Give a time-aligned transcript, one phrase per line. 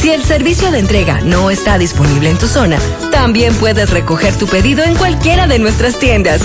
[0.00, 2.78] Si el servicio de entrega no está disponible en tu zona,
[3.10, 6.40] también puedes recoger tu pedido en cualquiera de nuestras tiendas.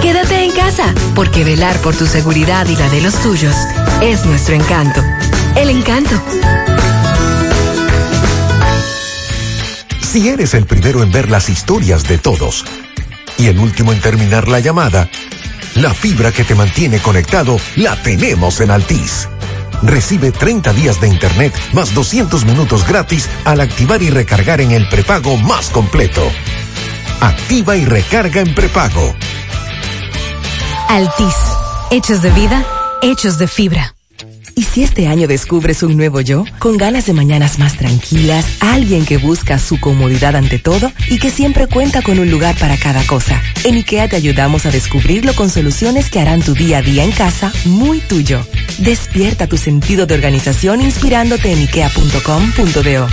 [0.00, 3.56] Quédate en casa, porque velar por tu seguridad y la de los tuyos
[4.00, 5.02] es nuestro encanto.
[5.56, 6.22] El encanto.
[10.00, 12.64] Si eres el primero en ver las historias de todos
[13.38, 15.10] y el último en terminar la llamada,
[15.74, 19.29] la fibra que te mantiene conectado la tenemos en Altis.
[19.82, 24.88] Recibe 30 días de internet más 200 minutos gratis al activar y recargar en el
[24.88, 26.22] prepago más completo.
[27.20, 29.14] Activa y recarga en prepago.
[30.88, 31.36] Altis.
[31.90, 32.64] Hechos de vida,
[33.02, 33.94] hechos de fibra.
[34.60, 36.44] ¿Y si este año descubres un nuevo yo?
[36.58, 41.30] Con ganas de mañanas más tranquilas, alguien que busca su comodidad ante todo y que
[41.30, 43.40] siempre cuenta con un lugar para cada cosa.
[43.64, 47.12] En IKEA te ayudamos a descubrirlo con soluciones que harán tu día a día en
[47.12, 48.46] casa muy tuyo.
[48.76, 53.08] Despierta tu sentido de organización inspirándote en ikea.com.do.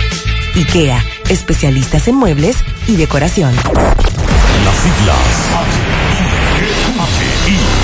[0.54, 3.54] IKEA, especialistas en muebles y decoración.
[3.54, 5.77] Las siglas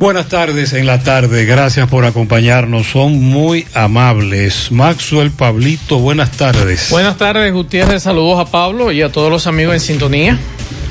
[0.00, 4.72] Buenas tardes en la tarde, gracias por acompañarnos, son muy amables.
[4.72, 6.88] Maxwell Pablito, buenas tardes.
[6.88, 10.38] Buenas tardes, Gutiérrez, saludos a Pablo y a todos los amigos en sintonía.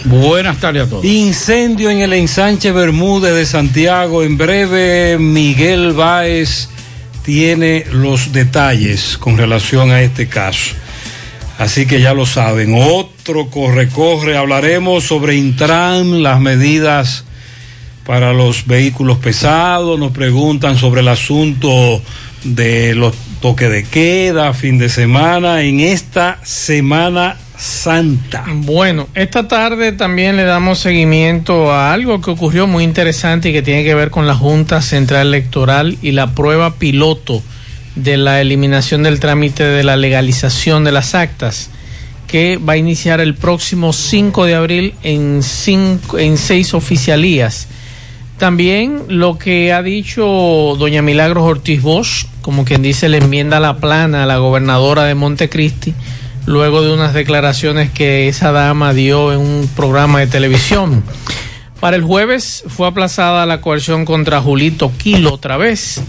[0.05, 1.05] Buenas tardes a todos.
[1.05, 6.69] Incendio en el ensanche Bermúdez de Santiago, en breve Miguel Báez
[7.25, 10.75] tiene los detalles con relación a este caso.
[11.57, 17.25] Así que ya lo saben, otro corre-corre, hablaremos sobre Intran, las medidas
[18.09, 22.01] para los vehículos pesados, nos preguntan sobre el asunto
[22.43, 28.45] de los toques de queda, fin de semana, en esta Semana Santa.
[28.51, 33.61] Bueno, esta tarde también le damos seguimiento a algo que ocurrió muy interesante y que
[33.61, 37.43] tiene que ver con la Junta Central Electoral y la prueba piloto
[37.93, 41.69] de la eliminación del trámite de la legalización de las actas
[42.25, 47.67] que va a iniciar el próximo 5 de abril en, cinco, en seis oficialías
[48.39, 50.25] también lo que ha dicho
[50.79, 55.13] doña Milagros Ortiz Bosch, como quien dice, le enmienda la plana a la gobernadora de
[55.13, 55.93] Montecristi,
[56.45, 61.03] luego de unas declaraciones que esa dama dio en un programa de televisión.
[61.81, 66.01] Para el jueves fue aplazada la coerción contra Julito Quilo otra vez,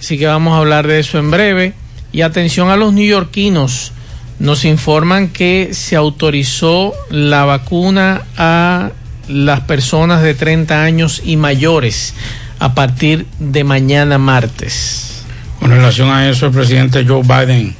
[0.00, 1.74] así que vamos a hablar de eso en breve.
[2.12, 3.92] Y atención a los neoyorquinos,
[4.38, 8.90] nos informan que se autorizó la vacuna a
[9.28, 12.14] las personas de 30 años y mayores
[12.58, 15.22] a partir de mañana martes.
[15.60, 17.74] Con relación a eso, el presidente Joe Biden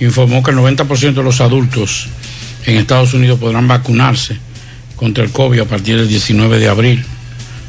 [0.00, 2.08] informó que el 90% de los adultos
[2.66, 4.38] en Estados Unidos podrán vacunarse
[4.96, 7.04] contra el COVID a partir del 19 de abril.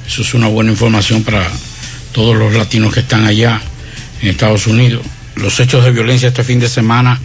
[0.08, 1.48] Eso es una buena información para
[2.12, 3.62] todos los latinos que están allá
[4.22, 5.06] en Estados Unidos.
[5.36, 7.20] Los hechos de violencia este fin de semana,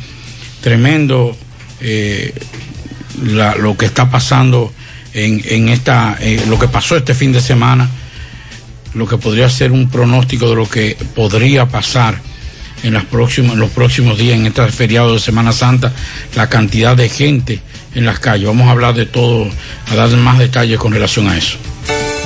[0.61, 1.37] tremendo
[1.81, 2.35] eh,
[3.59, 4.73] lo que está pasando
[5.15, 7.89] en, en esta, eh, lo que pasó este fin de semana,
[8.95, 12.21] lo que podría ser un pronóstico de lo que podría pasar
[12.83, 15.93] en, las próximas, en los próximos días, en este feriado de Semana Santa,
[16.35, 17.61] la cantidad de gente
[17.95, 18.47] en las calles.
[18.47, 19.49] Vamos a hablar de todo,
[19.91, 21.57] a dar más detalles con relación a eso.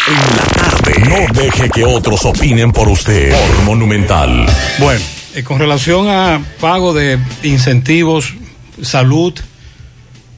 [0.08, 0.94] En la tarde.
[1.08, 3.30] No deje que otros opinen por usted.
[3.30, 4.46] Por Monumental.
[4.78, 5.00] Bueno,
[5.34, 8.34] eh, con relación a pago de incentivos,
[8.82, 9.34] salud,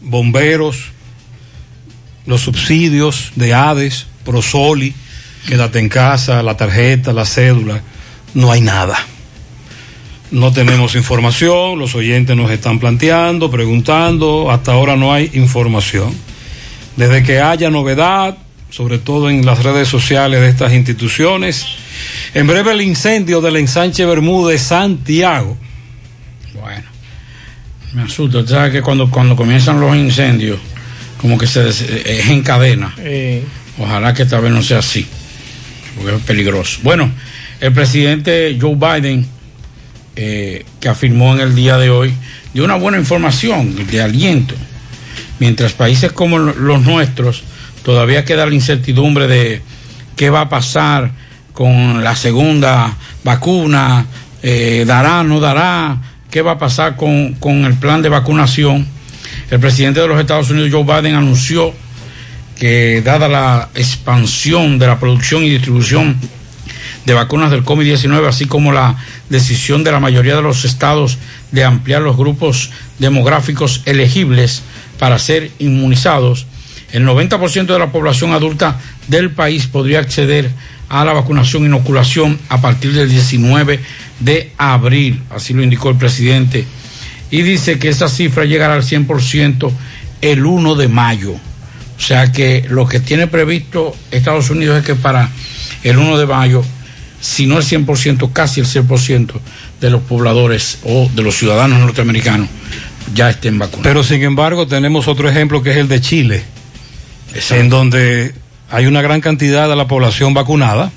[0.01, 0.93] bomberos,
[2.27, 4.95] los subsidios de ADES, Prosoli,
[5.47, 7.83] quédate en casa, la tarjeta, la cédula,
[8.35, 8.99] no hay nada.
[10.31, 16.15] No tenemos información, los oyentes nos están planteando, preguntando, hasta ahora no hay información.
[16.97, 18.37] Desde que haya novedad,
[18.71, 21.65] sobre todo en las redes sociales de estas instituciones,
[22.33, 25.57] en breve el incendio del ensanche Bermúdez Santiago.
[26.55, 26.85] Bueno,
[27.93, 30.59] me asusta, ¿sabes que cuando, cuando comienzan los incendios,
[31.21, 32.93] como que se es en cadena?
[33.79, 35.07] Ojalá que esta vez no sea así
[35.97, 36.81] porque es peligroso.
[36.83, 37.11] Bueno,
[37.61, 39.27] el presidente Joe Biden,
[40.17, 42.15] eh, que afirmó en el día de hoy,
[42.53, 44.55] dio una buena información de aliento,
[45.39, 47.43] mientras países como los nuestros
[47.83, 49.61] todavía queda la incertidumbre de
[50.17, 51.13] qué va a pasar
[51.53, 54.07] con la segunda vacuna,
[54.43, 55.99] eh, dará, no dará,
[56.31, 58.87] qué va a pasar con, con el plan de vacunación.
[59.51, 61.73] El presidente de los Estados Unidos, Joe Biden, anunció
[62.59, 66.17] que dada la expansión de la producción y distribución
[67.05, 68.97] de vacunas del COVID-19, así como la
[69.29, 71.19] decisión de la mayoría de los estados
[71.53, 74.63] de ampliar los grupos demográficos elegibles
[74.99, 76.47] para ser inmunizados,
[76.93, 80.51] el 90% de la población adulta del país podría acceder
[80.89, 83.81] a la vacunación e inoculación a partir del 19
[84.21, 86.65] de abril, así lo indicó el presidente,
[87.31, 89.73] y dice que esa cifra llegará al 100%
[90.21, 91.35] el 1 de mayo.
[92.05, 95.31] O sea que lo que tiene previsto Estados Unidos es que para
[95.83, 96.63] el 1 de mayo
[97.19, 99.33] si no el 100%, casi el 100%
[99.81, 102.51] de los pobladores o de los ciudadanos norteamericanos
[103.15, 103.85] ya estén vacunados.
[103.85, 106.45] Pero sin embargo tenemos otro ejemplo que es el de Chile,
[107.49, 108.35] en donde
[108.71, 110.93] hay una gran cantidad de la población vacunada,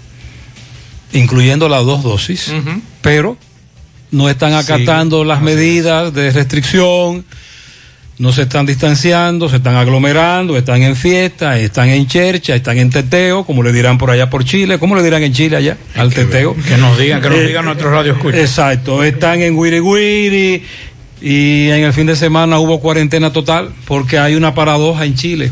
[1.14, 2.52] incluyendo las dos dosis,
[3.02, 3.38] pero
[4.12, 7.24] no están acatando las medidas de restricción,
[8.20, 12.90] no se están distanciando, se están aglomerando, están en fiesta, están en chercha, están en
[12.90, 15.78] teteo, como le dirán por allá por Chile, ¿cómo le dirán en Chile allá?
[15.96, 16.56] al teteo.
[16.56, 20.64] Que nos digan, que nos eh, digan nuestros radios Exacto, están en Wiri Wiri
[21.22, 25.52] y en el fin de semana hubo cuarentena total porque hay una paradoja en Chile.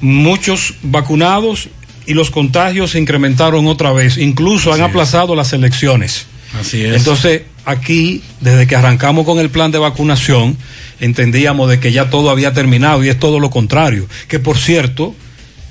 [0.00, 1.70] Muchos vacunados
[2.06, 6.26] y los contagios se incrementaron otra vez, incluso han aplazado las elecciones.
[6.58, 6.96] Así es.
[6.96, 10.56] Entonces, aquí, desde que arrancamos con el plan de vacunación,
[11.00, 14.08] entendíamos de que ya todo había terminado y es todo lo contrario.
[14.28, 15.14] Que por cierto,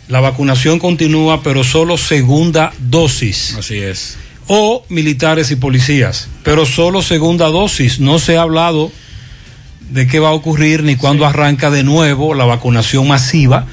[0.08, 3.56] la vacunación continúa, pero solo segunda dosis.
[3.58, 4.18] Así es.
[4.48, 8.00] O militares y policías, pero solo segunda dosis.
[8.00, 8.92] No se ha hablado
[9.90, 13.68] de qué va a ocurrir ni cuándo arranca de nuevo la vacunación masiva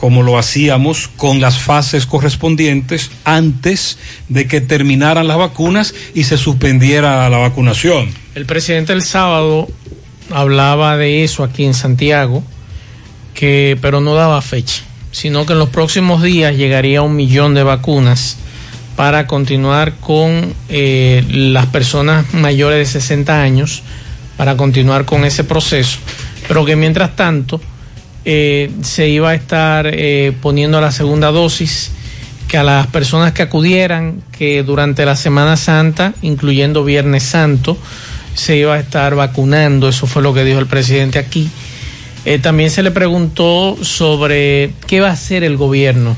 [0.00, 3.98] como lo hacíamos con las fases correspondientes antes
[4.30, 8.08] de que terminaran las vacunas y se suspendiera la vacunación.
[8.34, 9.68] El presidente el sábado
[10.30, 12.42] hablaba de eso aquí en Santiago,
[13.34, 17.62] que pero no daba fecha, sino que en los próximos días llegaría un millón de
[17.62, 18.38] vacunas
[18.96, 23.82] para continuar con eh, las personas mayores de 60 años,
[24.38, 25.98] para continuar con ese proceso,
[26.48, 27.60] pero que mientras tanto
[28.24, 31.90] eh, se iba a estar eh, poniendo la segunda dosis,
[32.48, 37.78] que a las personas que acudieran, que durante la Semana Santa, incluyendo Viernes Santo,
[38.34, 41.48] se iba a estar vacunando, eso fue lo que dijo el presidente aquí.
[42.24, 46.16] Eh, también se le preguntó sobre qué va a hacer el gobierno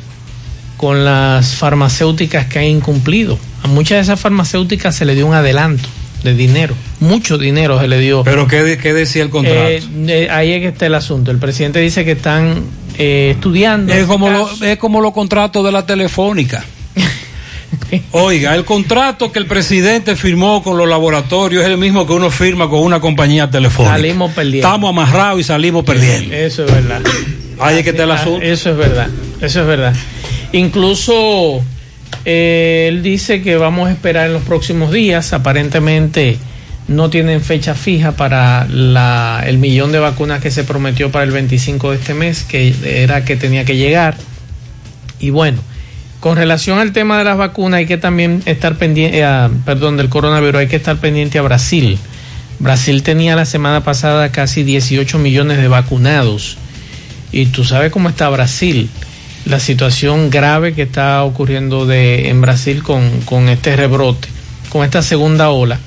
[0.76, 3.38] con las farmacéuticas que han incumplido.
[3.62, 5.88] A muchas de esas farmacéuticas se le dio un adelanto
[6.22, 8.22] de dinero, mucho dinero se le dio.
[8.24, 9.60] ¿Pero qué, decía el contrato?
[9.60, 11.30] Eh, ahí es que está el asunto.
[11.30, 12.62] El presidente dice que están
[12.98, 13.92] eh, estudiando.
[13.92, 16.64] Es como, lo, es como los contratos de la telefónica.
[18.12, 22.30] Oiga, el contrato que el presidente firmó con los laboratorios es el mismo que uno
[22.30, 23.96] firma con una compañía telefónica.
[23.96, 24.68] Salimos perdiendo.
[24.68, 26.34] Estamos amarrados y salimos perdiendo.
[26.34, 27.02] Eso es verdad.
[27.58, 28.44] Ahí es que está el asunto.
[28.44, 29.08] Eso es verdad.
[29.40, 29.94] Eso es verdad.
[30.52, 31.62] Incluso
[32.24, 35.32] él dice que vamos a esperar en los próximos días.
[35.32, 36.38] Aparentemente
[36.88, 38.66] no tienen fecha fija para
[39.46, 43.24] el millón de vacunas que se prometió para el 25 de este mes, que era
[43.24, 44.16] que tenía que llegar.
[45.18, 45.58] Y bueno,
[46.20, 50.08] con relación al tema de las vacunas, hay que también estar pendiente, eh, perdón, del
[50.08, 51.98] coronavirus, hay que estar pendiente a Brasil.
[52.58, 56.58] Brasil tenía la semana pasada casi 18 millones de vacunados.
[57.32, 58.88] Y tú sabes cómo está Brasil
[59.44, 64.28] la situación grave que está ocurriendo de, en Brasil con, con este rebrote,
[64.68, 65.80] con esta segunda ola.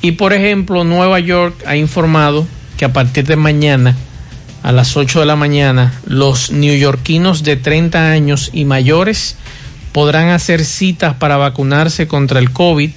[0.00, 3.96] Y por ejemplo, Nueva York ha informado que a partir de mañana,
[4.62, 9.36] a las 8 de la mañana, los neoyorquinos de 30 años y mayores
[9.92, 12.90] podrán hacer citas para vacunarse contra el COVID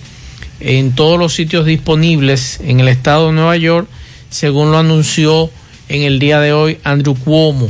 [0.59, 3.87] en todos los sitios disponibles en el estado de Nueva York,
[4.29, 5.49] según lo anunció
[5.89, 7.69] en el día de hoy Andrew Cuomo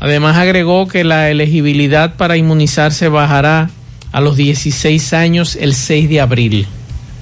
[0.00, 3.70] Además agregó que la elegibilidad para inmunizarse bajará
[4.12, 6.66] a los 16 años el 6 de abril,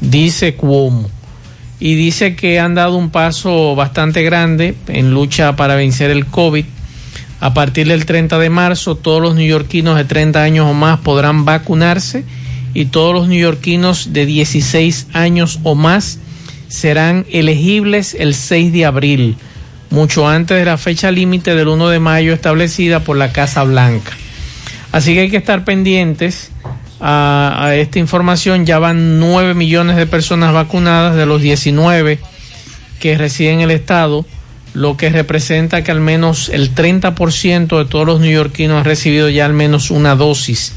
[0.00, 1.10] dice Cuomo.
[1.78, 6.64] Y dice que han dado un paso bastante grande en lucha para vencer el COVID.
[7.40, 11.44] A partir del 30 de marzo, todos los neoyorquinos de 30 años o más podrán
[11.44, 12.24] vacunarse
[12.72, 16.18] y todos los neoyorquinos de 16 años o más
[16.68, 19.36] serán elegibles el 6 de abril
[19.90, 24.12] mucho antes de la fecha límite del 1 de mayo establecida por la Casa Blanca.
[24.92, 26.50] Así que hay que estar pendientes
[27.00, 28.66] a, esta información.
[28.66, 32.18] Ya van 9 millones de personas vacunadas de los 19
[33.00, 34.24] que residen en el estado,
[34.74, 39.44] lo que representa que al menos el 30% de todos los neoyorquinos han recibido ya
[39.44, 40.72] al menos una dosis.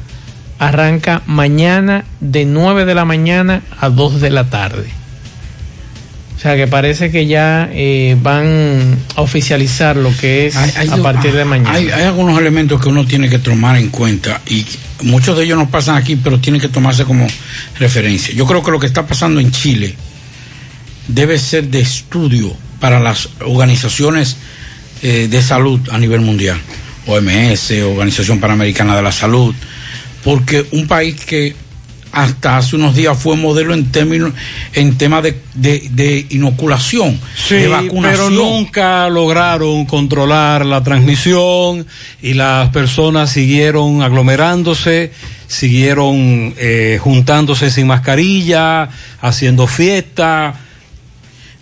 [0.60, 5.05] arranca mañana de 9 de la mañana a 2 de la tarde.
[6.36, 11.34] O sea que parece que ya eh, van a oficializar lo que es a partir
[11.34, 11.74] de mañana.
[11.74, 14.66] Hay, algunos elementos que uno tiene que tomar en cuenta y
[15.04, 17.26] muchos de ellos no pasan aquí, pero tienen que tomarse como
[17.80, 18.34] referencia.
[18.36, 19.96] Yo creo que lo que está pasando en Chile
[21.08, 24.36] debe ser de estudio para las organizaciones
[25.02, 26.60] eh, de salud a nivel mundial,
[27.08, 29.56] OMS, Organización Panamericana de la Salud,
[30.24, 31.56] porque un país que
[32.16, 34.32] hasta hace unos días fue modelo en términos
[34.74, 37.20] en tema de, de, inoculación,
[37.50, 38.04] de vacunación.
[38.04, 41.86] Pero nunca lograron controlar la transmisión
[42.22, 45.12] y las personas siguieron aglomerándose,
[45.48, 48.88] siguieron eh, juntándose sin mascarilla,
[49.20, 50.56] haciendo fiesta.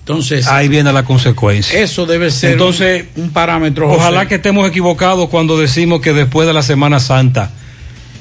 [0.02, 1.80] Entonces, ahí viene la consecuencia.
[1.80, 3.92] Eso debe ser Entonces, un, parámetro.
[3.92, 7.50] Ojalá que estemos equivocados cuando decimos que después de la Semana Santa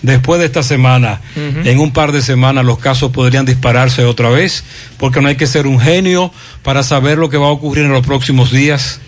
[0.02, 4.64] después de esta semana, en un par de semanas los casos podrían dispararse otra vez,
[4.98, 6.32] porque no hay que ser un genio
[6.62, 9.00] para saber lo que va a ocurrir en los próximos días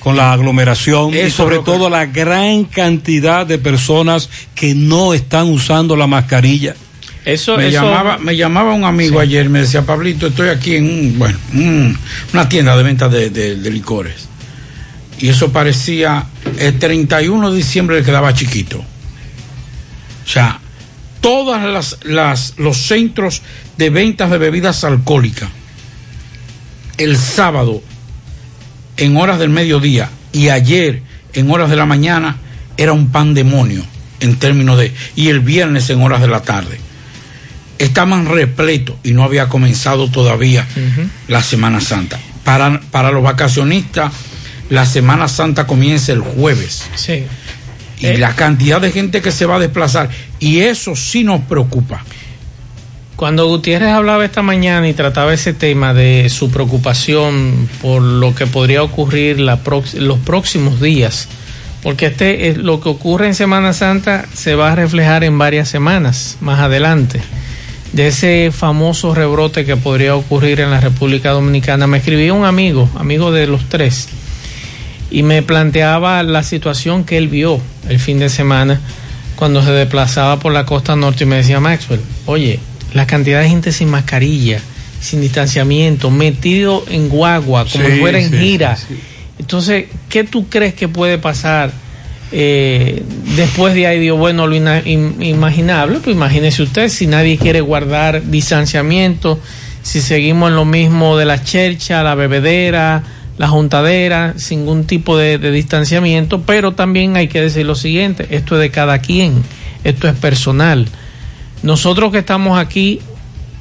[0.00, 5.96] con la aglomeración y sobre todo la gran cantidad de personas que no están usando
[5.96, 6.74] la mascarilla.
[7.24, 11.38] Eso, me, Llamaba, me llamaba un amigo ayer, me decía, Pablito, estoy aquí en bueno,
[12.32, 14.26] una tienda de venta de, de, licores.
[15.18, 16.24] Y eso parecía,
[16.58, 18.82] el 31 de diciembre le quedaba chiquito.
[20.24, 20.60] O sea,
[21.20, 23.42] todos las, las, los centros
[23.76, 25.48] de ventas de bebidas alcohólicas
[27.00, 27.82] el sábado
[28.96, 32.36] en horas del mediodía y ayer en horas de la mañana
[32.76, 33.84] era un pandemonio
[34.20, 36.78] en términos de y el viernes en horas de la tarde.
[37.78, 40.66] Estaban repletos y no había comenzado todavía
[41.28, 42.20] la Semana Santa.
[42.44, 44.12] Para, para los vacacionistas
[44.68, 46.84] la Semana Santa comienza el jueves.
[46.96, 47.24] Sí
[48.00, 48.18] y eh.
[48.18, 50.10] la cantidad de gente que se va a desplazar.
[50.38, 52.02] Y eso sí nos preocupa.
[53.20, 58.46] Cuando Gutiérrez hablaba esta mañana y trataba ese tema de su preocupación por lo que
[58.46, 61.28] podría ocurrir los próximos días,
[61.82, 65.68] porque este es lo que ocurre en Semana Santa se va a reflejar en varias
[65.68, 67.20] semanas más adelante.
[67.92, 72.88] De ese famoso rebrote que podría ocurrir en la República Dominicana, me escribió un amigo,
[72.96, 74.08] amigo de los tres,
[75.10, 78.80] y me planteaba la situación que él vio el fin de semana
[79.36, 82.60] cuando se desplazaba por la costa norte y me decía Maxwell, oye,
[82.92, 84.60] la cantidad de gente sin mascarilla,
[85.00, 88.76] sin distanciamiento, metido en guagua, como si fuera en gira.
[89.38, 91.72] Entonces, ¿qué tú crees que puede pasar
[92.32, 93.02] eh,
[93.34, 93.98] después de ahí?
[93.98, 99.40] Digo, bueno, lo imaginable, pues imagínese usted, si nadie quiere guardar distanciamiento,
[99.82, 103.02] si seguimos en lo mismo de la chercha, la bebedera,
[103.40, 108.56] la juntadera, sin ningún tipo de, distanciamiento, pero también hay que decir lo siguiente, esto
[108.56, 109.42] es de cada quien,
[109.82, 110.86] esto es personal.
[111.62, 113.00] Nosotros que estamos aquí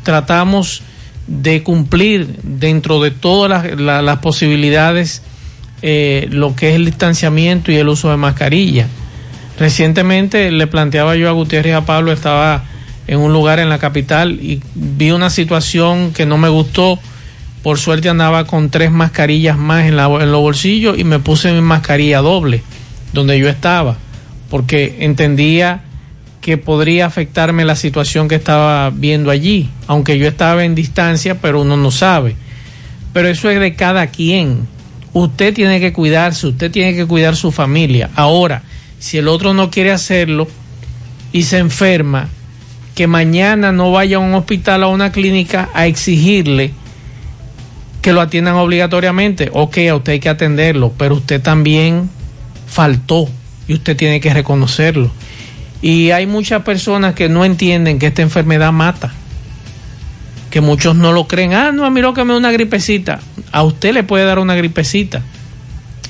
[0.03, 0.81] tratamos
[1.27, 5.21] de cumplir dentro de todas las, posibilidades
[5.81, 8.85] eh, lo que es el distanciamiento y el uso de mascarilla.
[9.57, 12.65] Recientemente le planteaba yo a Gutiérrez a Pablo, estaba
[13.07, 16.99] en un lugar en la capital y vi una situación que no me gustó
[17.63, 21.51] por suerte andaba con tres mascarillas más en, la, en los bolsillos y me puse
[21.51, 22.63] mi mascarilla doble
[23.13, 23.97] donde yo estaba,
[24.49, 25.81] porque entendía
[26.41, 31.61] que podría afectarme la situación que estaba viendo allí, aunque yo estaba en distancia, pero
[31.61, 32.35] uno no sabe.
[33.11, 34.67] Pero eso es de cada quien.
[35.11, 38.09] Usted tiene que cuidarse, usted tiene que cuidar su familia.
[38.15, 38.63] Ahora,
[38.99, 40.47] si el otro no quiere hacerlo
[41.33, 42.29] y se enferma,
[42.95, 46.73] que mañana no vaya a un hospital o a una clínica a exigirle
[48.01, 49.49] que lo atiendan obligatoriamente.
[49.53, 52.09] Ok, a usted hay que atenderlo, pero usted también
[52.67, 53.29] faltó
[53.67, 55.11] y usted tiene que reconocerlo.
[55.81, 59.13] Y hay muchas personas que no entienden que esta enfermedad mata.
[60.49, 61.53] Que muchos no lo creen.
[61.53, 63.19] Ah, no, a mí lo que me da una gripecita.
[63.51, 65.21] A usted le puede dar una gripecita.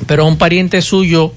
[0.07, 1.33] Pero a un pariente suyo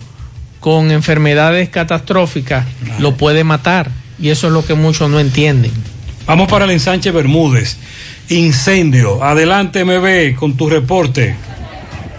[0.60, 2.64] con enfermedades catastróficas
[3.00, 3.90] lo puede matar.
[4.18, 5.72] Y eso es lo que muchos no entienden.
[6.26, 7.76] Vamos para el ensanche Bermúdez
[8.28, 9.22] incendio.
[9.22, 11.36] Adelante, MB, con tu reporte.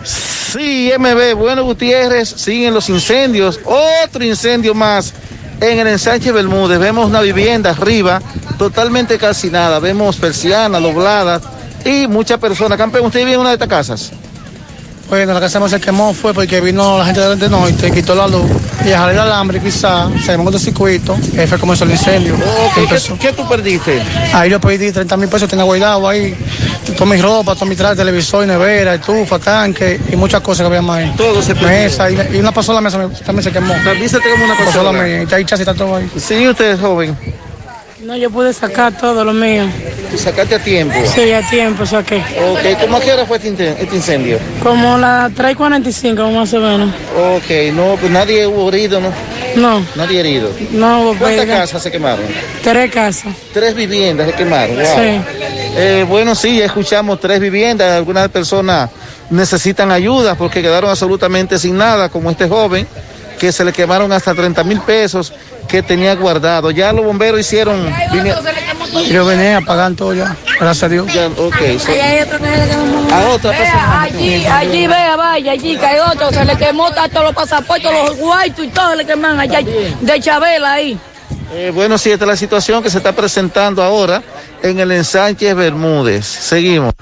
[0.03, 3.59] Sí, MB, bueno, Gutiérrez, siguen los incendios.
[3.65, 5.13] Otro incendio más
[5.59, 6.79] en el ensanche Bermúdez.
[6.79, 8.21] Vemos una vivienda arriba,
[8.57, 9.79] totalmente calcinada.
[9.79, 11.43] Vemos persianas dobladas
[11.85, 12.77] y muchas personas.
[12.77, 14.11] Campeón, ¿usted vive en una de estas casas?
[15.09, 18.27] Bueno, la casa no se quemó fue porque vino la gente de norte, quitó la
[18.27, 18.49] luz
[18.85, 22.35] y al el alambre quizá, se el circuito, y fue como el incendio.
[23.19, 24.01] ¿Qué, tú perdiste?
[24.33, 26.35] Ahí yo perdí 30 mil pesos, tenía guardado ahí,
[26.97, 30.81] toda mi ropa, todo mi traje, televisor, nevera, estufa, tanque y muchas cosas que había
[30.81, 31.13] más ahí.
[31.15, 31.69] Todo se perdió.
[31.69, 33.73] Mesa, y, una pasó la mesa también se quemó.
[33.83, 36.09] También se quemó una pasó la mesa, y ahí chasis está todo ahí.
[36.17, 37.15] Sí, usted es joven.
[38.05, 39.63] No, yo pude sacar todo lo mío.
[40.13, 40.93] ¿Y sacaste a tiempo?
[41.05, 42.17] Sí, a tiempo saqué.
[42.17, 44.37] Ok, ¿cómo a qué hora fue este, este incendio?
[44.61, 46.89] Como las 3.45 más o menos.
[47.35, 49.09] Ok, no, pues nadie hubo herido, ¿no?
[49.55, 49.85] No.
[49.95, 50.49] Nadie herido.
[50.71, 52.25] No, ¿Cuántas casas se quemaron?
[52.61, 53.33] Tres casas.
[53.53, 54.85] Tres viviendas se quemaron, wow.
[54.85, 55.21] Sí.
[55.77, 58.89] Eh, bueno, sí, escuchamos tres viviendas, algunas personas
[59.29, 62.85] necesitan ayuda porque quedaron absolutamente sin nada, como este joven
[63.43, 65.33] que se le quemaron hasta 30 mil pesos
[65.67, 66.71] que tenía guardado.
[66.71, 67.93] Ya los bomberos hicieron...
[69.09, 71.13] Yo venía a pagar todo ya, gracias a Dios.
[71.13, 73.51] Ya, ok, so- A otra
[74.01, 78.15] Allí, allí, vea, vaya, allí, que hay otro, se le quemó todos los pasaportes, los
[78.15, 80.97] guaitos y todo le queman allá, de Chabela ahí.
[81.53, 84.23] Eh, bueno, sí, esta es la situación que se está presentando ahora
[84.61, 86.25] en el ensanche Bermúdez.
[86.25, 86.93] Seguimos.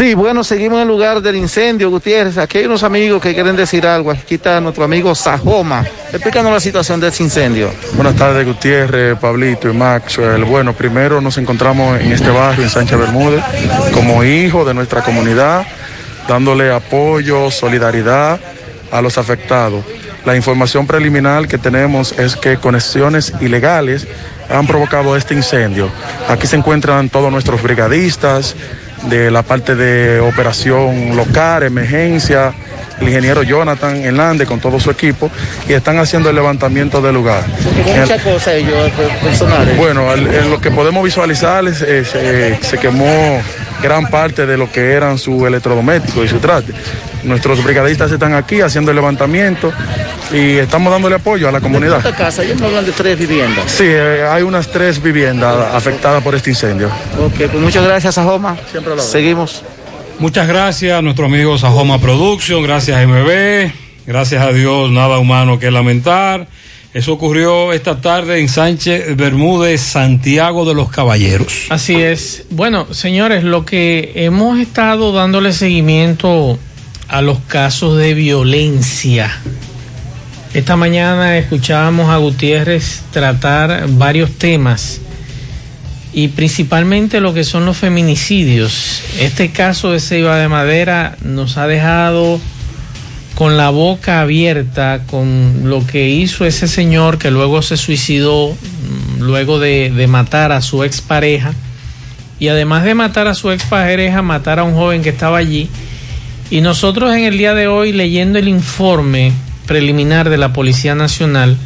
[0.00, 2.38] Sí, bueno, seguimos en el lugar del incendio, Gutiérrez.
[2.38, 4.10] Aquí hay unos amigos que quieren decir algo.
[4.10, 5.84] Aquí está nuestro amigo Sajoma.
[6.10, 7.70] Explícanos la situación de este incendio.
[7.96, 10.44] Buenas tardes, Gutiérrez, Pablito y Maxwell.
[10.44, 13.44] Bueno, primero nos encontramos en este barrio, en Sánchez Bermúdez,
[13.92, 15.66] como hijo de nuestra comunidad,
[16.26, 18.40] dándole apoyo, solidaridad
[18.90, 19.84] a los afectados.
[20.24, 24.08] La información preliminar que tenemos es que conexiones ilegales
[24.48, 25.90] han provocado este incendio.
[26.26, 28.56] Aquí se encuentran todos nuestros brigadistas
[29.04, 32.52] de la parte de operación local, emergencia,
[33.00, 35.30] el ingeniero Jonathan Hernández con todo su equipo
[35.68, 37.44] y están haciendo el levantamiento del lugar.
[37.86, 38.90] Muchas cosas ellos
[39.22, 39.76] personales.
[39.76, 43.40] Bueno, en lo que podemos visualizar es, es, eh, se quemó
[43.82, 46.72] gran parte de lo que eran sus electrodomésticos y su trate.
[47.24, 49.72] Nuestros brigadistas están aquí haciendo el levantamiento
[50.32, 52.00] y estamos dándole apoyo a la comunidad.
[52.02, 52.44] ¿Cuántas casas?
[52.44, 53.70] Ellos me hablan de tres viviendas.
[53.70, 56.88] Sí, eh, hay unas tres viviendas afectadas por este incendio.
[57.18, 58.56] Ok, pues muchas gracias, Sajoma.
[58.98, 59.62] Seguimos.
[60.18, 63.72] Muchas gracias a nuestro amigo Sajoma Production, gracias a MB,
[64.06, 66.46] gracias a Dios, nada humano que lamentar.
[66.92, 71.66] Eso ocurrió esta tarde en Sánchez Bermúdez, Santiago de los Caballeros.
[71.68, 72.46] Así es.
[72.50, 76.58] Bueno, señores, lo que hemos estado dándole seguimiento
[77.06, 79.30] a los casos de violencia.
[80.52, 85.00] Esta mañana escuchábamos a Gutiérrez tratar varios temas
[86.12, 89.02] y principalmente lo que son los feminicidios.
[89.20, 92.40] Este caso de Ceiba de Madera nos ha dejado
[93.34, 99.22] con la boca abierta con lo que hizo ese señor que luego se suicidó mm,
[99.22, 101.54] luego de, de matar a su expareja.
[102.38, 105.68] Y además de matar a su expareja matar a un joven que estaba allí.
[106.50, 109.32] Y nosotros en el día de hoy leyendo el informe
[109.66, 111.56] preliminar de la Policía Nacional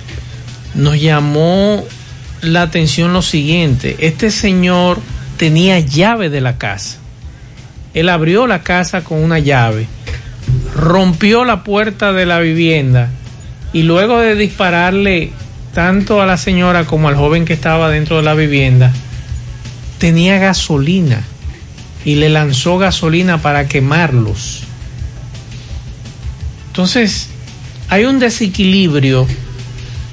[0.74, 1.84] nos llamó
[2.42, 3.96] la atención lo siguiente.
[4.00, 5.00] Este señor
[5.36, 6.98] tenía llave de la casa.
[7.94, 9.86] Él abrió la casa con una llave
[10.74, 13.10] rompió la puerta de la vivienda
[13.72, 15.32] y luego de dispararle
[15.72, 18.92] tanto a la señora como al joven que estaba dentro de la vivienda,
[19.98, 21.24] tenía gasolina
[22.04, 24.62] y le lanzó gasolina para quemarlos.
[26.68, 27.30] Entonces,
[27.88, 29.26] hay un desequilibrio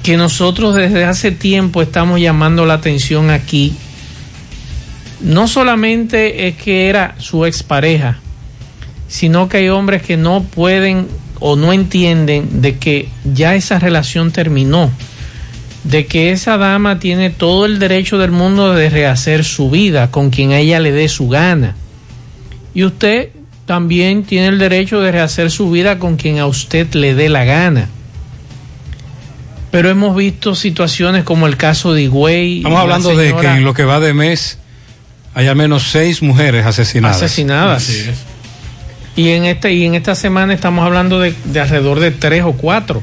[0.02, 3.74] que nosotros desde hace tiempo estamos llamando la atención aquí.
[5.20, 8.18] No solamente es que era su expareja,
[9.12, 11.06] sino que hay hombres que no pueden
[11.38, 14.90] o no entienden de que ya esa relación terminó,
[15.84, 20.30] de que esa dama tiene todo el derecho del mundo de rehacer su vida con
[20.30, 21.76] quien a ella le dé su gana.
[22.72, 23.28] Y usted
[23.66, 27.44] también tiene el derecho de rehacer su vida con quien a usted le dé la
[27.44, 27.90] gana.
[29.70, 32.58] Pero hemos visto situaciones como el caso de Higüey.
[32.58, 34.56] Estamos la hablando de que en lo que va de mes
[35.34, 37.18] hay al menos seis mujeres asesinadas.
[37.18, 37.82] asesinadas.
[37.82, 38.31] Así es.
[39.14, 42.52] Y en este y en esta semana estamos hablando de, de alrededor de tres o
[42.52, 43.02] cuatro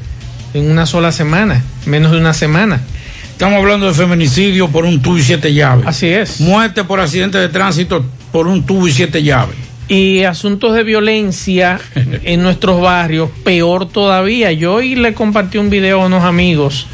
[0.54, 2.80] en una sola semana, menos de una semana.
[3.40, 5.86] Estamos hablando de feminicidio por un tubo y siete llaves.
[5.86, 6.40] Así es.
[6.40, 9.56] Muerte por accidente de tránsito por un tubo y siete llaves.
[9.88, 14.52] Y asuntos de violencia en nuestros barrios, peor todavía.
[14.52, 16.86] Yo hoy le compartí un video a unos amigos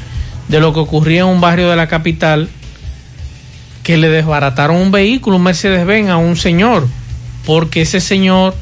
[0.49, 2.49] de lo que ocurría en un barrio de la capital
[3.83, 6.87] que le desbarataron un vehículo, un Mercedes-Benz a un señor,
[7.45, 8.55] porque ese señor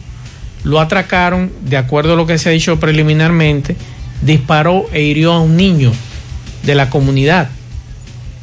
[0.65, 3.77] lo atracaron, de acuerdo a lo que se ha dicho preliminarmente,
[4.23, 5.93] disparó e hirió a un niño
[6.63, 7.51] de la comunidad.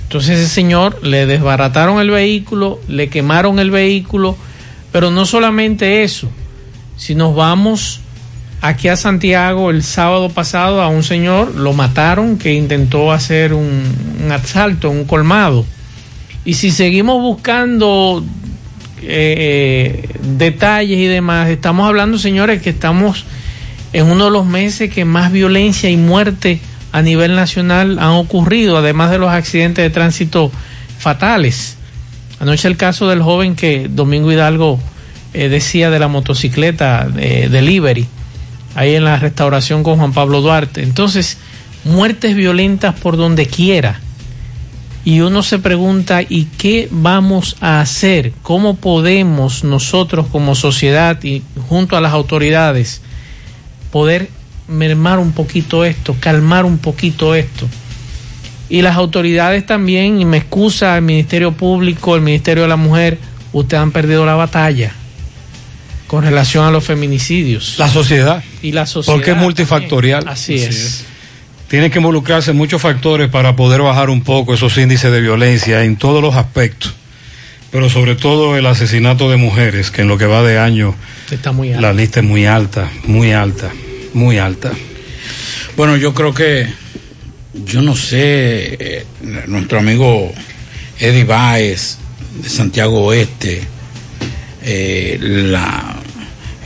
[0.03, 4.37] Entonces ese señor le desbarataron el vehículo, le quemaron el vehículo,
[4.91, 6.29] pero no solamente eso,
[6.97, 8.01] si nos vamos
[8.61, 13.83] aquí a Santiago el sábado pasado a un señor lo mataron que intentó hacer un,
[14.31, 15.65] asalto, un colmado.
[16.45, 18.23] Y si seguimos buscando
[19.03, 23.25] eh, detalles y demás, estamos hablando, señores, que estamos
[23.93, 26.61] en uno de los meses que más violencia y muerte
[26.91, 30.51] a nivel nacional han ocurrido, además de los accidentes de tránsito
[30.97, 31.77] fatales.
[32.39, 34.79] Anoche el caso del joven que Domingo Hidalgo
[35.33, 38.07] eh, decía de la motocicleta eh, delivery,
[38.75, 40.83] ahí en la restauración con Juan Pablo Duarte.
[40.83, 41.37] Entonces,
[41.83, 43.99] muertes violentas por donde quiera.
[45.03, 48.33] Y uno se pregunta, ¿y qué vamos a hacer?
[48.43, 53.01] ¿Cómo podemos nosotros como sociedad y junto a las autoridades
[53.91, 54.29] poder
[54.67, 57.67] mermar un poquito esto, calmar un poquito esto?
[58.69, 63.17] Y las autoridades también, y me excusa el Ministerio Público, el Ministerio de la Mujer,
[63.53, 64.93] ustedes han perdido la batalla
[66.07, 67.75] con relación a los feminicidios.
[67.79, 68.43] La sociedad.
[68.61, 69.15] Y la sociedad.
[69.15, 70.27] Porque es multifactorial.
[70.27, 70.67] Así, es.
[70.67, 71.05] es.
[71.71, 75.95] Tiene que involucrarse muchos factores para poder bajar un poco esos índices de violencia en
[75.95, 76.93] todos los aspectos.
[77.71, 80.93] Pero sobre todo el asesinato de mujeres, que en lo que va de año
[81.31, 81.81] Está muy alta.
[81.81, 83.71] la lista es muy alta, muy alta,
[84.13, 84.73] muy alta.
[85.77, 86.67] Bueno, yo creo que,
[87.53, 89.05] yo no sé, eh,
[89.47, 90.33] nuestro amigo
[90.99, 91.99] Eddie Baez
[92.43, 93.61] de Santiago Oeste,
[94.65, 95.95] eh, la,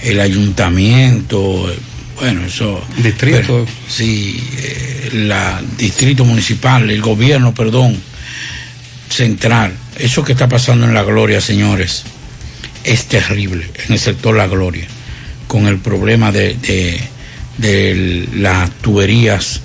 [0.01, 1.71] el ayuntamiento,
[2.15, 2.83] bueno, eso.
[2.97, 3.37] Distrito.
[3.37, 7.97] Pero, sí, eh, la distrito municipal, el gobierno, perdón,
[9.09, 9.73] central.
[9.97, 12.03] Eso que está pasando en La Gloria, señores,
[12.83, 14.87] es terrible en el sector La Gloria,
[15.47, 16.99] con el problema de, de,
[17.57, 19.61] de las tuberías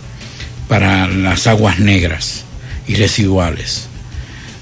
[0.69, 2.45] para las aguas negras
[2.87, 3.89] y residuales.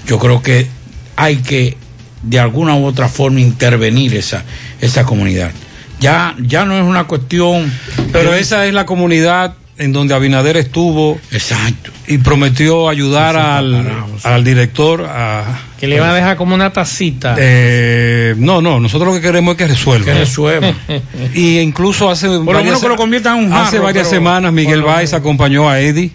[0.07, 0.67] Yo creo que
[1.15, 1.77] hay que
[2.23, 4.43] de alguna u otra forma intervenir esa,
[4.81, 5.51] esa comunidad.
[5.99, 7.71] Ya, ya no es una cuestión.
[8.11, 11.19] Pero esa es la comunidad en donde Abinader estuvo.
[11.31, 11.91] Exacto.
[12.07, 15.61] Y prometió ayudar al, al, director a.
[15.79, 17.35] Que le va a dejar como una tacita.
[17.37, 20.05] Eh, no, no, nosotros lo que queremos es que resuelva.
[20.05, 20.73] Que resuelva.
[21.33, 22.27] y incluso hace.
[22.27, 25.13] Por lo menos que lo conviertan en un jarro, Hace varias pero, semanas Miguel Báez
[25.13, 26.11] acompañó a Eddie.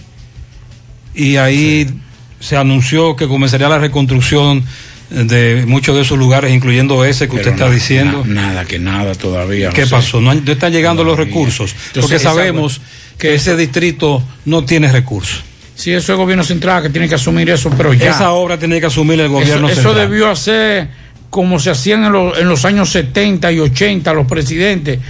[1.14, 1.94] Y ahí sí.
[2.40, 4.62] se anunció que comenzaría la reconstrucción
[5.10, 8.24] de muchos de esos lugares, incluyendo ese que Pero usted está diciendo.
[8.26, 9.70] Na, nada, que nada todavía.
[9.70, 10.18] ¿Qué no pasó?
[10.18, 10.24] Sé.
[10.24, 11.24] No, no, están llegando todavía.
[11.24, 11.74] los recursos.
[11.88, 15.42] Entonces, porque sabemos esa, que ese distrito no tiene recursos.
[15.74, 18.10] Sí, eso es el gobierno central que tiene que asumir eso, pero ya.
[18.10, 19.94] Esa obra tiene que asumir el gobierno eso, central.
[19.94, 20.88] Eso debió hacer
[21.30, 25.00] como se hacían en, en los años 70 y 80 los presidentes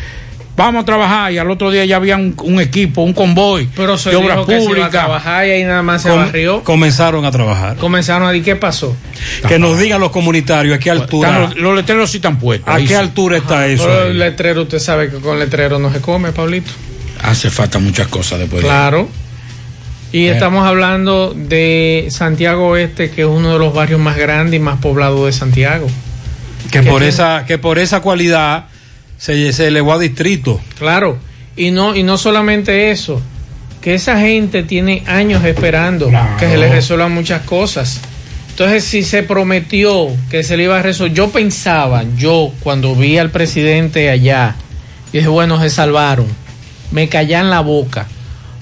[0.57, 3.99] vamos a trabajar y al otro día ya había un, un equipo, un convoy Pero
[3.99, 4.91] se de obras públicas.
[4.91, 6.63] trabajar y ahí nada más se Com- barrió.
[6.63, 7.77] Comenzaron a trabajar.
[7.77, 8.97] Comenzaron a decir qué pasó.
[9.49, 11.39] Que nos digan los comunitarios a qué altura.
[11.41, 12.73] Los, los letreros sí están puestos.
[12.73, 12.95] ¿A qué sí.
[12.95, 13.85] altura está eso?
[13.85, 16.71] Pero el letrero, usted sabe que con letrero no se come, Pablito.
[17.23, 19.09] Hace falta muchas cosas después de Claro.
[20.13, 20.33] Y Eh.
[20.33, 24.79] estamos hablando de Santiago Oeste, que es uno de los barrios más grandes y más
[24.79, 25.89] poblados de Santiago.
[26.71, 27.09] que ¿Qué por tiene?
[27.09, 28.67] esa que por esa cualidad
[29.25, 30.61] se, se elevó a distrito.
[30.79, 31.17] Claro.
[31.57, 33.23] Y no, y no solamente eso,
[33.81, 36.37] que esa gente tiene años esperando Claro.
[36.39, 38.03] que se les resuelvan muchas cosas.
[38.51, 43.17] Entonces, si se prometió que se le iba a resolver, yo pensaba, yo cuando vi
[43.17, 44.57] al presidente allá,
[45.11, 46.27] dije, bueno, se salvaron,
[46.91, 48.07] me callan la boca,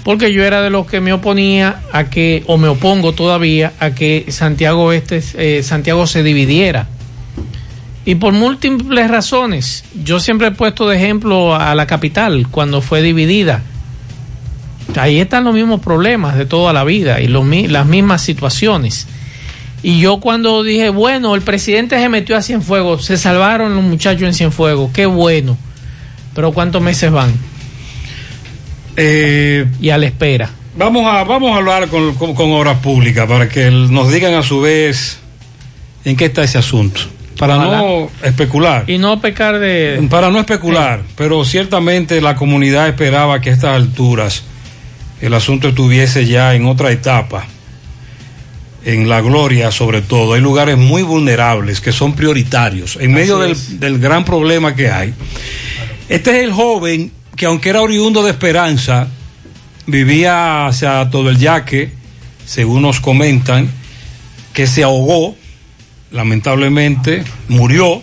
[0.04, 3.90] porque yo era de los que me oponía a que, o me opongo todavía, a
[3.90, 6.86] que Santiago Este, eh, Santiago se dividiera.
[8.04, 9.84] Y por múltiples razones.
[10.04, 13.62] Yo siempre he puesto de ejemplo a la capital cuando fue dividida.
[14.96, 19.06] Ahí están los mismos problemas de toda la vida y los, las mismas situaciones.
[19.84, 24.22] Y yo cuando dije, bueno, el presidente se metió a Cienfuegos, se salvaron los muchachos
[24.22, 25.56] en Cienfuegos, qué bueno.
[26.34, 27.32] Pero ¿cuántos meses van?
[28.96, 30.50] Eh, Y a la espera.
[30.76, 34.42] vamos a vamos a hablar con, con- con obras públicas para que nos digan a
[34.42, 35.18] su vez
[36.04, 37.00] en qué está ese asunto.
[37.38, 38.88] Para no especular.
[38.88, 40.06] Y no pecar de...
[40.10, 44.44] Para no especular, pero ciertamente la comunidad esperaba que a estas alturas
[45.20, 47.46] el asunto estuviese ya en otra etapa,
[48.84, 50.34] en la gloria sobre todo.
[50.34, 55.14] Hay lugares muy vulnerables que son prioritarios en medio del, del gran problema que hay.
[56.08, 59.08] Este es el joven que aunque era oriundo de Esperanza,
[59.86, 61.92] vivía hacia todo el yaque,
[62.44, 63.70] según nos comentan,
[64.52, 65.36] que se ahogó,
[66.12, 68.02] lamentablemente, murió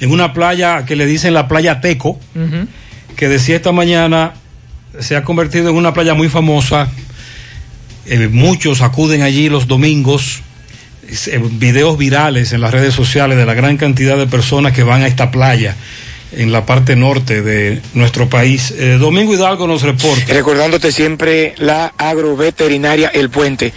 [0.00, 2.18] en una playa que le dicen la playa Teco,
[3.16, 4.34] que decía esta mañana
[5.00, 6.88] se ha convertido en una playa muy famosa.
[8.06, 10.42] Eh, muchos acuden allí los domingos.
[11.08, 15.02] Eh, videos virales en las redes sociales de la gran cantidad de personas que van
[15.02, 15.76] a esta playa
[16.32, 18.72] en la parte norte de nuestro país.
[18.76, 20.32] Eh, Domingo Hidalgo nos reporta.
[20.32, 23.72] Recordándote siempre la agroveterinaria El Puente,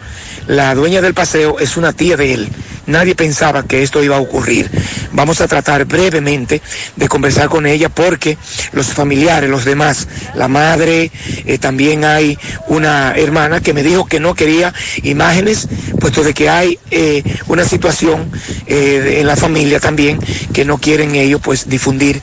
[0.48, 2.50] la dueña del paseo es una tía de él.
[2.86, 4.70] Nadie pensaba que esto iba a ocurrir.
[5.13, 6.62] Vamos a tratar brevemente
[6.98, 8.38] de conversar con ella porque
[8.74, 11.10] los familiares, los demás, la madre,
[11.46, 12.38] eh, también hay
[12.68, 15.68] una hermana que me dijo que no quería imágenes,
[16.00, 18.30] puesto de que hay eh, una situación
[18.68, 20.20] eh, en la familia también
[20.54, 22.22] que no quieren ellos pues difundir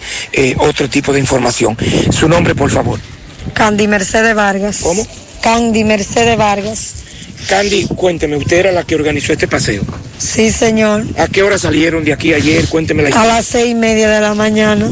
[0.58, 1.76] otro tipo de información.
[2.10, 2.98] Su nombre, por favor.
[3.54, 4.80] Candy Mercedes Vargas.
[4.82, 5.06] ¿Cómo?
[5.40, 6.94] Candy Mercedes Vargas.
[7.48, 9.82] Candy, cuénteme, ¿usted era la que organizó este paseo?
[10.18, 11.04] Sí, señor.
[11.18, 12.68] ¿A qué hora salieron de aquí ayer?
[12.68, 13.32] Cuénteme la historia.
[13.32, 14.90] A las seis y media de la mañana.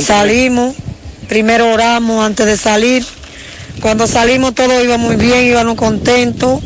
[0.00, 0.74] Salimos,
[1.28, 3.04] primero oramos antes de salir.
[3.80, 6.60] Cuando salimos todo iba muy bien, íbamos contentos.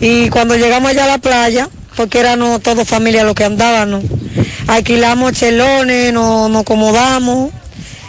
[0.00, 4.02] Y cuando llegamos allá a la playa, porque éramos todos familia los que andábamos,
[4.66, 7.50] alquilamos chelones, nos, nos acomodamos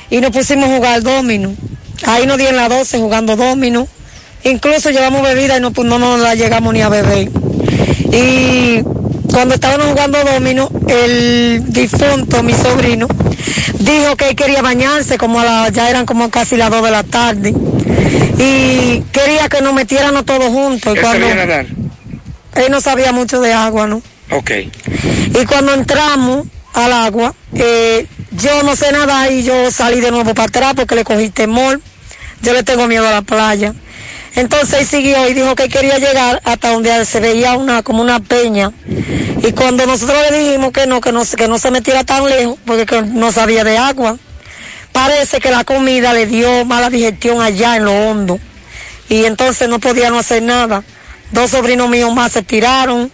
[0.10, 1.54] y nos pusimos a jugar domino.
[2.06, 3.88] Ahí nos dieron las 12 jugando domino.
[4.44, 7.30] Incluso llevamos bebida y no, pues, no nos la llegamos ni a beber.
[8.12, 8.82] Y
[9.32, 13.08] cuando estábamos jugando domino, el difunto, mi sobrino,
[13.80, 16.92] dijo que él quería bañarse, como a la, ya eran como casi las 2 de
[16.92, 17.54] la tarde.
[18.38, 20.96] Y quería que nos metiéramos todos juntos.
[20.96, 21.66] ¿Él cuando, sabía nadar?
[22.56, 24.02] Él no sabía mucho de agua, ¿no?
[24.32, 24.52] Ok.
[25.40, 30.34] Y cuando entramos al agua, eh, yo no sé nada y yo salí de nuevo
[30.34, 31.80] para atrás porque le cogí temor.
[32.42, 33.74] Yo le tengo miedo a la playa.
[34.36, 38.20] Entonces él siguió y dijo que quería llegar hasta donde se veía una como una
[38.20, 38.72] peña.
[39.44, 42.58] Y cuando nosotros le dijimos que no, que no, que no se metiera tan lejos
[42.66, 44.18] porque no sabía de agua,
[44.92, 48.40] parece que la comida le dio mala digestión allá en lo hondo.
[49.10, 50.84] Y entonces no podíamos hacer nada.
[51.32, 53.12] Dos sobrinos míos más se tiraron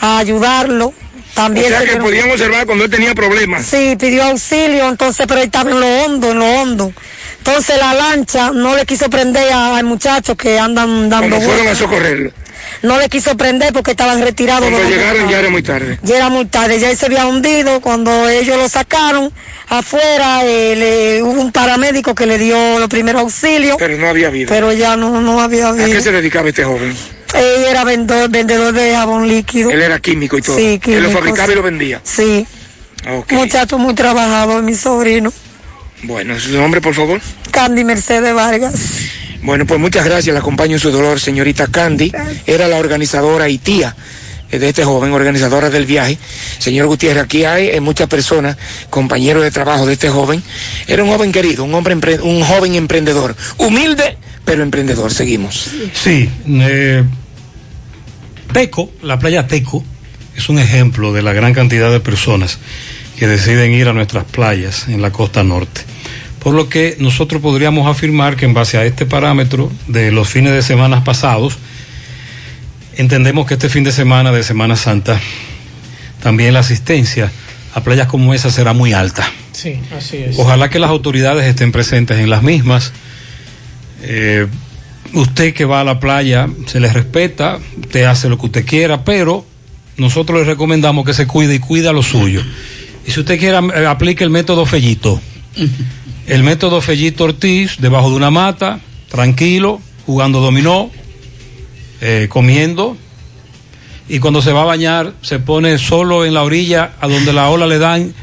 [0.00, 0.92] a ayudarlo
[1.34, 3.64] también o sea que podían observar cuando él tenía problemas.
[3.64, 6.92] Sí, pidió auxilio, entonces, pero él estaba en lo hondo, en lo hondo.
[7.44, 11.74] Entonces la lancha no le quiso prender al muchacho que andan dando Cuando fueron a
[11.74, 12.30] socorrerlo.
[12.82, 14.70] No le quiso prender porque estaban retirados.
[14.70, 15.98] Cuando llegaron ya era muy tarde.
[16.02, 17.80] Ya era muy tarde, ya él se había hundido.
[17.80, 19.32] Cuando ellos lo sacaron
[19.68, 23.74] afuera, eh, hubo un paramédico que le dio los primeros auxilios.
[23.76, 24.46] Pero no había vida.
[24.48, 25.86] Pero ya no, no había vida.
[25.86, 26.96] ¿A qué se dedicaba este joven?
[27.34, 29.68] Él era vendedor, vendedor de jabón líquido.
[29.72, 30.56] Él era químico y todo.
[30.56, 30.98] Sí, químico.
[30.98, 32.00] Él lo fabricaba y lo vendía.
[32.04, 32.46] Sí.
[33.04, 33.36] Okay.
[33.36, 35.32] Muchacho muy trabajador, mi sobrino.
[36.02, 37.20] Bueno, ¿su nombre, por favor?
[37.50, 38.74] Candy Mercedes Vargas.
[39.42, 40.32] Bueno, pues muchas gracias.
[40.34, 42.12] La acompaño en su dolor, señorita Candy.
[42.46, 43.94] Era la organizadora y tía
[44.50, 46.18] de este joven, organizadora del viaje.
[46.58, 48.56] Señor Gutiérrez, aquí hay eh, muchas personas,
[48.90, 50.42] compañeros de trabajo de este joven.
[50.86, 55.12] Era un joven querido, un hombre, un joven emprendedor, humilde, pero emprendedor.
[55.12, 55.70] Seguimos.
[55.94, 57.04] Sí, eh,
[58.52, 59.84] Teco, la playa Teco,
[60.36, 62.58] es un ejemplo de la gran cantidad de personas
[63.16, 65.82] que deciden ir a nuestras playas en la costa norte.
[66.38, 70.52] Por lo que nosotros podríamos afirmar que en base a este parámetro de los fines
[70.52, 71.56] de semana pasados,
[72.96, 75.20] entendemos que este fin de semana de Semana Santa,
[76.22, 77.30] también la asistencia
[77.74, 79.30] a playas como esa será muy alta.
[79.52, 80.38] Sí, así es.
[80.38, 82.92] Ojalá que las autoridades estén presentes en las mismas.
[84.02, 84.46] Eh,
[85.14, 89.04] usted que va a la playa se le respeta, usted hace lo que usted quiera,
[89.04, 89.46] pero
[89.96, 92.42] nosotros le recomendamos que se cuide y cuida lo suyo.
[93.06, 95.20] Y si usted quiere, eh, aplique el método Fellito.
[96.26, 100.90] El método Fellito Ortiz, debajo de una mata, tranquilo, jugando dominó,
[102.00, 102.96] eh, comiendo.
[104.08, 107.48] Y cuando se va a bañar, se pone solo en la orilla a donde la
[107.48, 108.14] ola le dan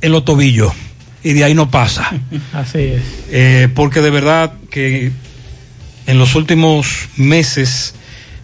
[0.00, 0.72] en los tobillos.
[1.22, 2.10] Y de ahí no pasa.
[2.52, 3.02] Así es.
[3.30, 5.12] Eh, porque de verdad que
[6.06, 7.94] en los últimos meses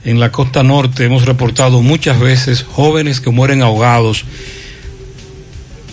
[0.04, 4.24] en la costa norte hemos reportado muchas veces jóvenes que mueren ahogados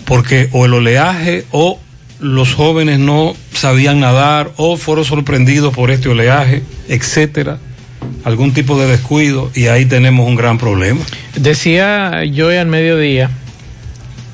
[0.04, 1.78] porque o el oleaje o
[2.20, 7.58] los jóvenes no sabían nadar o fueron sorprendidos por este oleaje, etcétera,
[8.24, 11.00] algún tipo de descuido y ahí tenemos un gran problema.
[11.34, 13.30] Decía yo al mediodía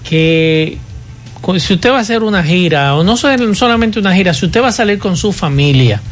[0.09, 0.79] que
[1.59, 4.69] si usted va a hacer una gira o no solamente una gira, si usted va
[4.69, 6.03] a salir con su familia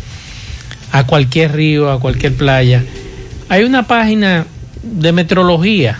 [0.93, 2.85] a cualquier río, a cualquier playa,
[3.49, 4.47] hay una página
[4.83, 5.99] de metrología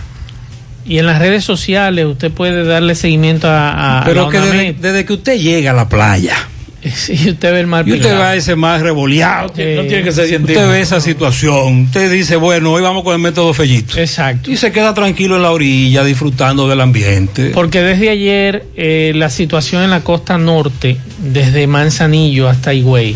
[0.87, 4.01] y en las redes sociales usted puede darle seguimiento a...
[4.01, 6.35] a Pero que desde, desde, que usted llega a la playa,
[6.95, 9.47] Sí, usted ve el mar Y usted va a ese mar revoleado.
[9.47, 10.59] No tiene que ser científico.
[10.59, 11.83] Usted ve esa situación.
[11.83, 13.99] Usted dice, bueno, hoy vamos con el método Fellito.
[13.99, 14.51] Exacto.
[14.51, 17.51] Y se queda tranquilo en la orilla, disfrutando del ambiente.
[17.53, 23.15] Porque desde ayer eh, la situación en la costa norte, desde Manzanillo hasta Higüey,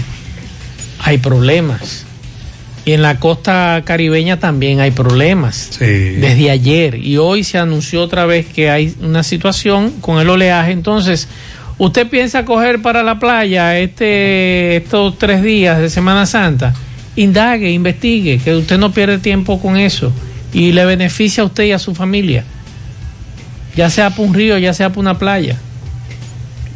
[0.99, 2.05] hay problemas.
[2.85, 5.69] Y en la costa caribeña también hay problemas.
[5.79, 6.95] Desde ayer.
[6.95, 10.71] Y hoy se anunció otra vez que hay una situación con el oleaje.
[10.71, 11.27] Entonces,
[11.77, 16.73] ¿usted piensa coger para la playa este, estos tres días de Semana Santa?
[17.15, 20.11] Indague, investigue, que usted no pierde tiempo con eso.
[20.53, 22.43] Y le beneficia a usted y a su familia
[23.75, 25.55] ya sea para un río, ya sea para una playa.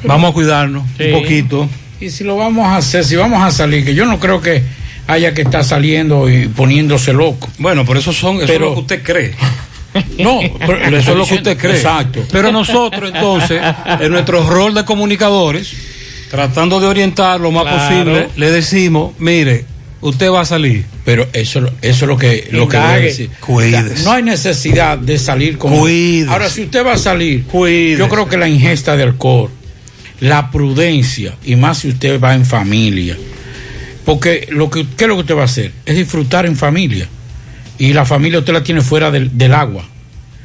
[0.04, 1.06] Vamos a cuidarnos Sí.
[1.12, 1.70] un poquito.
[2.00, 4.64] Y si lo vamos a hacer, si vamos a salir, que yo no creo que
[5.08, 7.50] haya que estar saliendo y poniéndose loco.
[7.60, 9.36] Bueno, pero eso son, eso Pero- es lo que usted cree.
[10.18, 11.76] No, pero eso es lo que usted cree.
[11.78, 12.26] Exacto.
[12.30, 13.62] Pero nosotros, entonces,
[14.02, 15.72] en nuestro rol de comunicadores,
[16.30, 17.80] tratando de orientar lo más Claro.
[17.88, 19.64] posible, le decimos, mire,
[20.02, 20.84] usted va a salir.
[21.06, 23.06] Pero eso, eso es lo que, lo que voy a Indague.
[23.06, 23.30] decir.
[23.40, 24.04] Cuídese.
[24.04, 25.72] No hay necesidad de salir con.
[25.80, 26.30] Cuídese.
[26.30, 28.00] Ahora, si usted va a salir, Cuídese.
[28.00, 29.50] yo creo que la ingesta de alcohol,
[30.20, 33.16] la prudencia, y más si usted va en familia.
[34.06, 35.72] Porque lo que, ¿qué es lo que usted va a hacer?
[35.86, 37.08] Es disfrutar en familia.
[37.78, 39.84] Y la familia usted la tiene fuera del, del agua.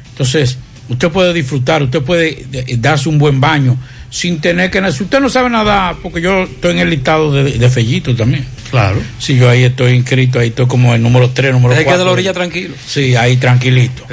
[0.09, 0.57] Entonces,
[0.89, 3.77] usted puede disfrutar, usted puede eh, darse un buen baño
[4.09, 4.91] sin tener que...
[4.91, 8.45] Si usted no sabe nada, porque yo estoy en el listado de, de Fellito también.
[8.71, 9.01] Claro.
[9.19, 11.93] Si yo ahí estoy inscrito, ahí estoy como el número 3, número Deje 4.
[11.93, 12.73] que de la orilla tranquilo.
[12.85, 14.05] Sí, ahí tranquilito.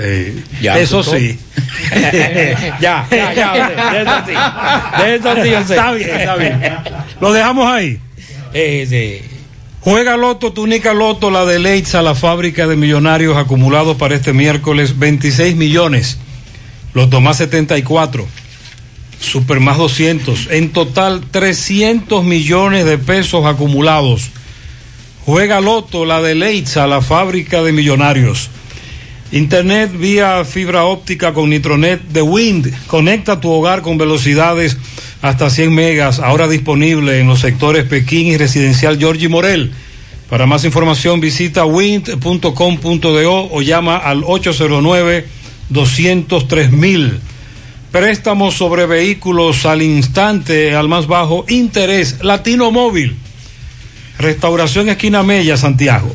[0.60, 1.16] Ya, eso ¿tú?
[1.16, 1.38] sí.
[2.80, 5.02] ya, ya, ya, de eso sí.
[5.02, 5.74] De eso sí yo sé.
[5.74, 6.60] Está bien, está bien.
[7.20, 7.98] Lo dejamos ahí.
[9.80, 14.32] Juega Loto, tu única Loto, la de Leitza, la fábrica de millonarios acumulados para este
[14.32, 16.18] miércoles, 26 millones.
[16.94, 18.26] Loto más 74.
[19.20, 20.48] Super más 200.
[20.50, 24.30] En total, 300 millones de pesos acumulados.
[25.24, 28.50] Juega Loto, la de Leitza, la fábrica de millonarios.
[29.30, 32.72] Internet vía fibra óptica con Nitronet de Wind.
[32.86, 34.78] Conecta tu hogar con velocidades
[35.20, 36.18] hasta 100 megas.
[36.18, 39.70] Ahora disponible en los sectores Pekín y Residencial Georgie Morel.
[40.30, 47.20] Para más información visita wind.com.do o llama al 809-203
[47.92, 52.16] Préstamos sobre vehículos al instante, al más bajo interés.
[52.22, 53.14] Latino Móvil.
[54.18, 56.14] Restauración Esquina Mella, Santiago.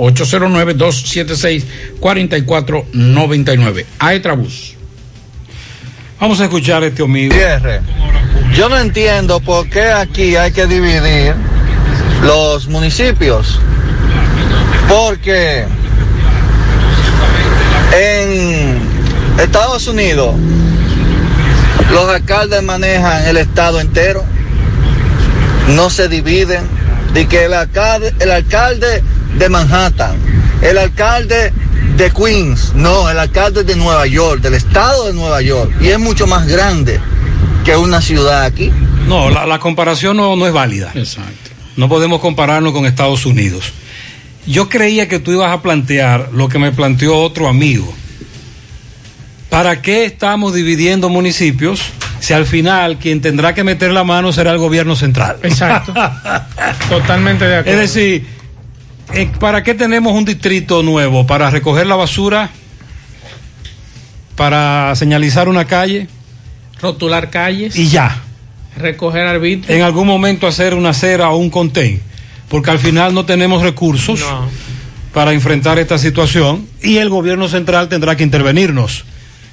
[2.00, 3.84] 809-276-4499.
[3.98, 4.74] Aetrabús.
[6.20, 7.34] Vamos a escuchar a este amigo.
[7.34, 7.82] Gutiérrez,
[8.54, 11.34] Yo no entiendo por qué aquí hay que dividir
[12.22, 13.60] los municipios.
[14.88, 15.64] Porque
[17.92, 18.78] en
[19.38, 20.34] Estados Unidos
[21.92, 24.24] los alcaldes manejan el estado entero,
[25.68, 26.76] no se dividen.
[27.12, 29.02] De que el alcalde, el alcalde
[29.38, 30.16] de Manhattan,
[30.60, 31.50] el alcalde
[31.96, 35.98] de Queens, no, el alcalde de Nueva York, del estado de Nueva York, y es
[35.98, 37.00] mucho más grande
[37.64, 38.70] que una ciudad aquí.
[39.08, 40.90] No, la, la comparación no, no es válida.
[40.94, 41.50] Exacto.
[41.76, 43.72] No podemos compararnos con Estados Unidos.
[44.46, 47.92] Yo creía que tú ibas a plantear lo que me planteó otro amigo.
[49.50, 51.80] ¿Para qué estamos dividiendo municipios
[52.20, 55.38] si al final quien tendrá que meter la mano será el gobierno central?
[55.42, 55.92] Exacto.
[56.88, 57.80] Totalmente de acuerdo.
[57.80, 58.26] Es decir,
[59.14, 61.26] eh, ¿para qué tenemos un distrito nuevo?
[61.26, 62.50] ¿Para recoger la basura?
[64.36, 66.06] para señalizar una calle.
[66.80, 67.76] Rotular calles.
[67.76, 68.22] Y ya.
[68.76, 69.74] Recoger arbitrio.
[69.74, 72.02] En algún momento hacer una acera o un contén.
[72.48, 74.24] Porque al final no tenemos recursos
[75.12, 79.04] para enfrentar esta situación y el gobierno central tendrá que intervenirnos.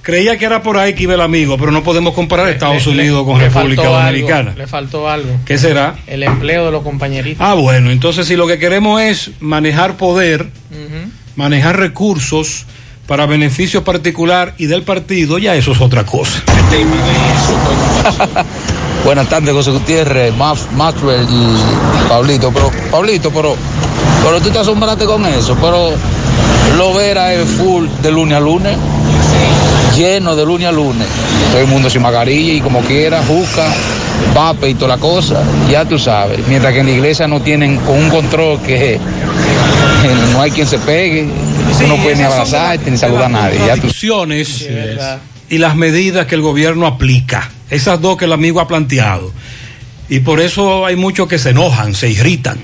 [0.02, 3.26] Creía que era por ahí que iba el amigo, pero no podemos comparar Estados Unidos
[3.26, 4.54] con República Dominicana.
[4.58, 5.40] le faltó algo.
[5.46, 5.96] ¿Qué será?
[6.08, 7.40] El empleo de los compañeritos.
[7.40, 10.50] Ah, bueno, entonces si lo que queremos es manejar poder,
[11.38, 12.66] manejar recursos
[13.08, 16.44] para beneficio particular y del partido, ya eso es otra cosa.
[19.06, 22.52] Buenas tardes, José Gutiérrez, Maxwell y Pablito.
[22.52, 23.56] Pero, Pablito, pero,
[24.24, 25.92] pero tú te asombraste con eso, pero
[26.78, 28.78] lo verá es full de lunes a lunes
[29.96, 31.08] lleno de lunes a lunes.
[31.52, 33.72] Todo el mundo sin mascarilla y como quiera, juca,
[34.34, 36.40] pape y toda la cosa, ya tú sabes.
[36.48, 39.00] Mientras que en la iglesia no tienen con un control que
[40.34, 41.28] no hay quien se pegue,
[41.88, 43.60] no puede ni abrazarte ni saludar a nadie.
[43.66, 43.88] Ya tú...
[45.50, 49.32] y las medidas que el gobierno aplica, esas dos que el amigo ha planteado.
[50.10, 52.60] Y por eso hay muchos que se enojan, se irritan.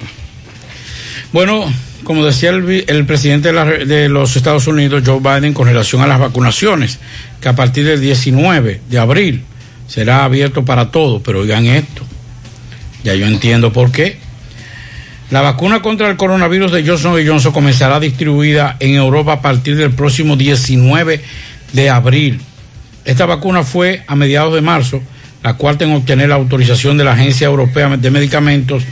[1.32, 1.72] Bueno,
[2.04, 7.00] como decía el, presidente de, los Estados Unidos, Joe Biden, con relación a las vacunaciones,
[7.40, 9.44] que a partir del 19 de abril
[9.88, 12.04] será abierto para todos, pero oigan esto,
[13.04, 14.18] ya yo entiendo por qué.
[15.32, 19.92] La vacuna contra el coronavirus de Johnson Johnson comenzará distribuida en Europa a partir del
[19.92, 21.22] próximo 19
[21.74, 22.42] de abril.
[23.10, 25.02] Esta vacuna fue a mediados de marzo
[25.42, 28.84] la cuarta en obtener la autorización de la Agencia Europea de Medicamentos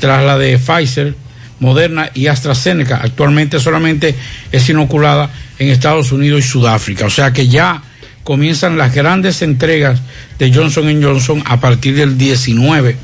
[0.00, 1.14] tras la de Pfizer
[1.58, 3.00] Moderna y AstraZeneca.
[3.02, 4.14] Actualmente solamente
[4.50, 7.04] es inoculada en Estados Unidos y Sudáfrica.
[7.04, 7.82] O sea que ya
[8.24, 10.00] comienzan las grandes entregas
[10.38, 12.96] de Johnson Johnson a partir del 19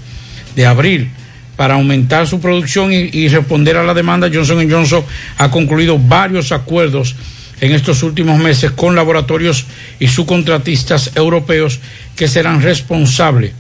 [0.55, 1.11] de abril.
[1.59, 5.05] Para aumentar su producción y, responder a la demanda, Johnson Johnson
[5.37, 7.15] ha concluido varios acuerdos
[7.61, 9.67] en estos últimos meses con laboratorios
[9.99, 11.81] y subcontratistas europeos
[12.15, 13.53] que serán responsables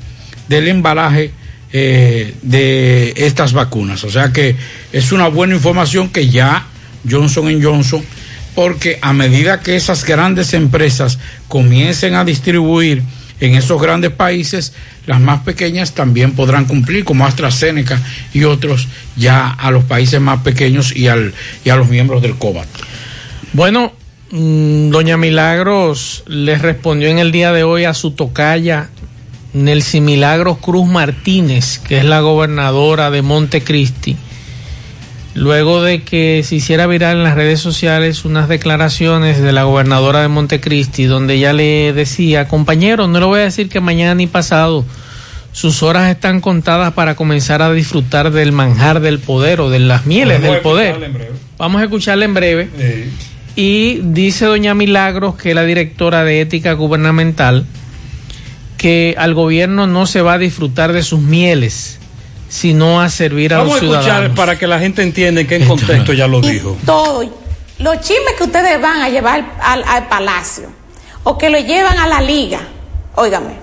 [0.49, 1.33] del embalaje
[1.73, 4.05] eh, de estas vacunas.
[4.05, 4.57] O sea que
[4.93, 6.67] es una buena información que ya
[7.09, 8.05] Johnson Johnson,
[8.55, 11.19] porque a medida que esas grandes empresas
[11.49, 13.03] comiencen a distribuir
[13.41, 14.73] en esos grandes países,
[15.07, 18.01] las más pequeñas también podrán cumplir, como AstraZeneca
[18.33, 21.35] y otros, ya a los países más pequeños y, al,
[21.65, 22.67] y a los miembros del COVAT.
[23.57, 23.91] Bueno,
[24.33, 28.91] mm, doña Milagros les respondió en el día de hoy a su tocaya
[29.55, 34.19] Nelcy Milagros Cruz Martínez, que es la gobernadora de Montecristi,
[35.33, 40.21] luego de que se hiciera viral en las redes sociales unas declaraciones de la gobernadora
[40.21, 44.27] de Montecristi, donde ella le decía, compañero, no le voy a decir que mañana ni
[44.27, 44.85] pasado,
[45.53, 50.05] sus horas están contadas para comenzar a disfrutar del manjar del poder o de las
[50.05, 51.33] mieles del poder.
[51.57, 52.69] Vamos a escucharle en breve.
[53.57, 57.65] Y dice doña Milagros, que es la directora de ética gubernamental,
[58.77, 61.99] que al gobierno no se va a disfrutar de sus mieles,
[62.51, 64.07] sino a servir a los ciudadanos.
[64.07, 66.77] Vamos a escuchar para que la gente entienda en qué contexto ya lo dijo.
[66.85, 67.25] Todo,
[67.79, 70.69] los chismes que ustedes van a llevar al, al palacio
[71.25, 72.61] o que lo llevan a la liga,
[73.15, 73.55] óigame,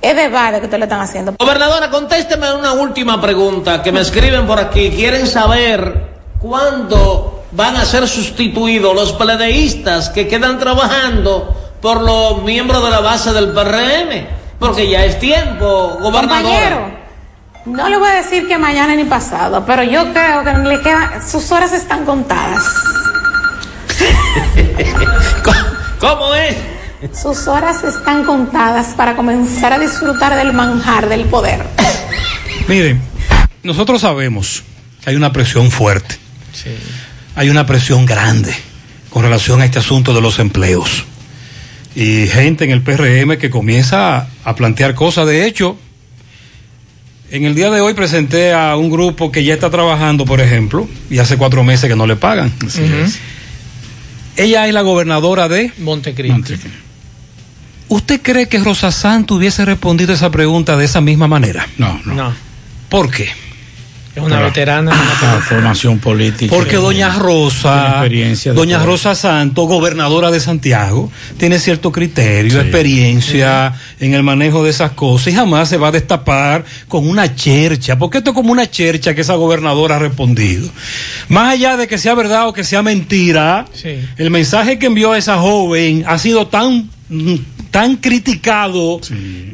[0.00, 1.34] es de vale que ustedes le están haciendo.
[1.38, 4.90] Gobernadora, contésteme una última pregunta que me escriben por aquí.
[4.90, 6.06] Quieren saber
[6.38, 13.00] cuándo van a ser sustituidos los pledeístas que quedan trabajando por los miembros de la
[13.00, 14.26] base del PRM,
[14.58, 16.42] porque ya es tiempo, gobernador.
[16.42, 16.90] Compañero,
[17.64, 20.80] no le voy a decir que mañana ni pasado, pero yo creo que le
[21.26, 22.62] sus horas están contadas.
[25.98, 26.56] ¿Cómo es?
[27.18, 31.64] Sus horas están contadas para comenzar a disfrutar del manjar del poder.
[32.68, 33.00] Miren,
[33.62, 34.62] nosotros sabemos
[35.02, 36.18] que hay una presión fuerte.
[37.36, 38.54] Hay una presión grande
[39.10, 41.04] con relación a este asunto de los empleos
[41.94, 45.26] y gente en el PRM que comienza a, plantear cosas.
[45.26, 45.78] De hecho,
[47.30, 50.88] en el día de hoy presenté a un grupo que ya está trabajando, por ejemplo,
[51.10, 52.52] y hace cuatro meses que no le pagan.
[54.36, 56.54] Ella es la gobernadora de Montecristi.
[57.88, 61.68] ¿Usted cree que Rosa Santo hubiese respondido esa pregunta de esa misma manera?
[61.78, 62.14] No, no.
[62.14, 62.34] no.
[62.88, 63.30] ¿Por qué?
[64.16, 64.92] Es una veterana.
[64.92, 66.54] Una formación política.
[66.54, 68.02] Porque doña Rosa,
[68.54, 74.92] doña Rosa Santos, gobernadora de Santiago, tiene cierto criterio, experiencia en el manejo de esas
[74.92, 78.70] cosas y jamás se va a destapar con una chercha, porque esto es como una
[78.70, 80.70] chercha que esa gobernadora ha respondido.
[81.28, 83.66] Más allá de que sea verdad o que sea mentira,
[84.16, 86.88] el mensaje que envió esa joven ha sido tan,
[87.70, 88.98] tan criticado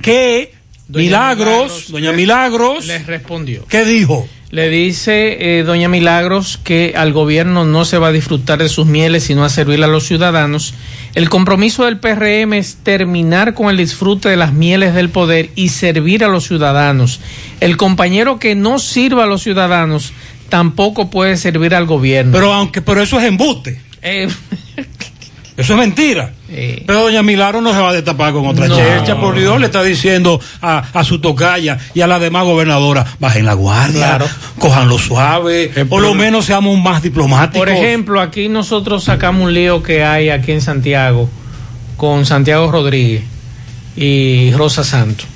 [0.03, 0.55] que
[0.89, 3.65] Milagros, doña Milagros, les respondió.
[3.67, 4.29] ¿Qué dijo?
[4.53, 8.85] Le dice eh, doña Milagros que al gobierno no se va a disfrutar de sus
[8.85, 10.75] mieles, sino a servirle a los ciudadanos.
[11.15, 15.71] El compromiso del PRM es terminar con el disfrute de las mieles del poder y
[15.71, 17.21] servir a los ciudadanos.
[17.61, 20.13] El compañero que no sirva a los ciudadanos
[20.51, 22.33] tampoco puede servir al gobierno.
[22.33, 23.81] Pero aunque, pero eso es embuste.
[24.03, 24.29] Eh,
[25.57, 26.33] Eso es mentira.
[26.87, 28.77] Pero doña Milagro no se va a destapar con otra No.
[28.77, 29.19] checha.
[29.21, 33.47] Por Dios le está diciendo a, a su tocaya y a la demás gobernadora, bajen
[33.47, 34.27] la guardia, Claro.
[34.59, 37.59] cojanlo suave, por lo menos seamos más diplomáticos.
[37.59, 41.29] Por ejemplo, aquí nosotros sacamos un lío que hay aquí en Santiago
[41.97, 43.23] con Santiago Rodríguez
[43.97, 45.27] y Rosa Santos.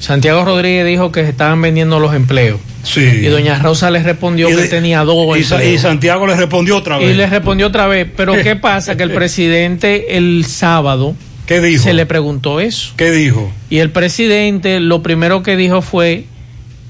[0.00, 2.60] Santiago Rodríguez dijo que se estaban vendiendo los empleos.
[2.82, 3.00] Sí.
[3.00, 6.76] Y doña Rosa le respondió Y que tenía dos y, Sa- y Santiago le respondió
[6.76, 7.16] otra Y vez.
[7.16, 8.96] le respondió otra vez, pero ¿qué pasa?
[8.96, 11.16] Que el presidente el sábado
[11.46, 11.82] ¿Qué dijo?
[11.82, 12.92] se le preguntó eso.
[12.96, 13.50] ¿Qué dijo?
[13.70, 16.24] Y el presidente lo primero que dijo fue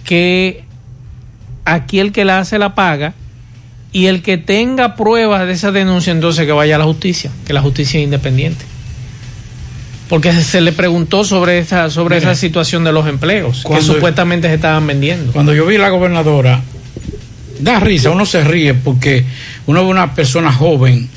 [0.05, 0.65] que
[1.65, 3.15] aquí el que la hace la paga
[3.93, 7.53] y el que tenga pruebas de esa denuncia entonces que vaya a la justicia, que
[7.53, 8.65] la justicia es independiente.
[10.09, 13.81] Porque se- se le preguntó sobre esa sobre Mira, esa situación de los empleos que
[13.83, 15.33] supuestamente se estaban vendiendo.
[15.33, 16.61] Cuando yo vi la gobernadora,
[17.61, 19.25] da risa, uno se ríe porque
[19.67, 21.09] uno ve una persona joven,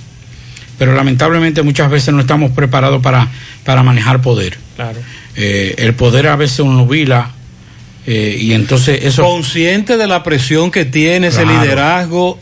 [0.78, 3.28] pero lamentablemente muchas veces no estamos preparados para,
[3.64, 4.58] para manejar poder.
[4.76, 4.98] Claro.
[5.36, 7.32] Eh, el poder a veces uno vila
[8.08, 9.24] eh, y entonces eso...
[9.24, 12.40] Consciente de la presión que tiene ese liderazgo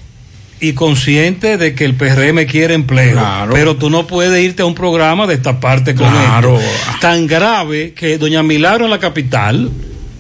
[0.60, 3.14] y consciente de que el PRM quiere empleo.
[3.14, 3.54] Claro.
[3.54, 6.60] Pero tú no puedes irte a un programa de esta parte con Claro.
[6.60, 6.92] esto.
[7.00, 9.70] Tan grave que doña Milagro en la capital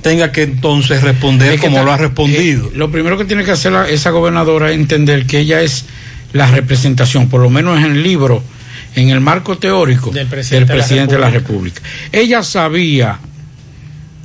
[0.03, 2.67] tenga que entonces responder Es que como lo ha respondido.
[2.67, 5.85] eh, lo primero que tiene que hacer la- esa gobernadora es entender que ella es
[6.33, 8.43] la representación, por lo menos en el libro,
[8.95, 11.81] en el marco teórico Del presidente de la presidente de la República.
[12.11, 13.19] Ella sabía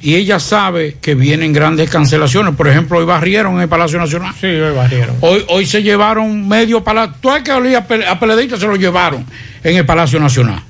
[0.03, 2.55] y ella sabe que vienen grandes cancelaciones.
[2.57, 4.35] Por ejemplo, hoy barrieron en el Palacio Nacional.
[4.41, 5.17] Sí, hoy barrieron.
[5.21, 7.15] Hoy, hoy se llevaron medio palacio.
[7.21, 9.25] Todo el que olía a pe- a peleadita se lo llevaron
[9.63, 10.61] en el Palacio Nacional.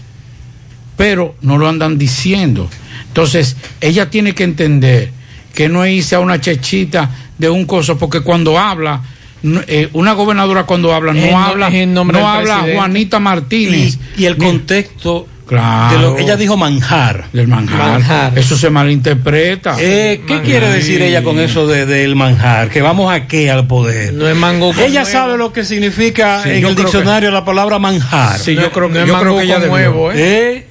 [0.97, 2.69] Pero no lo andan diciendo.
[3.09, 5.11] Entonces, ella tiene que entender
[5.55, 9.01] que no irse a una chechita de un coso, porque cuando habla,
[9.67, 12.77] eh, una gobernadora cuando habla, no habla, nombre no habla presidente.
[12.77, 13.99] Juanita Martínez.
[14.17, 15.97] Y, y el contexto Claro.
[15.97, 17.27] de lo ella dijo manjar.
[17.33, 17.79] Del manjar.
[17.79, 18.39] Manjar.
[18.39, 19.77] Eso se malinterpreta.
[19.79, 22.71] Eh, ¿Qué quiere decir ella con eso de, del manjar?
[22.71, 24.15] Que vamos a qué al poder.
[24.15, 25.13] No es mango con Ella huevo.
[25.13, 28.39] sabe lo que significa Sí, en el que- diccionario la palabra manjar.
[28.39, 29.75] Sí, No- yo creo que, no es yo creo mango que ella con debió.
[29.75, 30.17] huevo, ¿eh?
[30.17, 30.67] ¿Eh?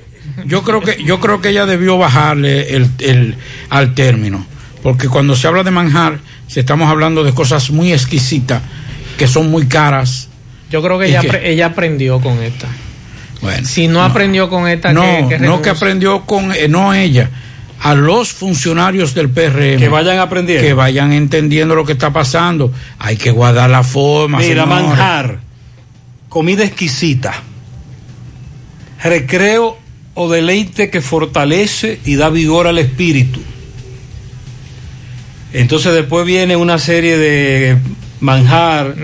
[0.46, 3.36] Yo creo que yo creo que ella debió bajarle el, el-
[3.70, 4.46] al término,
[4.82, 8.62] porque cuando se habla de manjar, se estamos hablando de cosas muy exquisitas
[9.18, 10.30] que son muy caras.
[10.72, 12.68] Yo creo que ¿Y ella, apre- ella aprendió con esta.
[13.42, 16.94] Bueno, Si no, aprendió con esta, no, que, que no que aprendió con eh, no
[16.94, 17.30] ella,
[17.80, 20.64] a los funcionarios del PRM Que vayan aprendiendo.
[20.64, 22.72] que vayan entendiendo lo que está pasando.
[23.00, 24.38] Hay que guardar la forma.
[24.38, 24.88] Mira, señores.
[24.88, 25.40] manjar,
[26.30, 27.34] comida exquisita,
[29.04, 29.78] recreo
[30.14, 33.42] o deleite que fortalece y da vigor al espíritu.
[35.54, 37.78] Entonces después viene una serie de
[38.22, 38.96] manjar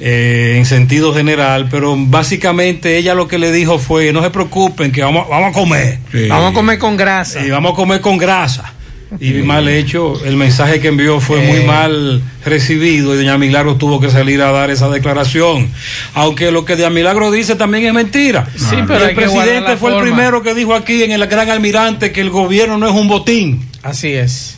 [0.00, 4.92] eh, en sentido general, pero básicamente ella lo que le dijo fue, no se preocupen,
[4.92, 5.98] que vamos, vamos a comer.
[6.12, 6.28] Sí.
[6.28, 7.44] Vamos a comer con grasa.
[7.44, 8.74] Y vamos a comer con grasa.
[9.20, 11.64] Y mal hecho, el mensaje que envió fue muy Eh.
[11.66, 15.70] mal recibido y doña Milagro tuvo que salir a dar esa declaración.
[16.12, 18.46] Aunque lo que doña Milagro dice también es mentira.
[18.54, 22.20] Sí, pero el presidente fue el primero que dijo aquí en el Gran Almirante que
[22.20, 23.66] el gobierno no es un botín.
[23.82, 24.57] Así es.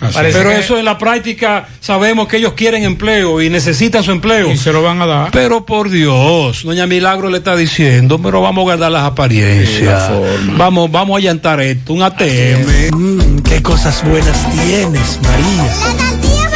[0.00, 4.50] Pero que- eso en la práctica sabemos que ellos quieren empleo y necesitan su empleo.
[4.52, 5.30] Y se lo van a dar.
[5.32, 10.06] Pero por Dios, doña Milagro le está diciendo, pero vamos a guardar las apariencias.
[10.06, 10.52] Sí, la.
[10.56, 12.90] Vamos, vamos a llantar esto, un ATM.
[12.92, 15.64] Mmm, qué cosas buenas tienes, María.
[15.64, 16.48] La tortilla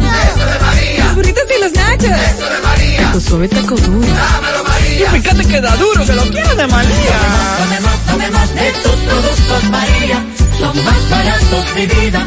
[0.00, 1.04] para Eso de María.
[1.04, 2.04] Los burritos y los nachos.
[2.10, 3.12] Eso de María.
[3.12, 4.06] Tu suave taco duro.
[4.06, 5.06] Dámelo, María.
[5.16, 7.18] Y fíjate que da duro, que lo quiero de María.
[7.58, 10.22] Tomemos, tomemos de tus productos María.
[10.58, 12.26] Son más baratos de vida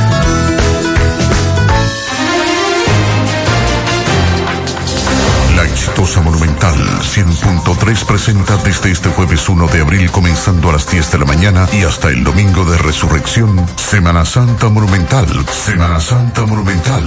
[6.23, 11.25] Monumental 100.3 presenta desde este jueves 1 de abril comenzando a las 10 de la
[11.25, 17.05] mañana y hasta el domingo de resurrección, Semana Santa Monumental, Semana Santa Monumental.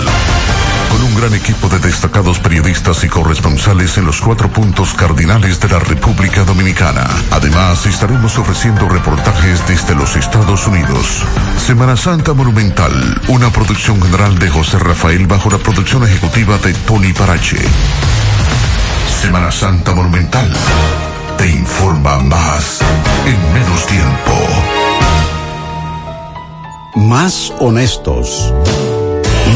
[0.91, 5.69] Con un gran equipo de destacados periodistas y corresponsales en los cuatro puntos cardinales de
[5.69, 7.09] la República Dominicana.
[7.33, 11.25] Además, estaremos ofreciendo reportajes desde los Estados Unidos.
[11.59, 17.13] Semana Santa Monumental, una producción general de José Rafael bajo la producción ejecutiva de Tony
[17.13, 17.59] Parache.
[19.07, 20.51] Semana Santa Monumental.
[21.39, 22.81] Te informa más
[23.27, 24.33] en menos tiempo.
[26.97, 28.53] Más honestos.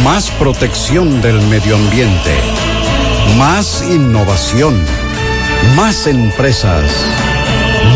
[0.05, 2.35] Más protección del medio ambiente.
[3.37, 4.75] Más innovación.
[5.77, 6.91] Más empresas.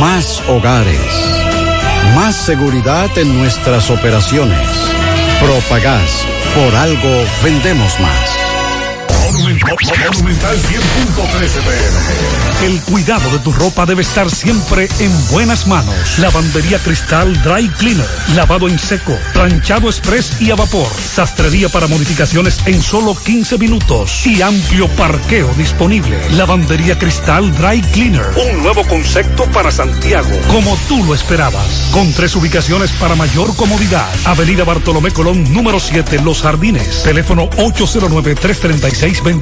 [0.01, 1.33] Más hogares.
[2.15, 4.69] Más seguridad en nuestras operaciones.
[5.41, 6.27] Propagás.
[6.55, 8.42] Por algo vendemos más.
[9.65, 12.67] Monumental 100.13 pm.
[12.67, 16.19] El cuidado de tu ropa debe estar siempre en buenas manos.
[16.19, 18.07] Lavandería Cristal Dry Cleaner.
[18.35, 19.17] Lavado en seco.
[19.33, 20.89] Planchado express y a vapor.
[20.89, 24.27] Sastrería para modificaciones en solo 15 minutos.
[24.27, 26.19] Y amplio parqueo disponible.
[26.33, 28.27] Lavandería Cristal Dry Cleaner.
[28.37, 30.31] Un nuevo concepto para Santiago.
[30.49, 31.89] Como tú lo esperabas.
[31.93, 34.09] Con tres ubicaciones para mayor comodidad.
[34.25, 37.03] Avenida Bartolomé Colón, número 7, Los Jardines.
[37.03, 39.23] Teléfono 809 336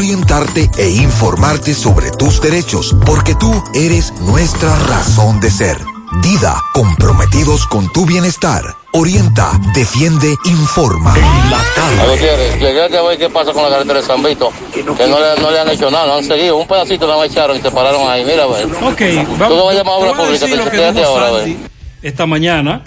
[0.00, 5.76] orientarte e informarte sobre tus derechos, porque tú eres nuestra razón de ser.
[6.22, 8.62] Dida, comprometidos con tu bienestar.
[8.94, 11.14] Orienta, defiende, informa.
[11.14, 12.12] En la tarde.
[12.12, 15.40] Gutiérrez, llegué a ver qué pasa con la carretera de San Vito, que no le,
[15.42, 16.56] no le han hecho nada, no han seguido.
[16.56, 18.24] Un pedacito me echaron y se pararon ahí.
[18.24, 18.66] Mira, a ver.
[18.66, 21.40] Ok, Tú no vas a llamar a obra vamos pública, te ahora, a ver.
[21.44, 21.58] Sandy
[22.00, 22.82] esta mañana.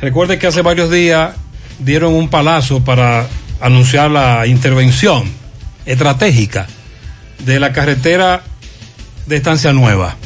[0.00, 1.36] Recuerde que hace varios días
[1.78, 3.26] dieron un palazo para
[3.60, 5.39] anunciar la intervención
[5.86, 6.66] estratégica
[7.44, 8.42] de la carretera
[9.26, 10.16] de Estancia Nueva.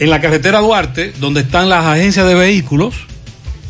[0.00, 2.94] en la carretera Duarte, donde están las agencias de vehículos,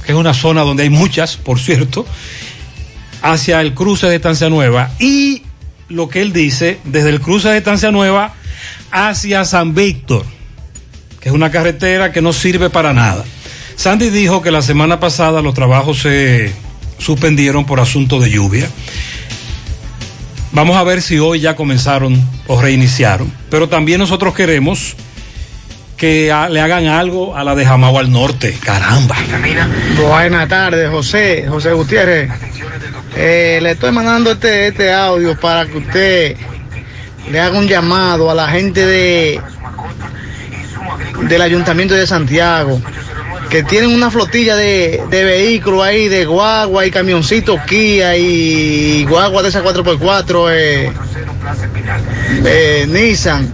[0.05, 2.05] que es una zona donde hay muchas, por cierto,
[3.22, 5.43] hacia el cruce de Estancia Nueva y
[5.89, 8.34] lo que él dice, desde el cruce de Estancia Nueva
[8.91, 10.24] hacia San Víctor,
[11.20, 13.24] que es una carretera que no sirve para nada.
[13.76, 16.53] Sandy dijo que la semana pasada los trabajos se
[16.99, 18.68] suspendieron por asunto de lluvia.
[20.53, 23.32] Vamos a ver si hoy ya comenzaron o reiniciaron.
[23.51, 24.96] Pero también nosotros queremos
[25.96, 28.57] que le hagan algo a la de Jamao al norte.
[28.62, 29.16] Caramba.
[30.01, 32.30] Buenas tardes, José, José Gutiérrez.
[33.16, 36.36] Eh, le estoy mandando este, este audio para que usted
[37.30, 39.40] le haga un llamado a la gente de
[41.28, 42.80] del Ayuntamiento de Santiago,
[43.49, 49.42] que tienen una flotilla de, de vehículos ahí, de guagua y camioncitos Kia y guagua
[49.42, 50.92] de esas 4x4, eh,
[52.44, 53.51] eh, Nissan,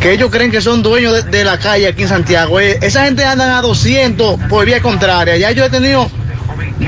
[0.00, 2.60] que ellos creen que son dueños de, de la calle aquí en Santiago.
[2.60, 5.36] Eh, esa gente andan a 200 por vía contraria.
[5.36, 6.10] Ya yo he tenido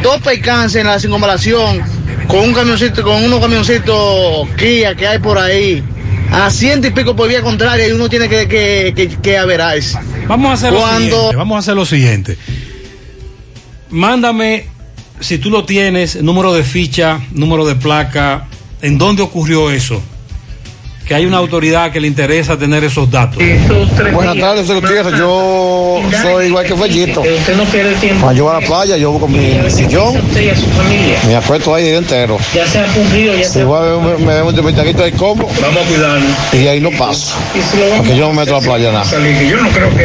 [0.02, 1.82] dos percances en la circunvalación
[2.28, 5.82] con un camioncito, con unos camioncitos Kia que hay por ahí.
[6.30, 9.98] A ciento y pico por vía contraria y uno tiene que, que, que, que averarse.
[10.26, 11.36] Vamos a hacer lo siguiente.
[11.36, 12.38] Vamos a hacer lo siguiente.
[13.90, 14.66] Mándame,
[15.20, 18.46] si tú lo tienes, número de ficha, número de placa,
[18.82, 20.02] en dónde ocurrió eso.
[21.08, 23.42] Que hay una autoridad que le interesa tener esos datos.
[24.12, 25.18] Buenas tardes, Gutiérrez.
[25.18, 27.22] Yo soy igual que Fellito.
[27.22, 28.24] Usted no pierde tiempo.
[28.24, 30.20] Cuando yo voy a la playa, yo voy con mi sillón,
[31.26, 32.36] me acuesto ahí el día entero.
[32.54, 35.82] Ya se ha cumplido, ya se ha Igual me, veo un invitadito de combo Vamos
[35.82, 36.30] a cuidarnos.
[36.52, 37.36] y ahí lo paso.
[37.96, 39.06] Porque yo no me meto a la playa nada.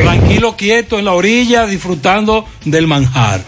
[0.03, 3.41] Tranquilo, quieto en la orilla, disfrutando del manjar.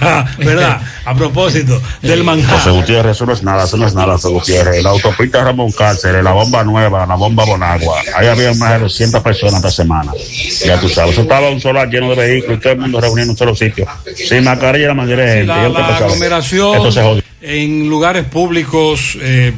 [0.38, 0.80] ¿Verdad?
[1.04, 2.72] A propósito del José manjar.
[2.72, 4.82] Gutiérrez, eso no es nada, eso no es nada, José Gutiérrez.
[4.82, 8.00] La autopista Ramón Cárceres, la bomba nueva, la bomba Bonagua.
[8.16, 10.12] Ahí había más de 200 personas esta semana.
[10.64, 13.24] Ya tú sabes, eso estaba un solar lleno de vehículos y todo el mundo reunido
[13.24, 13.86] en un solo sitio.
[14.14, 15.46] Sin mascarilla la mayoría de gente.
[15.46, 19.52] La, aglomeración en lugares públicos, eh,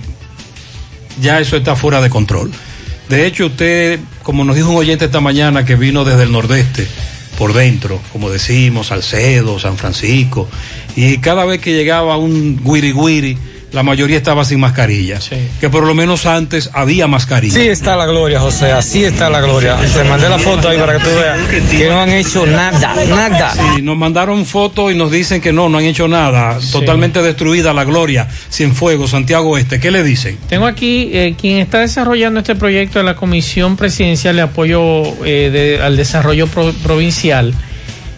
[1.20, 2.50] ya eso está fuera de control.
[3.08, 6.86] De hecho, usted, como nos dijo un oyente esta mañana que vino desde el nordeste,
[7.38, 10.48] por dentro, como decimos, Salcedo, San Francisco,
[10.96, 13.38] y cada vez que llegaba un guiri guiri,
[13.72, 15.18] la mayoría estaba sin mascarilla.
[15.60, 17.54] Que por lo menos antes había mascarilla.
[17.58, 19.76] Así está la gloria, José, así está la gloria.
[19.76, 21.38] Te mandé la foto ahí para que tú veas
[21.70, 23.52] que no han hecho nada, nada.
[23.54, 26.58] Sí, nos mandaron fotos y nos dicen que no, no han hecho nada.
[26.72, 28.26] Totalmente destruida la gloria.
[28.50, 29.78] Cienfuegos, Santiago Este.
[29.80, 30.38] ¿Qué le dicen?
[30.48, 35.50] Tengo aquí eh, quien está desarrollando este proyecto de la Comisión Presidencial de Apoyo eh,
[35.50, 37.52] de- al Desarrollo Pro- Provincial.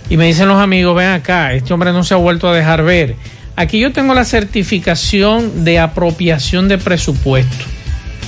[0.09, 2.83] Y me dicen los amigos, ven acá, este hombre no se ha vuelto a dejar
[2.83, 3.15] ver.
[3.61, 7.67] Aquí yo tengo la certificación de apropiación de presupuesto.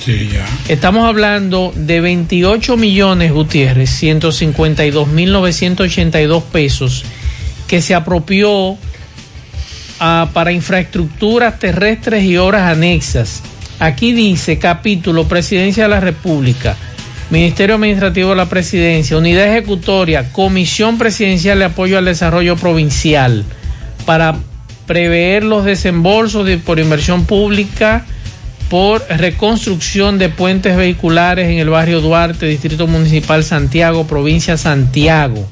[0.04, 0.46] Sí, ya.
[0.68, 7.04] Estamos hablando de 28 millones, Gutiérrez, 152 mil 982 pesos
[7.66, 8.76] que se apropió
[10.00, 13.42] ah, para infraestructuras terrestres y obras anexas.
[13.78, 16.76] Aquí dice capítulo Presidencia de la República,
[17.30, 23.46] Ministerio Administrativo de la Presidencia, Unidad Ejecutoria, Comisión Presidencial de Apoyo al Desarrollo Provincial,
[24.04, 24.36] para
[24.92, 28.04] prever los desembolsos de- por inversión pública
[28.68, 35.48] por reconstrucción de puentes vehiculares en el barrio Duarte, Distrito Municipal Santiago, provincia Santiago.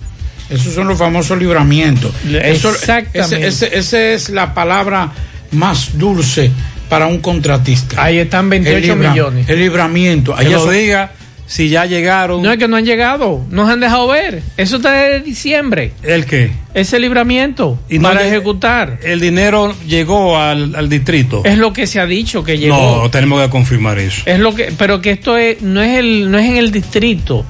[0.50, 2.12] Esos son los famosos libramientos.
[2.26, 3.46] Exactamente.
[3.78, 5.10] Ese es la palabra
[5.52, 6.50] más dulce
[6.88, 8.02] para un contratista.
[8.02, 9.48] Ahí están 28 millones.
[9.48, 10.34] El libramiento.
[10.34, 11.12] Que nos eso- diga
[11.50, 12.42] si ya llegaron.
[12.42, 14.40] No es que no han llegado, nos han dejado ver.
[14.56, 15.92] Eso está de diciembre.
[16.04, 16.52] ¿El qué?
[16.74, 19.00] Ese libramiento no para ejecutar.
[19.02, 21.42] El dinero llegó al, al distrito.
[21.44, 23.02] Es lo que se ha dicho que llegó.
[23.02, 24.22] No, tenemos que confirmar eso.
[24.26, 27.44] Es lo que, pero que esto es, no es el, no es en el distrito.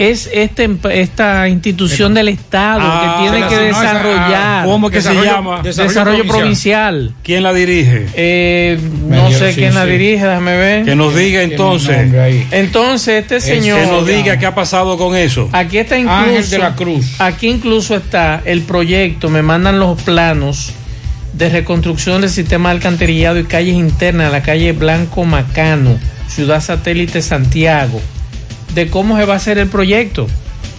[0.00, 4.64] Es este, esta institución del Estado Ah, que tiene la- que desarrollar.
[4.64, 5.60] ¿Cómo que se Desarrollo- llama?
[5.62, 7.12] Desarrollo, provincial.
[7.22, 8.06] ¿Quién la dirige?
[8.14, 10.84] Eh, no sé sí, quién la dirige, déjame ver.
[10.86, 12.10] Que nos diga entonces.
[12.50, 13.78] Entonces, este señor.
[13.78, 15.50] Que nos diga qué ha pasado con eso.
[15.52, 16.16] Aquí está incluso.
[16.18, 17.06] Ángel de la Cruz.
[17.18, 20.72] Aquí incluso está el proyecto, me mandan los planos
[21.34, 26.62] de reconstrucción del sistema de alcantarillado y calles internas de la calle Blanco Macano, Ciudad
[26.62, 28.00] Satélite Santiago,
[28.74, 30.26] de cómo se va a hacer el proyecto.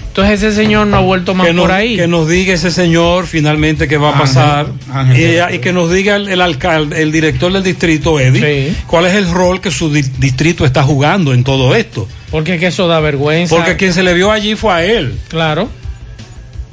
[0.08, 1.96] Entonces ese señor no ha vuelto más que nos, por ahí.
[1.96, 5.90] que nos diga ese señor finalmente qué va a Ángel, pasar Ángel y, que nos
[5.90, 9.90] diga el, el alcalde, el director del distrito, Eddie, cuál es el rol que su
[9.90, 12.10] di- distrito está jugando en todo esto.
[12.30, 13.56] Porque que eso da vergüenza.
[13.56, 15.18] Porque quien se le vio allí fue a él.
[15.30, 15.70] Claro.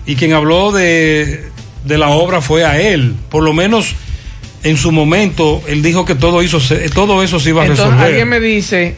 [0.05, 1.45] Y quien habló de,
[1.85, 3.15] de la obra fue a él.
[3.29, 3.95] Por lo menos
[4.65, 7.85] en su momento él dijo que todo, hizo, se- todo eso se iba a Entonces
[7.87, 8.07] resolver.
[8.07, 8.97] alguien me dice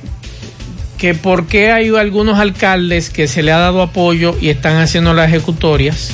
[1.01, 5.15] que por qué hay algunos alcaldes que se le ha dado apoyo y están haciendo
[5.15, 6.11] las ejecutorias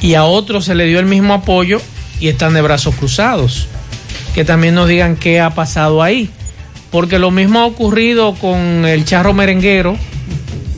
[0.00, 1.82] y a otros se le dio el mismo apoyo
[2.18, 3.68] y están de brazos cruzados.
[4.34, 6.30] Que también nos digan qué ha pasado ahí.
[6.90, 9.98] Porque lo mismo ha ocurrido con el charro merenguero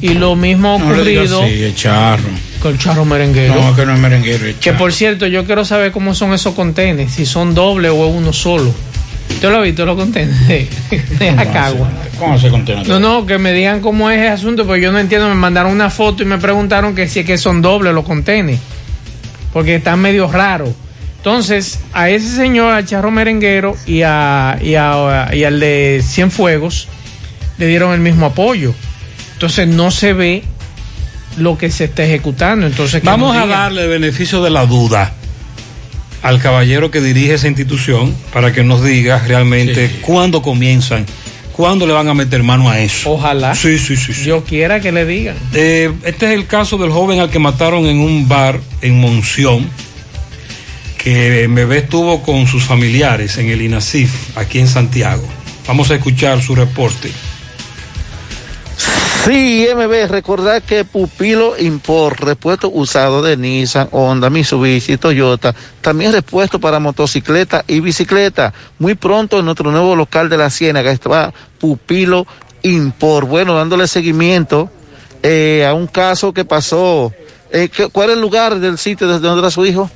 [0.01, 2.25] y lo mismo ha No ocurrido así, el charro.
[2.61, 3.55] con el charro merenguero.
[3.55, 4.47] No, que no es merenguero.
[4.47, 8.07] es Que por cierto, yo quiero saber cómo son esos contenes, si son doble o
[8.09, 8.75] uno solo.
[9.31, 10.69] ¿Usted lo visto los contenes de,
[11.37, 11.89] Jacagua?
[12.19, 12.85] ¿Cómo se contiene?
[12.85, 15.29] No, no, que me digan cómo es el asunto, porque yo no entiendo.
[15.29, 18.59] Me mandaron una foto y me preguntaron que si es que son dobles los contenes,
[19.53, 20.71] porque están medio raros.
[21.19, 26.89] Entonces, a ese señor, al charro merenguero y, a, y, a- y al de Cienfuegos,
[27.59, 28.73] le dieron el mismo apoyo.
[29.35, 30.45] Entonces, no se ve
[31.37, 32.67] lo que se está ejecutando.
[32.67, 35.13] Entonces, Vamos a darle el beneficio de la duda
[36.23, 41.07] al caballero que dirige esa institución para que nos diga realmente cuándo comienzan,
[41.53, 43.13] cuándo le van a meter mano a eso.
[43.13, 43.55] Ojalá.
[43.55, 44.13] Sí, sí, sí.
[44.13, 44.25] sí.
[44.25, 45.37] Yo quiera que le digan.
[45.55, 49.69] Eh, este es el caso del joven al que mataron en un bar en Monción,
[50.99, 55.27] que Bebé estuvo con sus familiares en el INASIF, aquí en Santiago.
[55.67, 57.11] Vamos a escuchar su reporte.
[59.27, 66.61] Sí, MB, recordar que Pupilo Import, repuesto usado de Nissan, Honda, Mitsubishi, Toyota, también repuesto
[66.61, 68.55] para motocicleta y bicicleta.
[68.79, 72.25] Muy pronto en nuestro nuevo local de la Ciénaga está Pupilo
[72.63, 73.27] Import.
[73.29, 74.71] Bueno, dándole seguimiento
[75.25, 77.13] eh, a un caso que pasó.
[77.51, 79.91] Eh, ¿qué- ¿Cuál es el lugar del sitio desde donde era su hijo?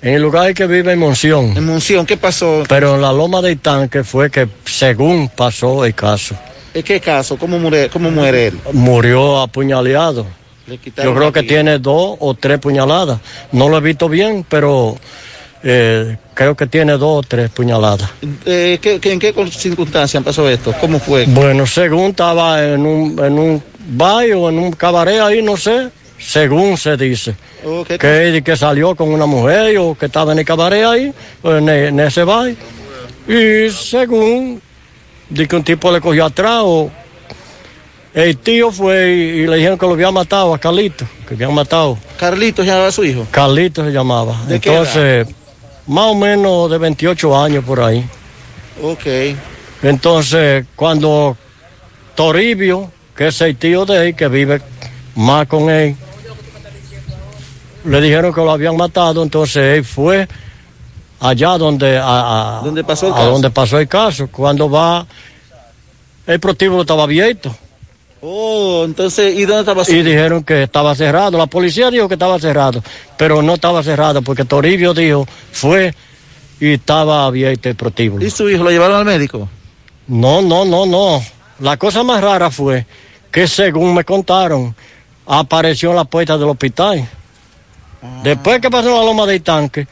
[0.00, 1.52] En el lugar que vive en Monción.
[1.58, 2.62] En Monción, ¿qué pasó?
[2.70, 6.34] Pero en la loma de Tanque fue que, según pasó el caso,
[6.74, 7.36] ¿En qué caso?
[7.36, 8.60] ¿Cómo muere, cómo muere él?
[8.72, 10.26] murió apuñaleado.
[10.66, 13.18] Yo creo que tiene dos o tres puñaladas.
[13.50, 14.96] No lo he visto bien, pero
[15.64, 18.08] eh, creo que tiene dos o tres puñaladas.
[18.46, 20.72] Eh, ¿qué- qué- ¿En qué circunstancias pasó esto?
[20.80, 21.24] ¿Cómo fue?
[21.26, 26.76] Bueno, según estaba en un, en un baño, en un cabaret ahí, no sé, según
[26.76, 27.34] se dice.
[27.66, 31.12] Oh, ¿qué que, que salió con una mujer o que estaba en el cabaret ahí,
[31.42, 32.56] en, en ese baile.
[33.26, 34.62] Y según,
[35.30, 36.90] de que un tipo le cogió atrás o
[38.12, 41.96] el tío fue y, le dijeron que lo había matado a Carlito, que habían matado.
[42.18, 43.26] Carlitos llamaba a su hijo.
[43.30, 44.36] Carlito se llamaba.
[44.46, 45.28] ¿De qué Entonces,
[45.86, 48.04] más o menos de 28 años por ahí.
[48.82, 49.06] Ok.
[49.82, 51.36] Entonces, cuando
[52.16, 54.60] Toribio, que es el tío de él, que vive
[55.14, 55.94] más con él,
[57.84, 60.28] le dijeron que lo habían matado, entonces él fue
[61.20, 63.30] allá donde, a, a- ¿Dónde pasó el a caso?
[63.30, 64.28] donde pasó el caso.
[64.30, 65.06] Cuando va,
[66.26, 67.54] el prostíbulo estaba abierto.
[68.22, 71.38] Oh, entonces, ¿y dónde estaba su Y dijeron que estaba cerrado.
[71.38, 72.82] La policía dijo que estaba cerrado,
[73.16, 75.94] pero no estaba cerrado porque Toribio dijo, fue
[76.60, 78.24] y estaba abierto el prostíbulo.
[78.24, 79.48] ¿Y su hijo lo llevaron al médico?
[80.08, 81.22] No, no, no, no.
[81.60, 82.84] La cosa más rara fue
[83.30, 84.74] que según me contaron,
[85.26, 87.08] apareció en la puerta del hospital.
[88.22, 89.86] Después que pasó la loma del tanque,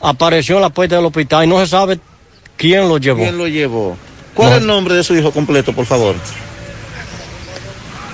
[0.00, 1.98] apareció en la puerta del hospital y no se sabe
[2.56, 3.18] quién lo llevó.
[3.22, 3.96] ¿Quién lo llevó?
[4.34, 4.54] ¿Cuál No.
[4.56, 6.14] es el nombre de su hijo completo, por favor?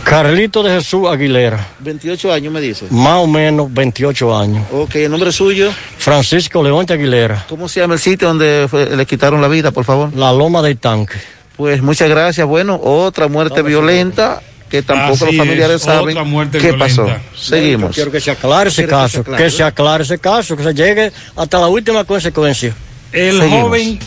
[0.04, 2.86] Carlito de Jesús Aguilera, 28 años me dice.
[2.90, 4.64] más o menos 28 años.
[4.72, 5.72] Ok, el nombre suyo.
[5.98, 7.44] Francisco León de Aguilera.
[7.48, 10.14] ¿Cómo se llama el sitio donde fue- le quitaron la vida, por favor?
[10.14, 11.14] La loma del tanque.
[11.56, 12.46] Pues muchas gracias.
[12.46, 17.04] Bueno, otra muerte violenta que tampoco Así los familiares es, saben otra muerte qué violenta.
[17.04, 17.20] pasó.
[17.36, 17.90] Seguimos.
[17.90, 20.18] Yo quiero que se aclare ese Quiere que se caso, aclare, que se aclare ese
[20.18, 22.74] caso, que se llegue hasta la última consecuencia.
[23.12, 23.62] El Seguimos.
[23.62, 23.98] joven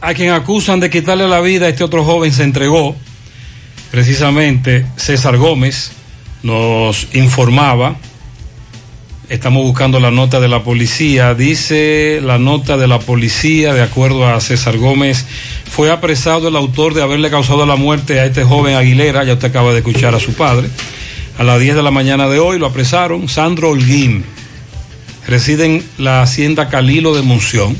[0.00, 2.96] a quien acusan de quitarle la vida, este otro joven se entregó.
[3.90, 5.92] Precisamente César Gómez
[6.42, 7.96] nos informaba.
[9.28, 11.34] Estamos buscando la nota de la policía.
[11.34, 15.26] Dice la nota de la policía, de acuerdo a César Gómez,
[15.68, 19.24] fue apresado el autor de haberle causado la muerte a este joven Aguilera.
[19.24, 20.68] Ya usted acaba de escuchar a su padre.
[21.38, 23.28] A las 10 de la mañana de hoy lo apresaron.
[23.28, 24.24] Sandro Holguín
[25.26, 27.76] reside en la hacienda Calilo de Monción.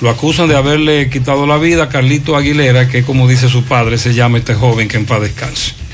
[0.00, 3.98] Lo acusan de haberle quitado la vida a Carlito Aguilera, que como dice su padre,
[3.98, 5.85] se llama este joven que en paz descanse.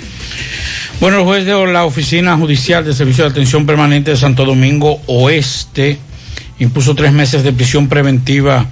[1.03, 5.03] Bueno, el juez de la Oficina Judicial de Servicio de Atención Permanente de Santo Domingo
[5.09, 5.99] Oeste
[6.61, 8.67] impuso tres meses de prisión preventiva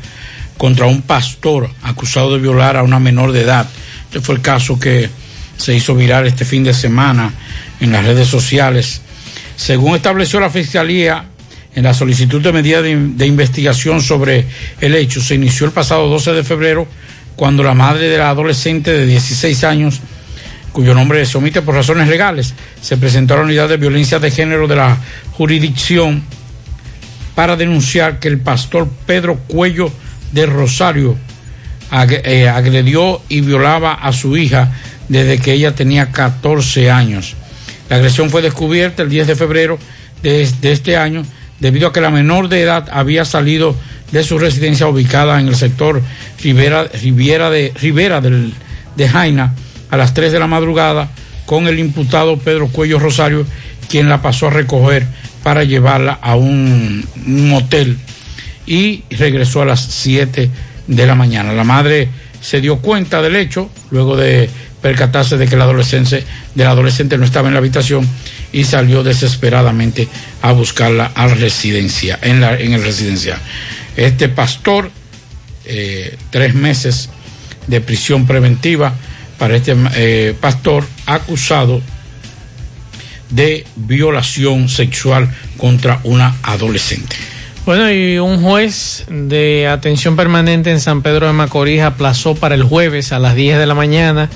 [0.56, 3.68] contra un pastor acusado de violar a una menor de edad.
[4.04, 5.10] Este fue el caso que
[5.56, 7.34] se hizo viral este fin de semana
[7.80, 9.00] en las redes sociales.
[9.56, 11.24] Según estableció la Fiscalía,
[11.74, 14.46] en la solicitud de medida de, de investigación sobre
[14.80, 16.86] el hecho, se inició el pasado 12 de febrero
[17.34, 20.00] cuando la madre de la adolescente de 16 años
[20.72, 24.30] cuyo nombre se omite por razones legales, se presentó a la unidad de violencia de
[24.30, 24.98] género de la
[25.32, 26.22] jurisdicción
[27.34, 29.90] para denunciar que el pastor Pedro Cuello
[30.32, 31.16] de Rosario
[31.92, 34.72] eh, agredió y violaba a su hija
[35.08, 37.34] desde que ella tenía 14 años.
[37.88, 39.78] La agresión fue descubierta el 10 de febrero
[40.22, 41.24] de, este año
[41.58, 43.74] debido a que la menor de edad había salido
[44.12, 46.00] de su residencia ubicada en el sector
[46.42, 48.52] Rivera, de, Rivera del,
[48.96, 49.54] de Jaina
[49.90, 51.10] a las 3 de la madrugada
[51.46, 53.44] con el imputado Pedro Cuello Rosario,
[53.88, 55.06] quien la pasó a recoger
[55.42, 57.98] para llevarla a un, motel
[58.66, 60.50] y regresó a las 7
[60.86, 61.52] de la mañana.
[61.52, 62.08] La madre
[62.40, 64.48] se dio cuenta del hecho luego de
[64.80, 66.24] percatarse de que el adolescente,
[66.64, 68.08] adolescente no estaba en la habitación
[68.52, 70.08] y salió desesperadamente
[70.42, 73.38] a buscarla a la residencia, en, la, en el residencial.
[73.96, 74.90] Este pastor,
[75.64, 77.10] eh, tres meses
[77.66, 78.94] de prisión preventiva
[79.40, 81.80] para este eh, pastor acusado
[83.30, 87.16] de violación sexual contra una adolescente.
[87.64, 92.64] Bueno, y un juez de atención permanente en San Pedro de Macorís aplazó para el
[92.64, 94.28] jueves a las 10 de la mañana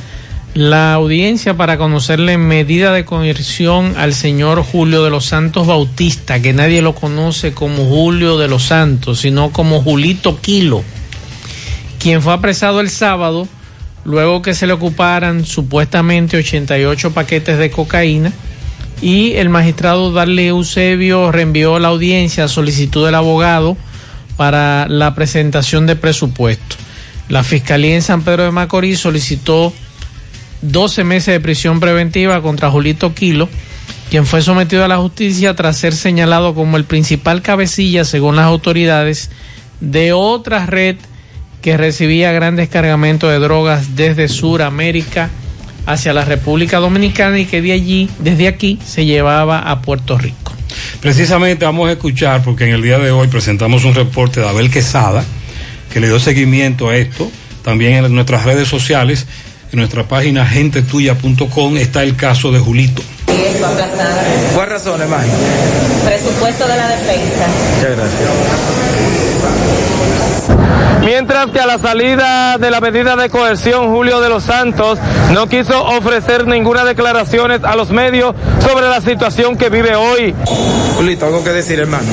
[0.55, 6.55] la audiencia para conocerle medida de coerción al señor Julio de los Santos Bautista, que
[6.55, 10.83] nadie lo conoce como Julio de los Santos, sino como Julito Kilo,
[11.99, 13.49] quien fue apresado el sábado
[14.05, 18.33] luego que se le ocuparan supuestamente 88 paquetes de cocaína
[19.03, 23.77] y el magistrado Darle Eusebio reenvió la audiencia a solicitud del abogado
[24.37, 26.77] para la presentación de presupuesto.
[27.29, 29.73] La Fiscalía en San Pedro de Macorís solicitó
[30.63, 33.49] 12 meses de prisión preventiva contra Julito Quilo,
[34.11, 38.47] quien fue sometido a la justicia tras ser señalado como el principal cabecilla, según las
[38.47, 39.31] autoridades,
[39.81, 40.97] de otra red
[41.65, 45.31] que recibía grandes cargamentos de drogas desde Sudamérica
[45.87, 50.53] hacia la República Dominicana y que de allí, desde aquí, se llevaba a Puerto Rico.
[51.01, 54.71] Precisamente vamos a escuchar, porque en el día de hoy presentamos un reporte de Abel
[54.71, 55.25] Quesada,
[55.91, 57.31] que le dio seguimiento a esto,
[57.62, 59.27] también en nuestras redes sociales,
[59.73, 63.03] en nuestra página gentetuya.com está el caso de Julito.
[64.55, 65.33] ¿Cuál razón, hermano?
[66.05, 67.47] Presupuesto de la defensa.
[67.77, 69.84] Muchas gracias.
[71.05, 74.99] Mientras que a la salida de la medida de coerción, Julio de los Santos
[75.32, 80.34] no quiso ofrecer ninguna declaraciones a los medios sobre la situación que vive hoy.
[80.97, 82.09] Julito, algo que decir, hermano.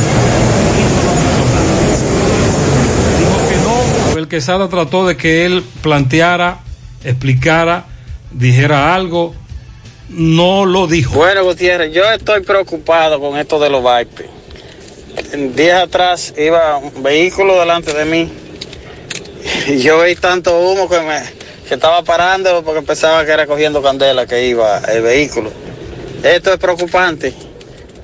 [4.18, 6.60] El Quesada trató de que él planteara,
[7.04, 7.86] explicara,
[8.32, 9.34] dijera algo.
[10.10, 11.16] No lo dijo.
[11.16, 14.41] Bueno, Gutiérrez, yo estoy preocupado con esto de los vipers.
[15.56, 18.30] Días atrás iba un vehículo delante de mí
[19.68, 21.22] y yo vi tanto humo que me
[21.68, 25.52] que estaba parando porque pensaba que era cogiendo candela que iba el vehículo.
[26.24, 27.34] Esto es preocupante.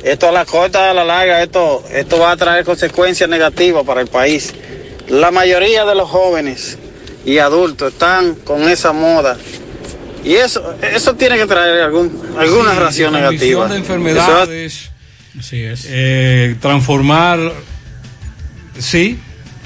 [0.03, 3.99] Esto a la corta, a la larga, esto, esto va a traer consecuencias negativas para
[3.99, 4.53] el país.
[5.09, 6.77] La mayoría de los jóvenes
[7.25, 9.37] y adultos están con esa moda.
[10.23, 13.67] Y eso, eso tiene que traer algún, alguna Sí, transmisión negativa.
[13.67, 14.91] de enfermedades.
[15.51, 17.39] Eh, transformar,
[18.79, 19.19] sí,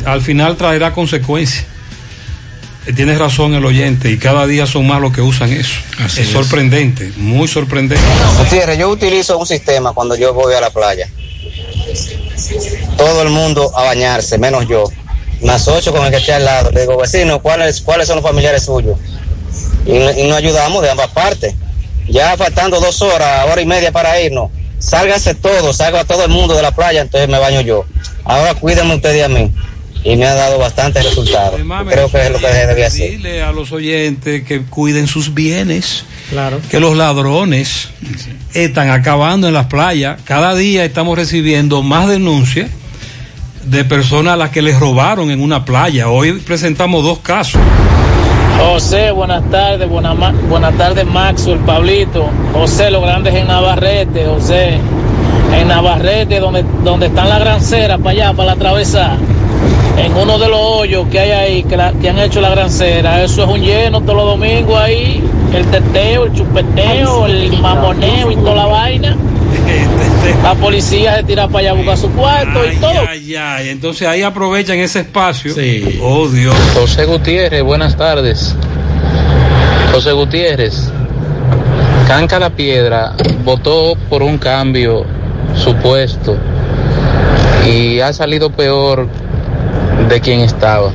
[0.06, 1.66] al final traerá consecuencias.
[2.88, 5.80] Eh, Tienes razón el oyente y cada día son más los que usan eso.
[6.06, 6.28] es, es.
[6.30, 8.04] sorprendente, muy sorprendente.
[8.40, 11.08] Gutiérrez, yo utilizo un sistema cuando yo voy a la playa.
[12.98, 14.84] Todo el mundo a bañarse, menos yo.
[15.44, 16.72] Más ocho con el que esté al lado.
[16.72, 18.98] Le digo, vecino, ¿cuáles, ¿cuáles son los familiares suyos?
[19.86, 21.54] Y, y nos ayudamos de ambas partes.
[22.08, 24.50] Ya faltando dos horas, hora y media para irnos.
[24.82, 27.86] Sálgase todo, salga todo el mundo de la playa, entonces me baño yo.
[28.26, 29.52] Ahora cuídenme ustedes a mí.
[30.04, 31.62] Y me ha dado bastantes resultados.
[31.88, 33.12] Creo que es lo que debía hacer.
[33.12, 36.06] Dile a los oyentes que cuiden sus bienes.
[36.32, 36.60] Claro.
[36.72, 37.90] Que los ladrones
[38.56, 40.20] están acabando en las playas.
[40.24, 42.72] Cada día estamos recibiendo más denuncias
[43.64, 46.10] de personas a las que les robaron en una playa.
[46.10, 47.62] Hoy presentamos dos casos.
[48.60, 50.16] José, buenas tardes, buenas,
[50.50, 54.78] buenas tardes Maxwell, Pablito, José, los grandes en Navarrete, José,
[55.60, 59.18] en Navarrete, donde, donde están las granceras, para allá, para la travesa,
[59.98, 63.24] en uno de los hoyos que hay ahí, que, la- que han hecho la grancera,
[63.24, 65.24] eso es un lleno todos los domingos ahí,
[65.54, 69.18] el teteo, el chupeteo, el mamoneo y toda la vaina.
[70.44, 73.08] La policía se tira para allá a buscar su cuarto y todo.
[73.08, 75.54] Ay, ay, entonces ahí aprovechan ese espacio.
[76.02, 76.56] Oh, Dios.
[76.74, 78.56] José Gutiérrez, buenas tardes.
[79.92, 80.90] José Gutiérrez,
[82.08, 85.06] Canca la Piedra votó por un cambio
[85.56, 86.38] supuesto
[87.66, 89.08] y ha salido peor
[90.10, 90.92] de quien estaba.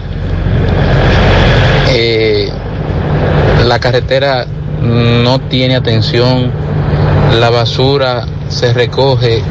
[1.88, 2.50] Eh,
[3.64, 4.46] la carretera
[4.82, 6.50] no tiene atención,
[7.38, 9.42] la basura se recoge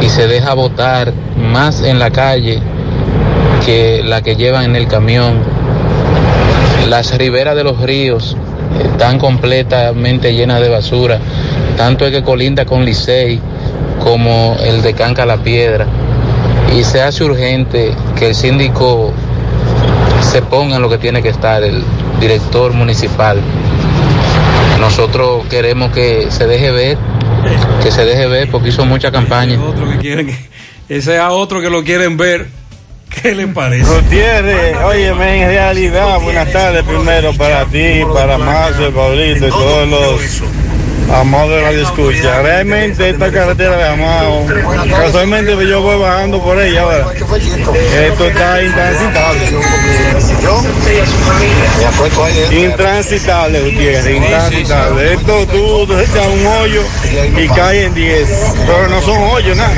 [0.00, 2.60] y se deja botar más en la calle
[3.64, 5.38] que la que llevan en el camión.
[6.88, 8.36] Las riberas de los ríos
[8.84, 11.18] están completamente llenas de basura.
[11.76, 13.40] Tanto es que colinda con Licey
[14.02, 15.86] como el de Canca La Piedra.
[16.76, 19.12] Y se hace urgente que el síndico
[20.20, 21.82] se ponga en lo que tiene que estar, el
[22.20, 23.40] director municipal.
[24.78, 26.98] Nosotros queremos que se deje ver,
[27.82, 29.60] que se deje ver porque hizo mucha campaña.
[29.62, 30.50] Otro que quieren que-
[30.88, 32.48] ese es a otro que lo quieren ver.
[33.22, 33.90] ¿Qué le parece?
[33.92, 40.42] Gutiérrez, óyeme, en realidad, buenas tardes primero para ti, para Marcel, Pablito y todos los
[41.12, 42.42] amados de la escucha.
[42.42, 44.46] Realmente esta carretera de Amado,
[44.88, 47.06] casualmente yo voy bajando por ella ahora.
[47.12, 49.40] Esto está intransitable.
[52.52, 55.14] Intransitable, Gutiérrez, intransitable.
[55.14, 56.82] Esto tú te echas un hoyo
[57.36, 58.28] y cae en 10.
[58.66, 59.72] Pero no son hoyos, nada.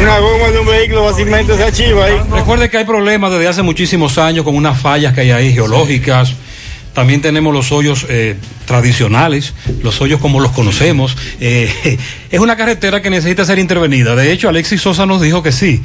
[0.00, 2.20] Una goma de un vehículo fácilmente se achiva ahí.
[2.32, 6.34] Recuerde que hay problemas desde hace muchísimos años con unas fallas que hay ahí geológicas.
[6.94, 8.36] También tenemos los hoyos eh,
[8.66, 11.16] tradicionales, los hoyos como los conocemos.
[11.40, 11.98] Eh,
[12.30, 14.16] es una carretera que necesita ser intervenida.
[14.16, 15.82] De hecho, Alexis Sosa nos dijo que sí,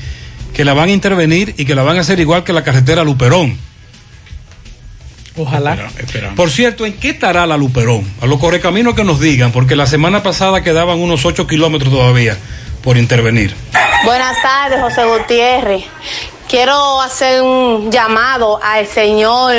[0.53, 3.03] que la van a intervenir y que la van a hacer igual que la carretera
[3.03, 3.57] Luperón.
[5.35, 5.89] Ojalá.
[6.35, 8.07] Por cierto, ¿en qué estará la Luperón?
[8.21, 12.37] A los correcaminos que nos digan, porque la semana pasada quedaban unos 8 kilómetros todavía
[12.83, 13.55] por intervenir.
[14.05, 15.85] Buenas tardes, José Gutiérrez.
[16.47, 19.55] Quiero hacer un llamado al señor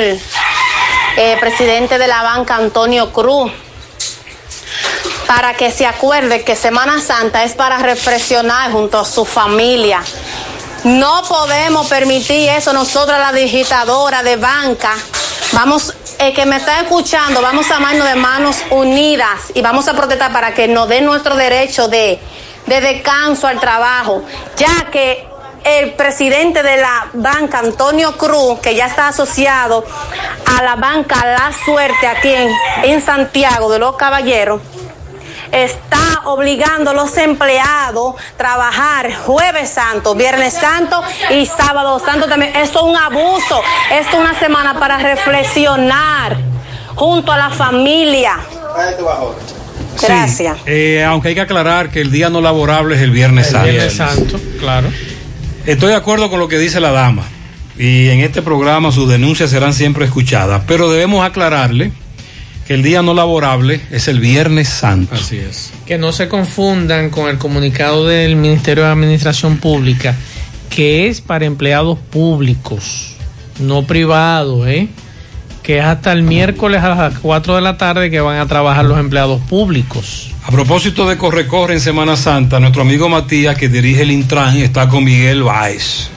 [1.17, 3.51] eh, presidente de la banca, Antonio Cruz,
[5.27, 10.01] para que se acuerde que Semana Santa es para reflexionar junto a su familia.
[10.83, 12.71] No podemos permitir eso.
[12.71, 14.93] Nosotros, la digitadora de banca,
[15.53, 19.93] vamos, el que me está escuchando, vamos a amarnos de manos unidas y vamos a
[19.93, 22.19] protestar para que nos den nuestro derecho de,
[22.67, 24.23] de descanso al trabajo,
[24.57, 25.27] ya que
[25.65, 29.83] el presidente de la banca, Antonio Cruz, que ya está asociado
[30.45, 32.49] a la banca La Suerte aquí en,
[32.83, 34.61] en Santiago de los Caballeros,
[35.51, 41.01] está obligando a los empleados a trabajar jueves santo, viernes santo
[41.31, 42.55] y sábado santo también.
[42.55, 43.61] Esto es un abuso.
[43.91, 46.37] Esto es una semana para reflexionar
[46.95, 48.37] junto a la familia.
[50.01, 50.57] Gracias.
[50.57, 53.53] Sí, eh, aunque hay que aclarar que el día no laborable es el Viernes El
[53.53, 53.69] Santo.
[53.69, 54.89] Viernes Santo, claro.
[55.65, 57.23] Estoy de acuerdo con lo que dice la dama.
[57.77, 60.61] Y en este programa sus denuncias serán siempre escuchadas.
[60.67, 61.91] Pero debemos aclararle
[62.67, 65.15] que el día no laborable es el Viernes Santo.
[65.15, 65.73] Así es.
[65.87, 70.15] Que no se confundan con el comunicado del Ministerio de Administración Pública,
[70.69, 73.15] que es para empleados públicos,
[73.59, 74.87] no privados, ¿eh?
[75.63, 78.85] Que es hasta el miércoles a las 4 de la tarde que van a trabajar
[78.85, 80.29] los empleados públicos.
[80.47, 84.55] A propósito de Corre Corre en Semana Santa, nuestro amigo Matías, que dirige el Intran,
[84.57, 86.07] está con Miguel Báez.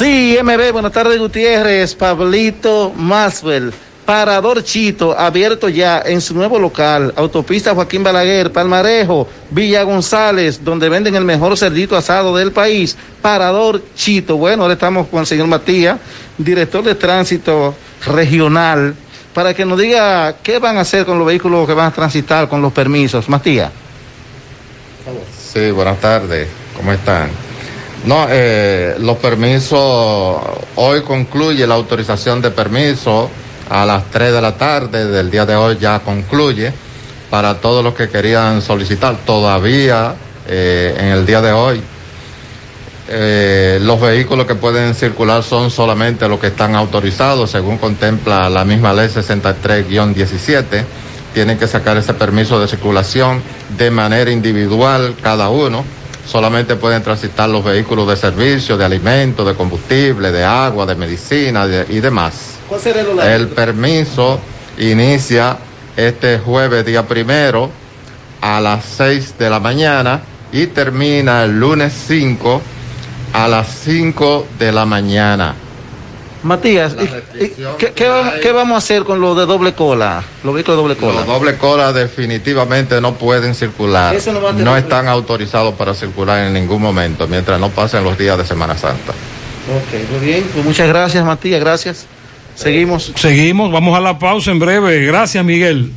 [0.00, 3.72] Sí, MB, buenas tardes Gutiérrez, Pablito Maswell,
[4.04, 10.88] Parador Chito, abierto ya en su nuevo local, Autopista Joaquín Balaguer, Palmarejo, Villa González, donde
[10.88, 14.38] venden el mejor cerdito asado del país, Parador Chito.
[14.38, 16.00] Bueno, ahora estamos con el señor Matías,
[16.36, 17.76] director de tránsito
[18.06, 18.96] regional,
[19.34, 22.48] para que nos diga qué van a hacer con los vehículos que van a transitar
[22.48, 23.28] con los permisos.
[23.28, 23.70] Matías.
[25.52, 26.48] Sí, buenas tardes.
[26.76, 27.28] ¿Cómo están?
[28.04, 30.40] No, eh, los permisos,
[30.76, 33.30] hoy concluye la autorización de permiso
[33.70, 36.72] a las 3 de la tarde del día de hoy ya concluye
[37.30, 39.16] para todos los que querían solicitar.
[39.24, 40.14] Todavía
[40.48, 41.80] eh, en el día de hoy
[43.14, 48.64] eh, los vehículos que pueden circular son solamente los que están autorizados según contempla la
[48.64, 50.84] misma ley 63-17.
[51.34, 53.42] Tienen que sacar ese permiso de circulación
[53.76, 55.84] de manera individual cada uno
[56.26, 61.66] solamente pueden transitar los vehículos de servicio, de alimentos, de combustible, de agua, de medicina
[61.66, 62.32] de- y demás.
[62.68, 63.18] ¿Cuál será el?
[63.42, 64.38] El permiso
[64.78, 65.56] inicia
[65.96, 67.70] este jueves día primero
[68.40, 70.20] a las 6 de la mañana
[70.52, 72.62] y termina el lunes 5
[73.32, 75.54] a las 5 de la mañana.
[76.42, 80.24] Matías, ¿y- y ¿qué, qué va- qué vamos a hacer con los de doble cola?
[80.42, 81.14] Los vehículos de doble cola.
[81.20, 84.12] Los doble cola definitivamente no pueden circular.
[84.14, 87.68] Eso no va a tener- No están autorizados para circular en ningún momento mientras no
[87.70, 89.12] pasen los días de Semana Santa.
[89.12, 90.44] Ok, muy bien.
[90.52, 91.60] Pues muchas gracias, Matías.
[91.60, 92.06] Gracias.
[92.56, 93.12] Seguimos.
[93.14, 95.04] Seguimos, vamos a la pausa en breve.
[95.06, 95.92] Gracias, Miguel.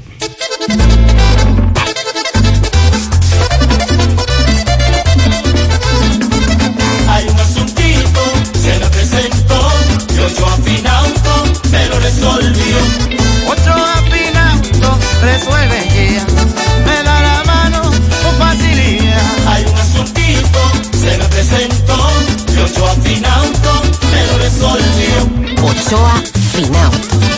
[25.85, 26.17] Ochoa
[26.55, 26.97] Finauto.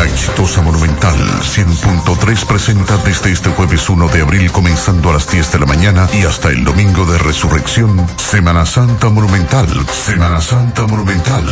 [0.00, 5.52] La exitosa Monumental 100.3 presenta desde este jueves 1 de abril comenzando a las 10
[5.52, 11.44] de la mañana y hasta el domingo de resurrección, Semana Santa Monumental, Semana Santa Monumental.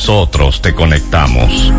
[0.00, 1.70] nosotros te conectamos.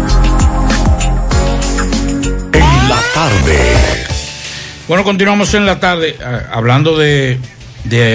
[2.53, 4.05] En la tarde.
[4.87, 7.39] Bueno, continuamos en la tarde ah, hablando de,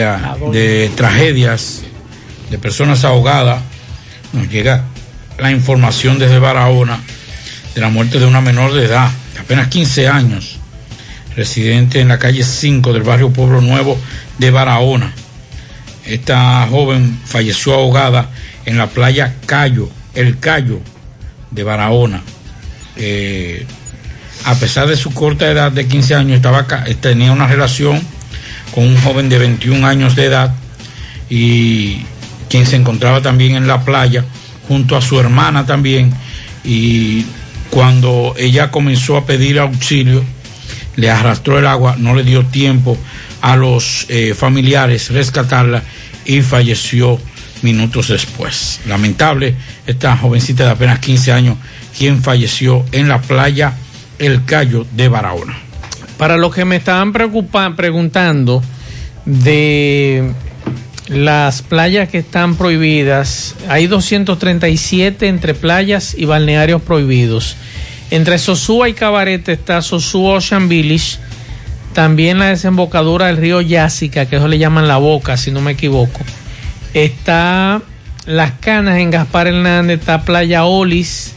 [0.04, 1.82] ah, de tragedias,
[2.50, 3.60] de personas ahogadas.
[4.32, 4.84] Nos llega
[5.38, 7.00] la información desde Barahona
[7.74, 10.60] de la muerte de una menor de edad, de apenas 15 años,
[11.34, 13.98] residente en la calle 5 del barrio Pueblo Nuevo
[14.38, 15.12] de Barahona.
[16.04, 18.30] Esta joven falleció ahogada
[18.66, 20.80] en la playa Cayo, el Cayo
[21.50, 22.22] de Barahona.
[24.44, 26.66] A pesar de su corta edad de 15 años, estaba,
[27.00, 28.00] tenía una relación
[28.74, 30.54] con un joven de 21 años de edad
[31.28, 32.02] y
[32.48, 34.24] quien se encontraba también en la playa
[34.68, 36.12] junto a su hermana también
[36.64, 37.24] y
[37.70, 40.24] cuando ella comenzó a pedir auxilio
[40.96, 42.96] le arrastró el agua, no le dio tiempo
[43.40, 45.82] a los eh, familiares rescatarla
[46.24, 47.18] y falleció
[47.62, 48.80] minutos después.
[48.86, 49.54] Lamentable,
[49.86, 51.56] esta jovencita de apenas 15 años,
[51.96, 53.74] quien falleció en la playa
[54.18, 55.56] El Cayo de Barahona.
[56.18, 58.62] Para los que me estaban preguntando
[59.26, 60.32] de
[61.08, 67.56] las playas que están prohibidas, hay 237 entre playas y balnearios prohibidos.
[68.10, 71.18] Entre Sosúa y Cabarete está Sosúa Ocean Village,
[71.92, 75.72] también la desembocadura del río Yásica, que eso le llaman la boca, si no me
[75.72, 76.20] equivoco.
[76.96, 77.82] Está
[78.24, 81.34] Las Canas en Gaspar Hernández, está Playa Olis,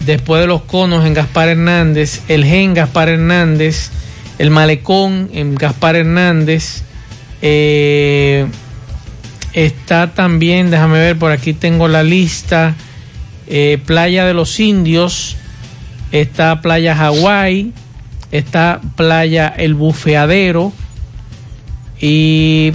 [0.00, 3.92] después de los conos en Gaspar Hernández, el G en Gaspar Hernández,
[4.36, 6.82] el Malecón en Gaspar Hernández,
[7.40, 8.44] eh,
[9.54, 12.74] está también, déjame ver, por aquí tengo la lista,
[13.46, 15.38] eh, Playa de los Indios,
[16.12, 17.72] está Playa Hawái,
[18.32, 20.74] está Playa El Bufeadero
[21.98, 22.74] y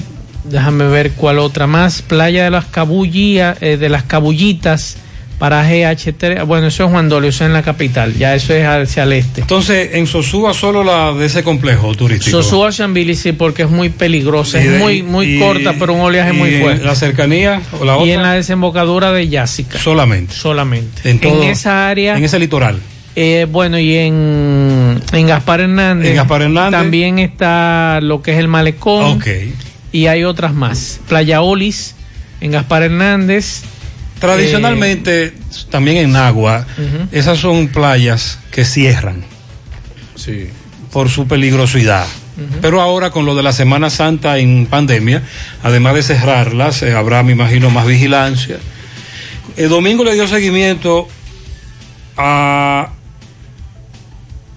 [0.49, 4.97] déjame ver cuál otra más, Playa de las Cabullías, eh, de las Cabullitas,
[5.39, 8.65] paraje H3, bueno, eso es Juan Dolio, eso es en la capital, ya eso es
[8.65, 9.41] hacia el este.
[9.41, 12.41] Entonces, en Sosúa solo la de ese complejo turístico.
[12.41, 15.93] Sosúa Chambili sí, porque es muy peligrosa, Y es de- muy, muy y- corta, pero
[15.93, 16.85] un oleaje y muy en fuerte.
[16.85, 18.13] La cercanía o la y otra.
[18.13, 19.77] en la desembocadura de Yásica.
[19.77, 20.33] Solamente.
[20.33, 21.09] Solamente.
[21.09, 22.17] En todo- esa área.
[22.17, 22.79] En ese litoral.
[23.17, 26.09] Eh, bueno, y en, en Gaspar Hernández.
[26.11, 26.79] En Gaspar Hernández.
[26.79, 29.03] También está lo que es el Malecón.
[29.17, 29.27] Ok.
[29.95, 30.99] Y hay otras más.
[31.07, 31.95] Playa Olis,
[32.41, 33.61] en Gaspar Hernández.
[34.19, 35.33] Tradicionalmente,
[35.69, 36.67] también en Agua,
[37.13, 39.23] esas son playas que cierran.
[40.17, 40.49] Sí.
[40.91, 42.05] Por su peligrosidad.
[42.61, 45.23] Pero ahora con lo de la Semana Santa en pandemia,
[45.63, 48.57] además de cerrarlas, eh, habrá, me imagino, más vigilancia.
[49.55, 51.07] El domingo le dio seguimiento
[52.17, 52.89] a...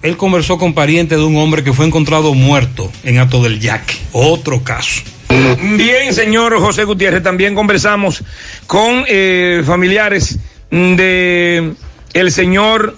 [0.01, 3.95] Él conversó con parientes de un hombre que fue encontrado muerto en Ato del Yaque.
[4.11, 5.01] Otro caso.
[5.29, 8.23] Bien, señor José Gutiérrez, también conversamos
[8.65, 10.39] con eh, familiares
[10.71, 11.73] de
[12.13, 12.95] el señor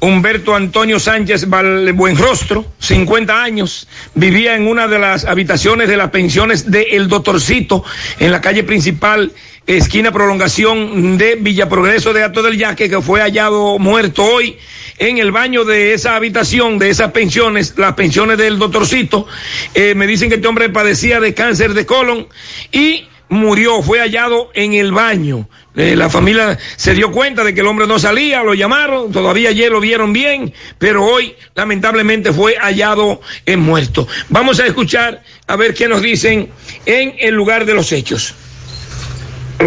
[0.00, 6.70] Humberto Antonio Sánchez Buenrostro, 50 años, vivía en una de las habitaciones de las pensiones
[6.70, 7.84] de El Doctorcito,
[8.18, 9.32] en la calle principal,
[9.66, 14.58] esquina prolongación de Villa Progreso de Ato del Yaque, que fue hallado muerto hoy
[14.98, 19.26] en el baño de esa habitación, de esas pensiones, las pensiones del Doctorcito.
[19.74, 22.28] Eh, me dicen que este hombre padecía de cáncer de colon
[22.72, 25.48] y murió, fue hallado en el baño.
[25.76, 29.48] Eh, la familia se dio cuenta de que el hombre no salía, lo llamaron, todavía
[29.48, 34.06] ayer lo vieron bien, pero hoy lamentablemente fue hallado en muerto.
[34.28, 36.50] Vamos a escuchar a ver qué nos dicen
[36.86, 38.34] en el lugar de los hechos.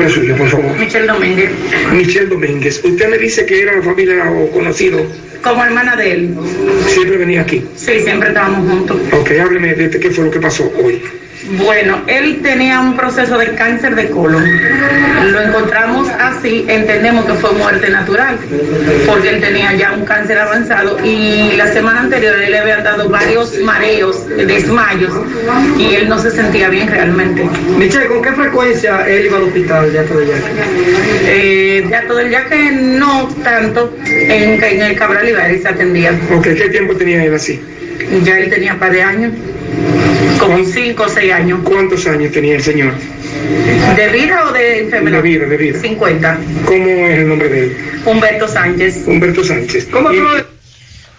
[0.09, 0.77] Suyo, por favor.
[0.77, 1.49] Michelle Domínguez.
[1.91, 2.81] Michelle Domínguez.
[2.83, 5.05] Usted me dice que era la familia o conocido.
[5.41, 6.35] Como hermana de él.
[6.87, 7.63] ¿Siempre venía aquí?
[7.75, 8.97] Sí, siempre estábamos juntos.
[9.11, 11.01] Ok, hábleme de qué fue lo que pasó hoy.
[11.51, 14.43] Bueno, él tenía un proceso de cáncer de colon.
[15.31, 18.37] Lo encontramos así, entendemos que fue muerte natural,
[19.05, 23.09] porque él tenía ya un cáncer avanzado y la semana anterior él le había dado
[23.09, 25.13] varios mareos, desmayos,
[25.77, 27.47] y él no se sentía bien realmente.
[27.77, 30.41] Michelle, ¿con qué frecuencia él iba al hospital de Ato del Yaque?
[31.25, 36.11] Eh, de Ato del Yaque no tanto, en, en el Cabral Ibares se atendía.
[36.35, 37.61] Ok, ¿qué tiempo tenía él así?
[38.23, 39.31] Ya él tenía un par de años.
[40.39, 41.59] Como cinco o seis años.
[41.63, 42.93] ¿Cuántos años tenía el señor?
[43.95, 45.21] ¿De vida o de enfermedad?
[45.23, 45.79] De vida, de vida.
[45.79, 46.39] 50.
[46.65, 47.77] ¿Cómo es el nombre de él?
[48.05, 49.03] Humberto Sánchez.
[49.07, 49.87] Humberto Sánchez.
[49.91, 50.23] ¿Cómo tú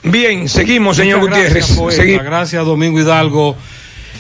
[0.05, 1.76] Bien, seguimos, señor Muchas Gutiérrez.
[1.76, 1.98] Gracias.
[2.06, 3.56] Segui- gracias, Domingo Hidalgo.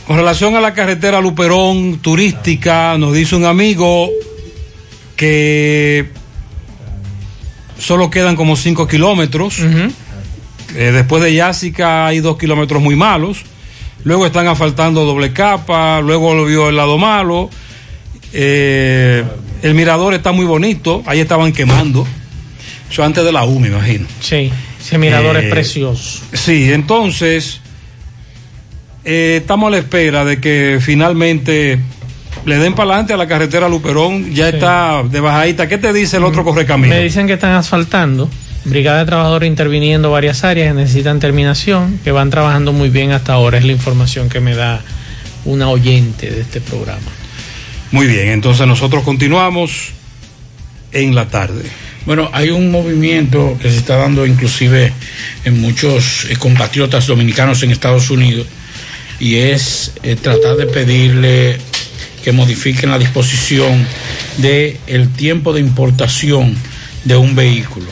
[0.06, 4.08] Con relación a la carretera Luperón turística, nos dice un amigo
[5.16, 6.06] que
[7.78, 9.60] solo quedan como 5 kilómetros.
[10.74, 13.44] Eh, después de Yásica hay dos kilómetros muy malos.
[14.04, 16.00] Luego están asfaltando doble capa.
[16.00, 17.50] Luego lo vio el lado malo.
[18.32, 19.24] Eh,
[19.62, 21.02] el mirador está muy bonito.
[21.06, 22.06] Ahí estaban quemando.
[22.90, 24.06] Eso antes de la U, me imagino.
[24.20, 24.50] Sí,
[24.80, 26.22] ese mirador Eh, es precioso.
[26.32, 27.60] Sí, entonces
[29.04, 31.78] eh, estamos a la espera de que finalmente
[32.46, 34.32] le den para adelante a la carretera Luperón.
[34.32, 35.68] Ya está de bajadita.
[35.68, 36.94] ¿Qué te dice el otro correcamino?
[36.94, 38.30] Me dicen que están asfaltando.
[38.64, 43.32] Brigada de Trabajadores interviniendo varias áreas que necesitan terminación, que van trabajando muy bien hasta
[43.32, 43.58] ahora.
[43.58, 44.82] Es la información que me da
[45.44, 47.10] una oyente de este programa.
[47.90, 49.92] Muy bien, entonces nosotros continuamos
[50.92, 51.62] en la tarde.
[52.04, 54.92] Bueno, hay un movimiento que se está dando inclusive
[55.44, 58.46] en muchos eh, compatriotas dominicanos en Estados Unidos
[59.20, 61.58] y es eh, tratar de pedirle
[62.22, 63.86] que modifiquen la disposición
[64.38, 66.56] de el tiempo de importación
[67.04, 67.86] de un vehículo.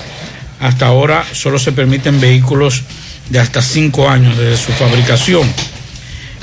[0.60, 2.82] Hasta ahora solo se permiten vehículos
[3.30, 5.46] de hasta cinco años desde su fabricación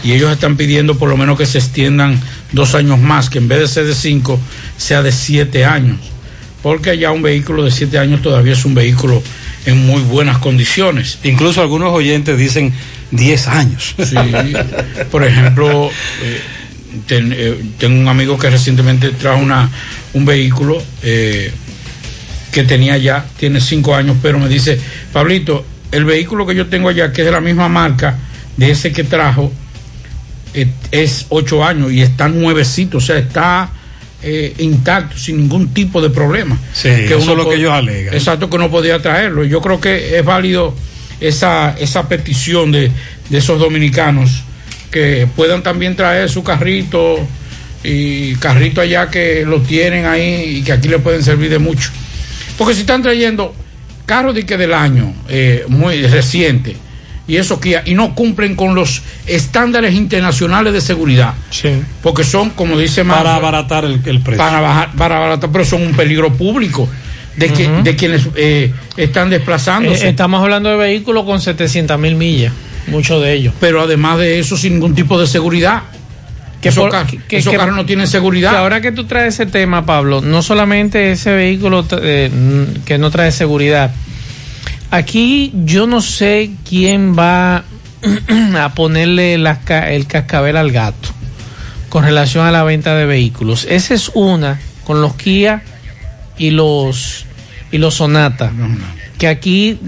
[0.04, 2.20] y ellos están pidiendo por lo menos que se extiendan
[2.52, 4.40] dos años más, que en vez de ser de cinco
[4.78, 5.98] sea de siete años
[6.62, 9.22] porque ya un vehículo de 7 años todavía es un vehículo
[9.66, 11.20] en muy buenas condiciones.
[11.26, 12.72] Incluso algunos oyentes dicen
[13.12, 13.94] 10 años.
[14.02, 14.16] Sí.
[15.12, 15.90] Por ejemplo,
[16.22, 16.40] eh,
[17.06, 19.70] ten- eh, tengo un amigo que recientemente trajo una,
[20.14, 21.52] un vehículo eh,
[22.54, 24.80] que tenía ya, tiene 5 años, pero me dice,
[25.12, 28.16] Pablito, el vehículo que yo tengo allá, que es de la misma marca
[28.56, 29.52] de ese que trajo,
[30.54, 33.72] eh, es 8 años y está nuevecito, o sea, está
[34.22, 36.58] eh, intacto, sin ningún tipo de problema.
[36.74, 38.14] Sí, eso es lo que ellos alegan.
[38.14, 39.44] Exacto, que no podía traerlo.
[39.44, 40.76] Yo creo que es válido
[41.20, 42.92] esa, esa petición de,
[43.30, 44.44] de esos dominicanos
[44.92, 47.18] que puedan también traer su carrito
[47.84, 51.90] y carrito allá que lo tienen ahí y que aquí le pueden servir de mucho.
[52.58, 53.54] Porque si están trayendo
[54.06, 56.76] carros de que del año eh, muy reciente
[57.28, 61.34] y eso que y no cumplen con los estándares internacionales de seguridad.
[62.02, 64.38] Porque son, como dice Para Mazo, abaratar el, el precio.
[64.38, 66.90] para bajar, para abaratar, pero son un peligro público
[67.38, 70.06] de, que, de quienes eh, están desplazándose.
[70.06, 72.54] Eh, estamos hablando de vehículos con 700 mil millas,
[72.88, 73.54] muchos de ellos.
[73.60, 75.84] Pero además de eso, sin ningún tipo de seguridad.
[76.64, 78.52] Que esos por- car- que- esos que- carros no tienen seguridad.
[78.52, 82.32] Que ahora que tú traes ese tema, Pablo, no solamente ese vehículo eh,
[82.86, 83.92] que no trae seguridad.
[84.92, 87.64] Aquí yo no sé quién va
[88.60, 91.10] a ponerle el cascabel al gato
[91.90, 93.66] con relación a la venta de vehículos.
[93.70, 95.62] Esa es una con los Kia
[96.38, 97.26] y los,
[97.72, 98.52] y los Sonata,
[99.18, 99.80] que aquí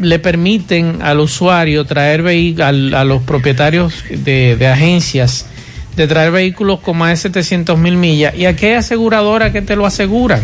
[0.00, 5.46] le permiten al usuario traer vehículos, a los propietarios de, de agencias,
[6.00, 8.34] de traer vehículos con más de 700 mil millas.
[8.34, 10.40] Y aquí hay aseguradoras que te lo aseguran.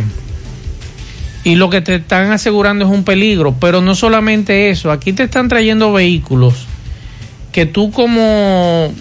[1.45, 3.55] Y lo que te están asegurando es un peligro.
[3.59, 6.67] Pero no solamente eso, aquí te están trayendo vehículos
[7.57, 8.93] que tú como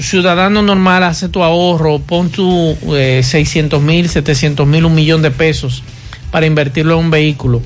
[0.00, 5.30] ciudadano normal hace tu ahorro, pon tu eh, 600 mil, 700 mil, un millón de
[5.30, 5.84] pesos
[6.32, 7.62] para invertirlo en un vehículo.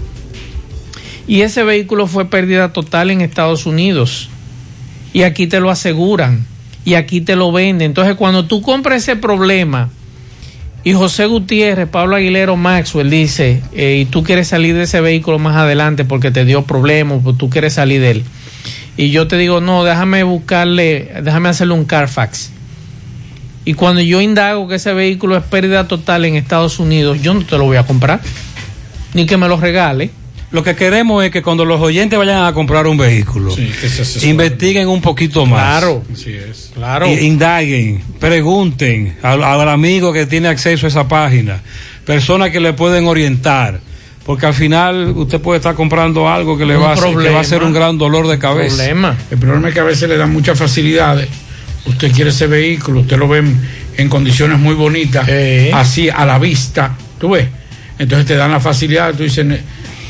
[1.27, 4.29] Y ese vehículo fue pérdida total en Estados Unidos.
[5.15, 6.45] Y aquí te lo aseguran.
[6.85, 7.87] Y aquí te lo venden.
[7.87, 9.91] Entonces cuando tú compras ese problema
[10.83, 15.39] y José Gutiérrez, Pablo Aguilero, Maxwell dice, eh, y tú quieres salir de ese vehículo
[15.39, 18.25] más adelante porque te dio problemas, pues tú quieres salir de él
[18.97, 22.51] y yo te digo, no, déjame buscarle, déjame hacerle un Carfax.
[23.65, 27.45] Y cuando yo indago que ese vehículo es pérdida total en Estados Unidos, yo no
[27.45, 28.21] te lo voy a comprar,
[29.15, 30.11] ni que me lo regale.
[30.53, 33.53] Lo que queremos es que cuando los oyentes vayan a comprar un vehículo,
[34.23, 35.81] investiguen un poquito más.
[35.81, 36.64] Claro, es.
[36.75, 37.07] Claro.
[37.07, 41.61] Indaguen, pregunten al, al amigo que tiene acceso a esa página,
[42.05, 43.81] personas que le pueden orientar
[44.25, 47.41] porque al final usted puede estar comprando algo que le va, a hacer, que va
[47.41, 48.77] a ser un gran dolor de cabeza.
[48.77, 49.17] Problema.
[49.31, 51.29] El problema es que a veces le dan muchas facilidades.
[51.85, 53.45] Usted quiere ese vehículo, usted lo ve
[53.99, 55.29] en, condiciones muy bonitas,
[55.75, 57.49] así a la vista, tú ves.
[57.99, 59.47] Entonces te dan la facilidad, tú dices,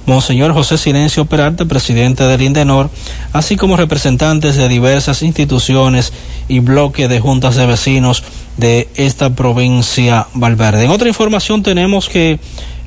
[0.06, 2.90] Monseñor José Silencio Peralta, presidente del INDENOR,
[3.34, 6.14] así como representantes de diversas instituciones
[6.48, 8.24] y bloques de juntas de vecinos
[8.56, 10.86] de esta provincia Valverde.
[10.86, 12.40] En otra información tenemos que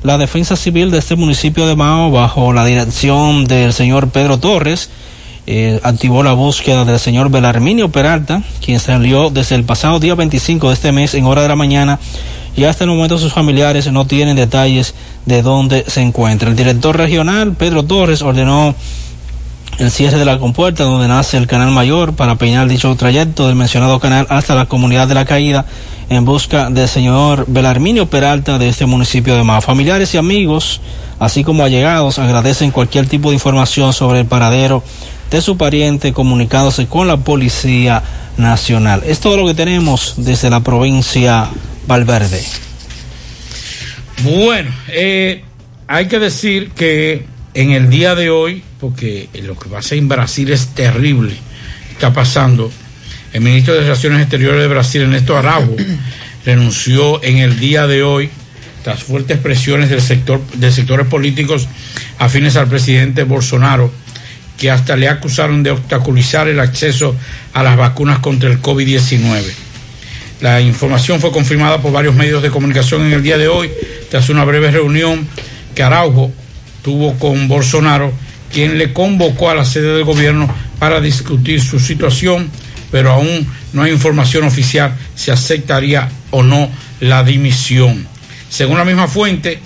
[0.03, 4.89] la defensa civil de este municipio de Mao, bajo la dirección del señor Pedro Torres,
[5.45, 10.67] eh, activó la búsqueda del señor Belarminio Peralta, quien salió desde el pasado día 25
[10.67, 11.99] de este mes en hora de la mañana
[12.55, 14.93] y hasta el momento sus familiares no tienen detalles
[15.25, 16.49] de dónde se encuentra.
[16.49, 18.75] El director regional, Pedro Torres, ordenó
[19.79, 23.55] el cierre de la compuerta donde nace el canal mayor para peinar dicho trayecto del
[23.55, 25.65] mencionado canal hasta la comunidad de la caída
[26.09, 29.61] en busca del señor Belarminio Peralta de este municipio de Mao.
[29.61, 30.81] Familiares y amigos,
[31.17, 34.83] así como allegados, agradecen cualquier tipo de información sobre el paradero
[35.31, 38.03] de su pariente comunicándose con la Policía
[38.37, 39.03] Nacional.
[39.05, 41.47] Es todo lo que tenemos desde la provincia
[41.87, 42.43] Valverde.
[44.23, 45.43] Bueno, eh,
[45.87, 47.25] hay que decir que
[47.59, 51.33] en el día de hoy, porque lo que pasa en Brasil es terrible,
[51.91, 52.71] está pasando,
[53.33, 55.75] el ministro de Relaciones Exteriores de Brasil, Ernesto Araujo,
[56.45, 58.29] renunció en el día de hoy
[58.81, 61.67] tras fuertes presiones del sector de sectores políticos
[62.17, 63.91] afines al presidente Bolsonaro
[64.57, 67.13] que hasta le acusaron de obstaculizar el acceso
[67.53, 69.43] a las vacunas contra el COVID-19.
[70.39, 73.69] La información fue confirmada por varios medios de comunicación en el día de hoy,
[74.09, 75.27] tras una breve reunión
[75.75, 76.31] que Araujo
[76.81, 78.11] tuvo con Bolsonaro,
[78.51, 82.49] quien le convocó a la sede del gobierno para discutir su situación,
[82.91, 86.69] pero aún no hay información oficial si aceptaría o no
[86.99, 88.07] la dimisión.
[88.49, 89.59] Según la misma fuente,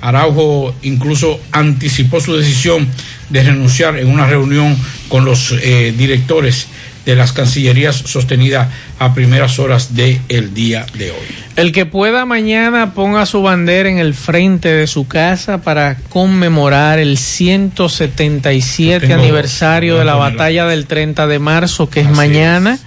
[0.00, 2.88] Araujo incluso anticipó su decisión
[3.28, 4.76] de renunciar en una reunión
[5.08, 6.68] con los eh, directores
[7.10, 11.26] de las Cancillerías sostenida a primeras horas del el día de hoy.
[11.56, 16.98] El que pueda mañana ponga su bandera en el frente de su casa para conmemorar
[16.98, 22.78] el 177 aniversario de la batalla del 30 de marzo, que es mañana.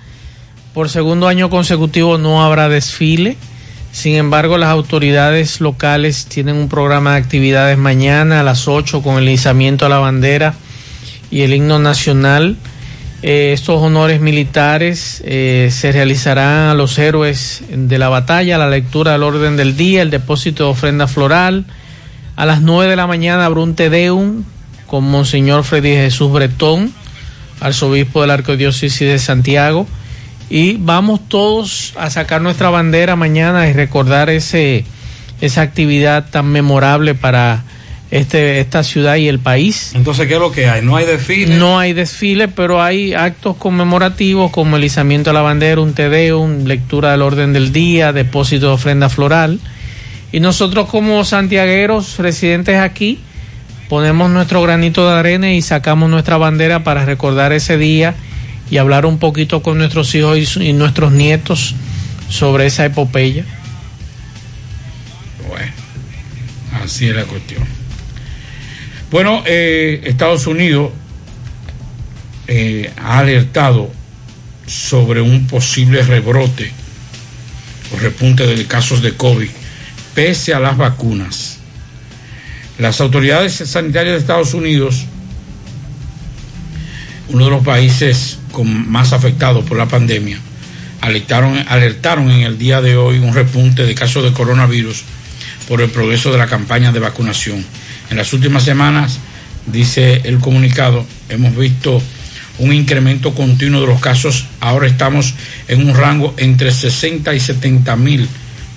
[0.74, 3.38] Por segundo año consecutivo no habrá desfile.
[3.92, 9.18] Sin embargo, las autoridades locales tienen un programa de actividades mañana a las 8 con
[9.22, 10.56] el izamiento a la bandera
[11.30, 12.58] y el himno nacional.
[13.26, 19.14] Eh, estos honores militares eh, se realizarán a los héroes de la batalla, la lectura
[19.14, 21.66] del orden del día, el depósito de ofrenda floral.
[22.36, 24.44] A las 9 de la mañana habrá un Tedeum
[24.88, 26.94] con Monseñor Freddy Jesús Bretón,
[27.62, 29.88] arzobispo de la Arquidiócesis de Santiago
[30.50, 34.84] y vamos todos a sacar nuestra bandera mañana y recordar ese
[35.40, 37.64] esa actividad tan memorable para
[38.14, 39.92] este esta ciudad y el país.
[39.96, 40.84] Entonces, ¿qué es lo que hay?
[40.84, 41.58] No hay desfile.
[41.58, 46.66] No hay desfile, pero hay actos conmemorativos como el izamiento de la bandera, un tedeum,
[46.66, 49.60] lectura del orden del día, depósito de ofrenda floral.
[50.32, 53.20] Y nosotros como santiagueros residentes aquí
[53.90, 58.14] ponemos nuestro granito de arena y sacamos nuestra bandera para recordar ese día
[58.70, 61.74] y hablar un poquito con nuestros hijos y, nuestros nietos
[62.30, 63.44] sobre esa epopeya.
[65.48, 65.72] Bueno,
[66.84, 67.83] así es la cuestión.
[69.14, 70.92] Bueno, eh, Estados Unidos
[72.48, 73.92] eh, ha alertado
[74.66, 76.72] sobre un posible rebrote
[77.94, 79.50] o repunte de casos de COVID
[80.16, 81.60] pese a las vacunas.
[82.80, 85.06] Las autoridades sanitarias de Estados Unidos,
[87.30, 90.40] uno de los países con más afectados por la pandemia,
[91.02, 95.04] alertaron, alertaron en el día de hoy un repunte de casos de coronavirus
[95.68, 97.64] por el progreso de la campaña de vacunación.
[98.10, 99.20] En las últimas semanas,
[99.66, 102.02] dice el comunicado, hemos visto
[102.60, 104.46] un incremento continuo de los casos.
[104.60, 105.34] Ahora estamos
[105.68, 108.28] en un rango entre 60 y 70 mil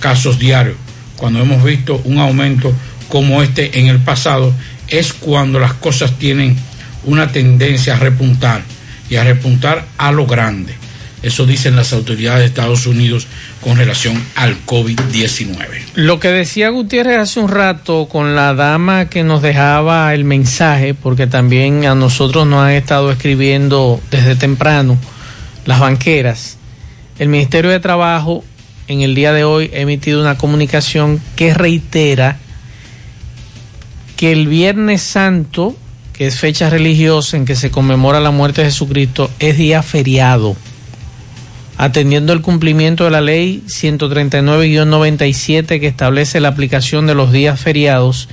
[0.00, 0.76] casos diarios.
[1.16, 2.72] Cuando hemos visto un aumento
[3.08, 4.54] como este en el pasado,
[4.88, 6.56] es cuando las cosas tienen
[7.04, 8.62] una tendencia a repuntar
[9.08, 10.74] y a repuntar a lo grande.
[11.26, 13.26] Eso dicen las autoridades de Estados Unidos
[13.60, 15.56] con relación al COVID-19.
[15.96, 20.94] Lo que decía Gutiérrez hace un rato con la dama que nos dejaba el mensaje,
[20.94, 24.96] porque también a nosotros nos han estado escribiendo desde temprano
[25.64, 26.58] las banqueras,
[27.18, 28.44] el Ministerio de Trabajo
[28.86, 32.38] en el día de hoy ha emitido una comunicación que reitera
[34.16, 35.76] que el Viernes Santo
[36.16, 40.56] que es fecha religiosa en que se conmemora la muerte de Jesucristo, es día feriado,
[41.78, 48.28] atendiendo el cumplimiento de la ley 139-97 que establece la aplicación de los días feriados.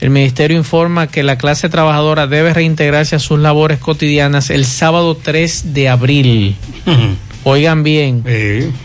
[0.00, 5.16] El ministerio informa que la clase trabajadora debe reintegrarse a sus labores cotidianas el sábado
[5.16, 6.56] 3 de abril.
[7.44, 8.24] Oigan bien,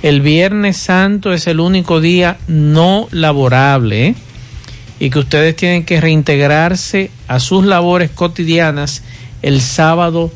[0.03, 4.07] el Viernes Santo es el único día no laborable.
[4.07, 4.15] ¿eh?
[5.01, 9.01] y que ustedes tienen que reintegrarse a sus labores cotidianas
[9.41, 10.31] el sábado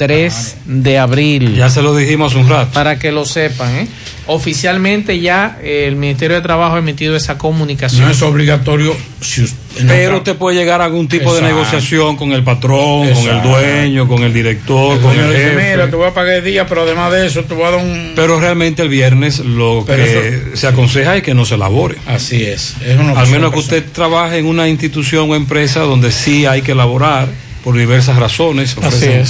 [0.00, 1.54] 3 de abril.
[1.56, 2.72] Ya se lo dijimos un rato.
[2.72, 3.88] Para que lo sepan, ¿eh?
[4.28, 8.06] Oficialmente ya eh, el Ministerio de Trabajo ha emitido esa comunicación.
[8.06, 9.44] No es obligatorio, si
[9.86, 14.08] pero usted puede llegar a algún tipo de negociación con el patrón, con el dueño,
[14.08, 15.70] con el director, con el jefe.
[15.70, 17.84] Mira, te voy a pagar el día, pero además de eso te voy a dar
[17.84, 18.12] un...
[18.16, 21.96] Pero realmente el viernes lo que se aconseja es que no se labore.
[22.06, 22.76] Así es.
[23.16, 27.28] Al menos que usted trabaje en una institución o empresa donde sí hay que laborar
[27.62, 28.76] por diversas razones.
[28.76, 29.22] Ofrecen,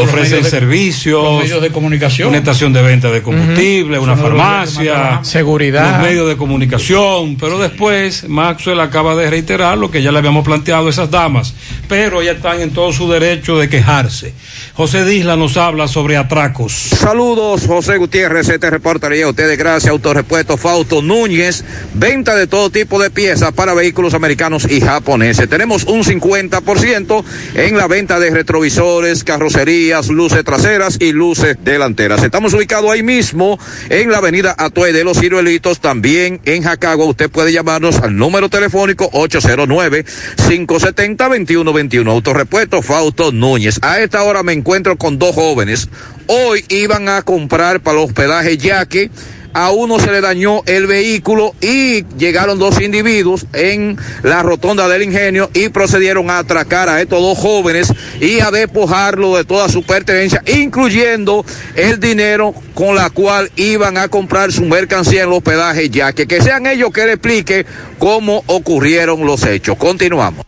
[0.00, 6.08] ofrecen servicios, medios de comunicación, una estación de venta de combustible, una farmacia, seguridad, los
[6.08, 7.36] medios de comunicación.
[7.36, 11.54] Pero después Maxwell acaba de reiterar lo que ya le habíamos planteado a esas damas,
[11.88, 14.34] pero ya están en todo su derecho de quejarse.
[14.74, 16.72] José Disla nos habla sobre atracos.
[16.72, 21.64] Saludos, José Gutiérrez, este reportería a ustedes gracias, Autorepuesto Fausto Núñez,
[21.94, 25.48] venta de todo tipo de piezas para vehículos americanos y japoneses.
[25.48, 27.24] Tenemos un 50%
[27.54, 32.22] en la venta de retrovisores, carrocerías, luces traseras y luces delanteras.
[32.22, 33.58] Estamos ubicados ahí mismo
[33.88, 37.06] en la avenida Atue de los Ciruelitos, también en Jacagua.
[37.06, 42.10] Usted puede llamarnos al número telefónico 809-570-2121.
[42.10, 43.78] Autorepuesto Fausto Núñez.
[43.80, 45.88] A esta hora me encuentro con dos jóvenes.
[46.26, 49.10] Hoy iban a comprar para el hospedaje Yaque
[49.54, 55.02] a uno se le dañó el vehículo y llegaron dos individuos en la rotonda del
[55.02, 59.84] ingenio y procedieron a atracar a estos dos jóvenes y a despojarlo de toda su
[59.84, 61.44] pertenencia, incluyendo
[61.76, 66.26] el dinero con la cual iban a comprar su mercancía en el hospedaje ya que,
[66.26, 67.64] que sean ellos que le explique
[67.98, 69.76] cómo ocurrieron los hechos.
[69.76, 70.44] Continuamos.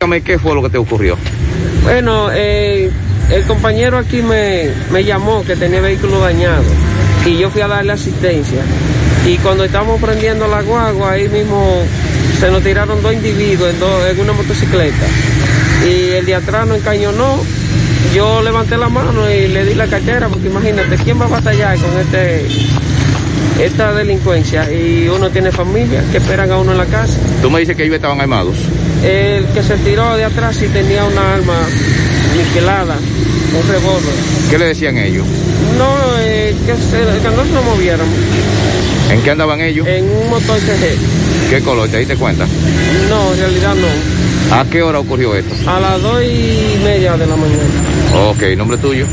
[0.00, 1.16] Dígame qué fue lo que te ocurrió.
[1.84, 2.90] Bueno, eh
[3.30, 6.62] el compañero aquí me, me llamó que tenía vehículo dañado
[7.26, 8.60] y yo fui a darle asistencia.
[9.26, 11.82] Y cuando estábamos prendiendo la guagua, ahí mismo
[12.40, 15.06] se nos tiraron dos individuos en, dos- en una motocicleta.
[15.86, 17.38] Y el de atrás nos encañonó.
[18.14, 21.76] Yo levanté la mano y le di la cartera, porque imagínate, ¿quién va a batallar
[21.78, 22.46] con este
[23.62, 24.70] esta delincuencia?
[24.72, 27.18] Y uno tiene familia que esperan a uno en la casa.
[27.42, 28.56] Tú me dices que ellos estaban armados.
[29.04, 31.56] El que se tiró de atrás sí tenía una arma
[32.36, 34.14] niquelada, un revólver.
[34.50, 35.26] ¿Qué le decían ellos?
[35.78, 38.14] No, eh, que, se- que no se nos moviéramos.
[39.10, 39.86] ¿En qué andaban ellos?
[39.86, 40.98] En un motor CG.
[41.50, 41.88] ¿Qué color?
[41.88, 42.46] ¿Te diste cuenta?
[43.08, 44.56] No, en realidad no.
[44.56, 45.54] ¿A qué hora ocurrió esto?
[45.70, 48.28] A las dos y media de la mañana.
[48.30, 49.06] Ok, ¿nombre tuyo?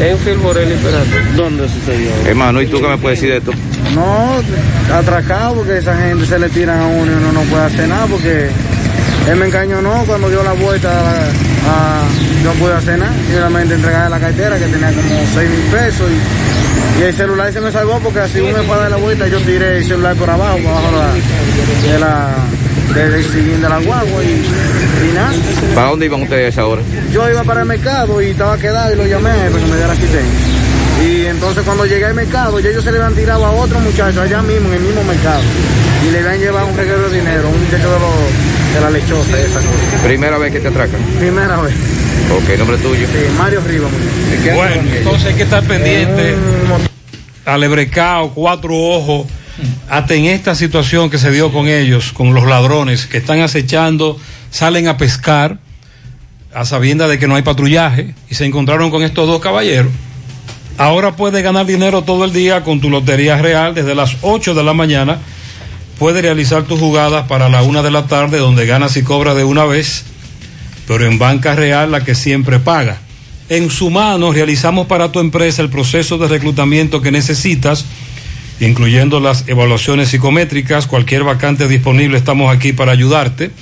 [0.00, 1.34] En Filborelli, espérate.
[1.36, 2.10] ¿Dónde sucedió?
[2.26, 3.52] Hermano, ¿y tú qué me puedes decir de esto?
[3.94, 7.88] No, atracado porque esa gente se le tiran a uno y uno no puede hacer
[7.88, 8.48] nada porque
[9.28, 12.08] él me encañonó cuando dio la vuelta, a, a-
[12.44, 17.00] no pude hacer nada, simplemente entregarle la cartera que tenía como 6 mil pesos y,
[17.00, 19.28] y el celular se me salvó porque así uno me fue a dar la vuelta
[19.28, 22.28] yo tiré el celular por abajo, por abajo la- de la,
[22.94, 23.22] de-
[23.58, 25.32] de la guagua y, y nada.
[25.74, 26.82] ¿Para dónde iban ustedes a esa hora?
[27.12, 29.92] Yo iba para el mercado y estaba quedado y lo llamé para que me diera
[29.92, 30.40] asistencia.
[31.02, 34.20] Y entonces cuando llegué al mercado, ya ellos se le habían tirado a otro muchacho
[34.22, 35.40] allá mismo, en el mismo mercado.
[36.06, 39.38] Y le habían llevado un reguero de dinero, un muchacho de, los- de la lechosa,
[39.38, 40.02] esa cosa.
[40.04, 41.00] Primera vez que te atracan.
[41.18, 41.74] Primera vez.
[42.30, 43.06] Ok, nombre tuyo.
[43.06, 43.90] Sí, Mario Rivas.
[44.54, 46.34] Bueno, entonces hay que estar pendiente.
[47.44, 49.26] Alebrecao, cuatro ojos,
[49.88, 54.18] hasta en esta situación que se dio con ellos, con los ladrones que están acechando,
[54.50, 55.58] salen a pescar
[56.54, 59.90] a sabienda de que no hay patrullaje y se encontraron con estos dos caballeros.
[60.78, 64.64] Ahora puedes ganar dinero todo el día con tu Lotería Real desde las 8 de
[64.64, 65.18] la mañana.
[66.02, 69.44] Puedes realizar tus jugadas para la una de la tarde donde ganas y cobras de
[69.44, 70.02] una vez,
[70.88, 72.98] pero en Banca Real la que siempre paga.
[73.48, 77.84] En su mano realizamos para tu empresa el proceso de reclutamiento que necesitas,
[78.58, 83.52] incluyendo las evaluaciones psicométricas, cualquier vacante disponible, estamos aquí para ayudarte.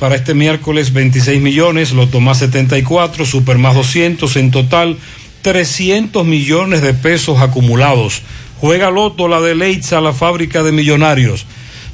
[0.00, 4.98] para este miércoles 26 millones, Loto más 74, Super más 200, en total
[5.42, 8.22] 300 millones de pesos acumulados.
[8.60, 11.46] Juega Loto, la de Leitza, la fábrica de millonarios.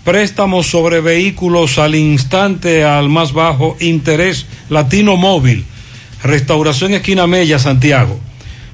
[0.03, 5.67] Préstamos sobre vehículos al instante al más bajo interés Latino Móvil.
[6.23, 8.19] Restauración Esquina Mella, Santiago.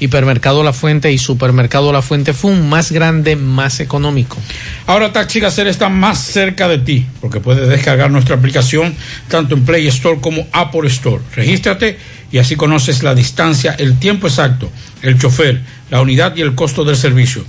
[0.00, 4.36] Hipermercado La Fuente y Supermercado La Fuente Fun, más grande, más económico.
[4.86, 8.94] Ahora Taxi Gacela está más cerca de ti porque puedes descargar nuestra aplicación
[9.28, 11.22] tanto en Play Store como Apple Store.
[11.34, 11.98] Regístrate
[12.30, 14.70] y así conoces la distancia, el tiempo exacto,
[15.02, 17.44] el chofer, la unidad y el costo del servicio.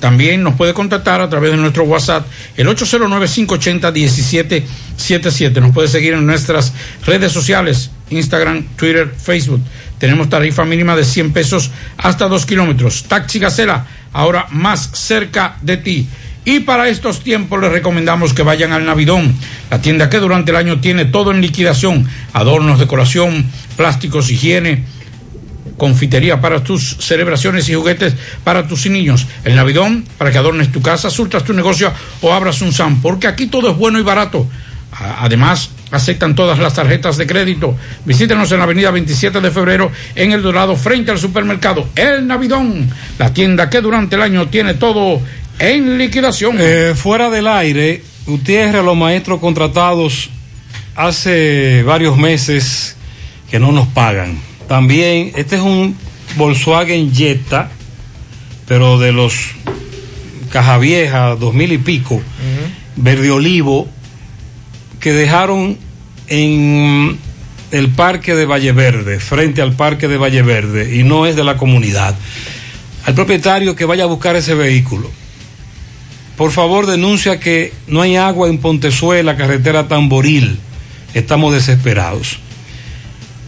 [0.00, 2.26] También nos puede contactar a través de nuestro WhatsApp,
[2.56, 5.60] el 809-580-1777.
[5.60, 6.72] Nos puede seguir en nuestras
[7.04, 9.60] redes sociales, Instagram, Twitter, Facebook.
[10.00, 13.04] Tenemos tarifa mínima de 100 pesos hasta 2 kilómetros.
[13.04, 16.08] Taxi Gacela, ahora más cerca de ti.
[16.46, 19.34] Y para estos tiempos les recomendamos que vayan al Navidón,
[19.70, 23.44] la tienda que durante el año tiene todo en liquidación, adornos, decoración,
[23.76, 24.84] plásticos, higiene,
[25.76, 29.26] confitería para tus celebraciones y juguetes para tus niños.
[29.44, 33.26] El Navidón, para que adornes tu casa, surtas tu negocio o abras un SAM, porque
[33.26, 34.48] aquí todo es bueno y barato.
[35.18, 37.76] Además, aceptan todas las tarjetas de crédito.
[38.04, 42.88] Visítenos en la avenida 27 de febrero en El Dorado, frente al supermercado El Navidón,
[43.18, 45.20] la tienda que durante el año tiene todo
[45.58, 46.56] en liquidación.
[46.58, 50.30] Eh, fuera del aire, Gutiérrez, los maestros contratados
[50.94, 52.96] hace varios meses
[53.50, 54.38] que no nos pagan.
[54.68, 55.96] También, este es un
[56.36, 57.70] Volkswagen Jetta,
[58.66, 59.34] pero de los
[60.50, 62.20] Caja Vieja, dos mil y pico.
[62.96, 63.88] verde olivo
[65.00, 65.78] que dejaron
[66.28, 67.18] en
[67.70, 71.44] el parque de Valle Verde, frente al parque de Valle Verde, y no es de
[71.44, 72.14] la comunidad.
[73.06, 75.10] Al propietario que vaya a buscar ese vehículo,
[76.36, 80.58] por favor denuncia que no hay agua en Pontezuela, carretera Tamboril.
[81.12, 82.38] Estamos desesperados.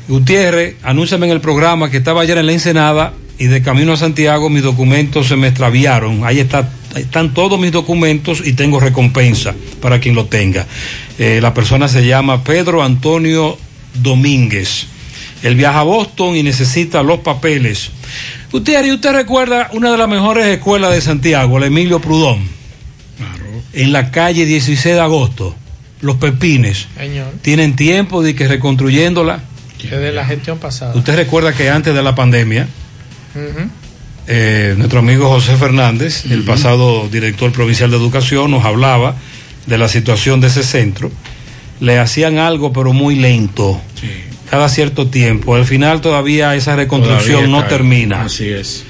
[0.09, 3.97] Gutiérrez, anúnciame en el programa que estaba ayer en la Ensenada y de camino a
[3.97, 6.25] Santiago mis documentos se me extraviaron.
[6.25, 10.67] Ahí está, están todos mis documentos y tengo recompensa para quien lo tenga.
[11.19, 13.59] Eh, la persona se llama Pedro Antonio
[13.95, 14.87] Domínguez.
[15.43, 17.91] Él viaja a Boston y necesita los papeles.
[18.53, 22.41] ¿y usted recuerda una de las mejores escuelas de Santiago, la Emilio Prudón?
[23.73, 25.55] En la calle 16 de agosto,
[26.03, 26.89] Los Pepines.
[26.97, 27.33] Señor.
[27.41, 29.41] Tienen tiempo de que reconstruyéndola.
[29.83, 30.95] Desde la gestión pasada.
[30.95, 32.69] Usted recuerda que antes de la pandemia.
[34.29, 39.17] Eh, nuestro amigo José Fernández, el pasado director provincial de educación, nos hablaba
[39.67, 41.11] de la situación de ese centro.
[41.81, 43.81] Le hacían algo, pero muy lento.
[44.51, 45.55] Cada cierto tiempo.
[45.55, 48.23] Al final todavía esa reconstrucción Todavía no termina.
[48.23, 48.85] Así es.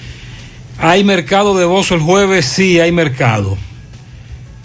[0.78, 2.44] ¿Hay mercado de Bozo el jueves?
[2.44, 3.56] Sí, hay mercado.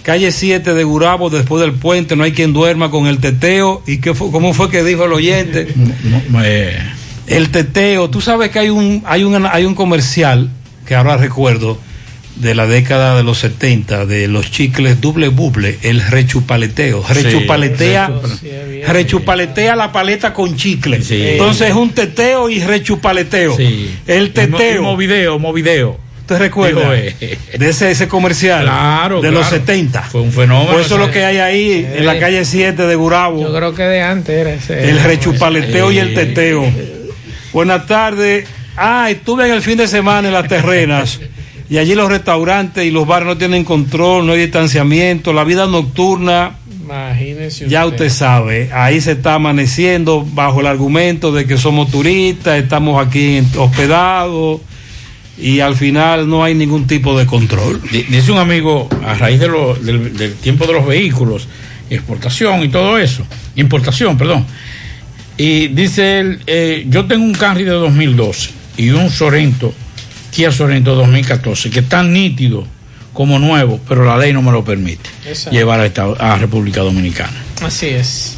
[0.03, 3.83] Calle 7 de Gurabo, después del puente, no hay quien duerma con el teteo.
[3.85, 5.67] ¿Y qué fue, cómo fue que dijo el oyente?
[6.43, 6.79] eh,
[7.27, 8.09] El teteo.
[8.09, 10.49] Tú sabes que hay un, hay un, hay un comercial
[10.87, 11.77] que ahora recuerdo
[12.37, 17.03] de la década de los 70 de los chicles doble buble, el rechupaleteo.
[17.07, 18.11] Rechupaletea,
[18.87, 20.99] rechupaletea la paleta con chicle.
[21.09, 23.57] Entonces es un teteo y rechupaleteo.
[24.05, 24.83] El teteo.
[24.83, 25.97] Movideo, movideo.
[26.27, 26.85] ¿Te recuerdas?
[26.93, 27.37] Eh.
[27.57, 28.63] De ese, ese comercial.
[28.65, 29.37] Claro, De claro.
[29.39, 30.01] los 70.
[30.03, 30.73] Fue un fenómeno.
[30.73, 33.41] Pues eso es lo que hay ahí en la calle 7 de Gurabo.
[33.41, 34.89] Yo creo que de antes era ese.
[34.89, 36.65] El rechupaleteo y el teteo.
[37.53, 38.45] Buenas tardes.
[38.77, 41.19] Ah, estuve en el fin de semana en las terrenas.
[41.69, 45.33] Y allí los restaurantes y los bares no tienen control, no hay distanciamiento.
[45.33, 46.55] La vida nocturna,
[46.85, 52.57] Imagínese ya usted sabe, ahí se está amaneciendo bajo el argumento de que somos turistas,
[52.63, 54.61] estamos aquí hospedados
[55.37, 57.81] y al final no hay ningún tipo de control.
[57.91, 61.49] Di- Dice un amigo, a raíz de lo- del, del tiempo de los vehículos,
[61.89, 63.23] exportación y todo eso,
[63.57, 64.45] importación, perdón.
[65.35, 69.73] Y dice él, eh, yo tengo un Camry de 2012 y un Sorento,
[70.31, 72.65] Kia Sorento 2014, que está nítido
[73.13, 75.57] como nuevo, pero la ley no me lo permite Exacto.
[75.57, 77.33] llevar a, Estado- a República Dominicana.
[77.63, 78.35] Así es.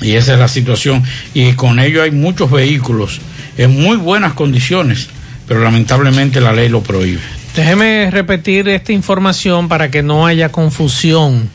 [0.00, 1.02] Y esa es la situación.
[1.34, 3.20] Y con ello hay muchos vehículos
[3.58, 5.08] en muy buenas condiciones,
[5.46, 7.20] pero lamentablemente la ley lo prohíbe.
[7.54, 11.50] Déjeme repetir esta información para que no haya confusión.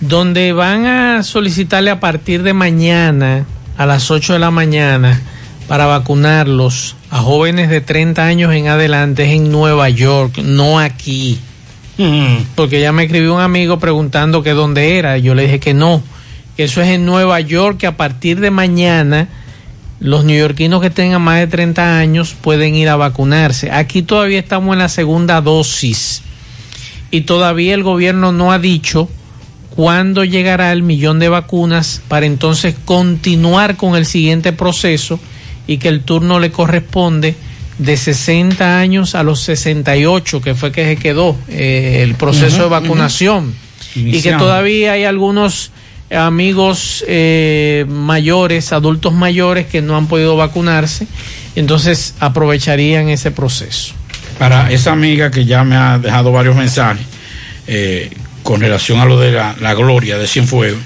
[0.00, 3.44] Donde van a solicitarle a partir de mañana
[3.76, 5.20] a las 8 de la mañana
[5.68, 11.38] para vacunarlos a jóvenes de 30 años en adelante es en Nueva York, no aquí.
[12.54, 15.16] Porque ya me escribió un amigo preguntando que dónde era.
[15.16, 16.02] Yo le dije que no,
[16.56, 19.28] que eso es en Nueva York, que a partir de mañana
[19.98, 23.70] los neoyorquinos que tengan más de 30 años pueden ir a vacunarse.
[23.70, 26.22] Aquí todavía estamos en la segunda dosis
[27.10, 29.08] y todavía el gobierno no ha dicho
[29.70, 35.18] cuándo llegará el millón de vacunas para entonces continuar con el siguiente proceso
[35.66, 37.34] y que el turno le corresponde
[37.78, 42.68] de 60 años a los 68, que fue que se quedó eh, el proceso de
[42.68, 43.54] vacunación.
[43.94, 45.70] Y que todavía hay algunos
[46.10, 51.06] amigos eh, mayores, adultos mayores que no han podido vacunarse,
[51.54, 53.94] entonces aprovecharían ese proceso.
[54.38, 57.04] Para esa amiga que ya me ha dejado varios mensajes
[57.66, 58.10] eh,
[58.42, 60.80] con relación a lo de la, la gloria de Cienfuegos,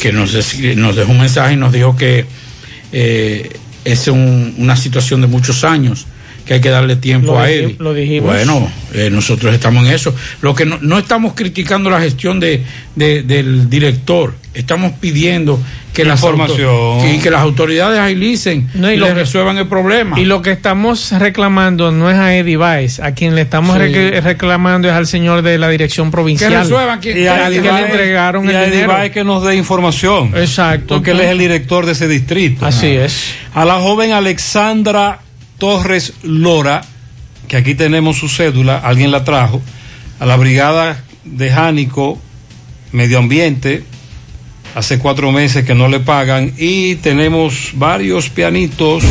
[0.00, 0.32] que nos,
[0.76, 2.26] nos dejó un mensaje y nos dijo que
[2.92, 3.50] eh,
[3.86, 6.06] es un- una situación de muchos años
[6.44, 7.76] que hay que darle tiempo Lo a él.
[7.78, 8.30] lo dijimos.
[8.32, 10.14] Bueno, eh, nosotros estamos en eso.
[10.42, 12.62] Lo que no, no estamos criticando la gestión de,
[12.94, 15.60] de- del director, estamos pidiendo
[15.92, 16.68] que las, Información.
[16.68, 20.18] auto- que, las autoridades agilicen No, y y lo le resuelvan el problema.
[20.20, 23.92] Y lo que estamos reclamando no es a Eddie Baez, a quien le estamos Sí.
[24.20, 26.50] reclamando es al señor de la dirección provincial.
[26.52, 28.92] Que resuelvan que- y a que Eddie le Baez- entregaron y el a Eddie dinero.
[28.92, 30.32] Baez que nos dé información.
[30.36, 30.96] Exacto.
[30.96, 32.66] Porque él es el director de ese distrito.
[32.66, 33.34] Así es.
[33.54, 35.20] A la joven Alexandra
[35.58, 36.82] Torres Lora,
[37.48, 39.62] que aquí tenemos su cédula, alguien la trajo,
[40.20, 42.20] a la brigada de Jánico,
[42.92, 43.82] Medio Ambiente,
[44.76, 49.02] hace cuatro meses que no le pagan y tenemos varios pianitos.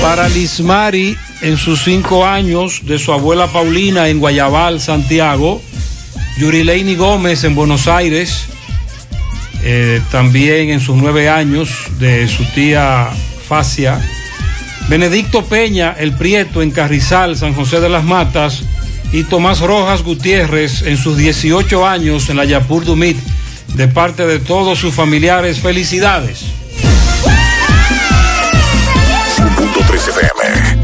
[0.00, 5.60] Para Lismari en sus cinco años de su abuela Paulina en Guayabal, Santiago,
[6.38, 8.46] Yurileini Gómez en Buenos Aires,
[9.62, 11.68] eh, también en sus nueve años
[11.98, 13.10] de su tía
[13.46, 14.00] Facia,
[14.88, 18.62] Benedicto Peña, el Prieto en Carrizal, San José de las Matas,
[19.14, 23.16] y Tomás Rojas Gutiérrez en sus 18 años en la Yapur Dumit.
[23.74, 26.46] De parte de todos sus familiares, felicidades.
[29.56, 30.83] Punto 3 FM.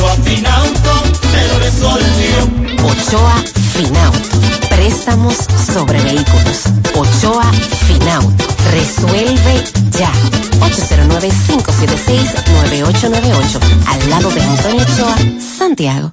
[0.00, 0.92] Ochoa Finauto
[1.46, 2.48] lo resolvió.
[2.84, 3.36] Ochoa
[3.74, 4.28] Finauto.
[4.70, 5.34] Préstamos
[5.74, 6.62] sobre vehículos.
[6.94, 7.44] Ochoa
[7.86, 8.44] Finauto.
[8.72, 9.62] Resuelve
[9.98, 10.10] ya.
[10.60, 13.60] 809-576-9898.
[13.88, 15.16] Al lado de Antonio Ochoa,
[15.58, 16.12] Santiago.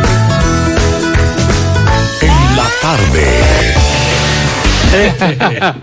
[2.91, 3.73] Tarde.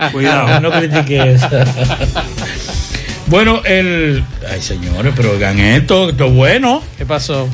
[0.11, 1.49] Cuidado, no critique eso.
[3.25, 4.23] Bueno, el.
[4.47, 6.83] Ay, señores, pero oigan esto, esto es bueno.
[6.99, 7.49] ¿Qué pasó?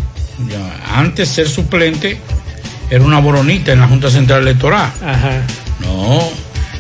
[0.50, 2.20] Ya, antes ser suplente
[2.90, 4.92] era una boronita en la Junta Central Electoral.
[5.02, 5.42] Ajá.
[5.80, 6.22] No.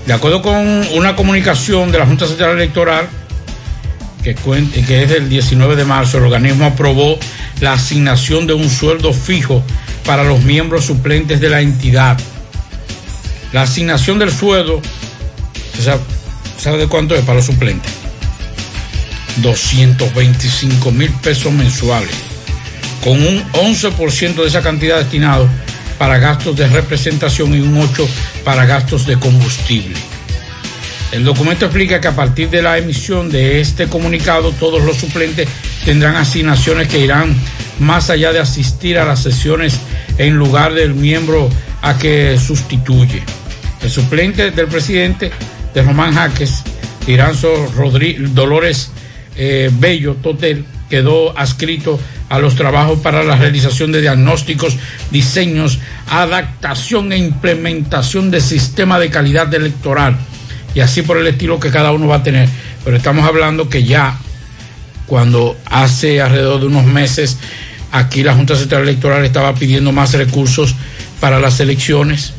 [0.05, 0.57] De acuerdo con
[0.95, 3.07] una comunicación de la Junta Central Electoral,
[4.21, 7.17] que, cuente, que es del 19 de marzo, el organismo aprobó
[7.61, 9.63] la asignación de un sueldo fijo
[10.05, 12.17] para los miembros suplentes de la entidad.
[13.51, 14.81] La asignación del sueldo,
[16.57, 17.91] ¿sabe, de cuánto es para los suplentes?
[19.37, 22.15] 225 mil pesos mensuales,
[23.03, 25.47] con un 11% de esa cantidad destinado
[25.97, 28.07] para gastos de representación y un 8%
[28.43, 29.95] para gastos de combustible.
[31.11, 35.47] El documento explica que a partir de la emisión de este comunicado, todos los suplentes
[35.85, 37.35] tendrán asignaciones que irán
[37.79, 39.79] más allá de asistir a las sesiones
[40.17, 41.49] en lugar del miembro
[41.85, 43.21] a que sustituye.
[43.83, 45.31] El suplente del presidente
[45.71, 46.63] de Román Jaques,
[47.05, 48.89] Iranzo Rodríguez, Dolores
[49.35, 51.99] eh, Bello Totel, quedó adscrito
[52.29, 54.77] a los trabajos para la realización de diagnósticos,
[55.11, 55.77] diseños,
[56.09, 60.17] adaptación e implementación del sistema de calidad electoral
[60.73, 62.49] y así por el estilo que cada uno va a tener.
[62.83, 64.17] Pero estamos hablando que ya
[65.05, 67.37] cuando hace alrededor de unos meses
[67.91, 70.75] aquí la Junta Central Electoral estaba pidiendo más recursos
[71.19, 72.33] para las elecciones,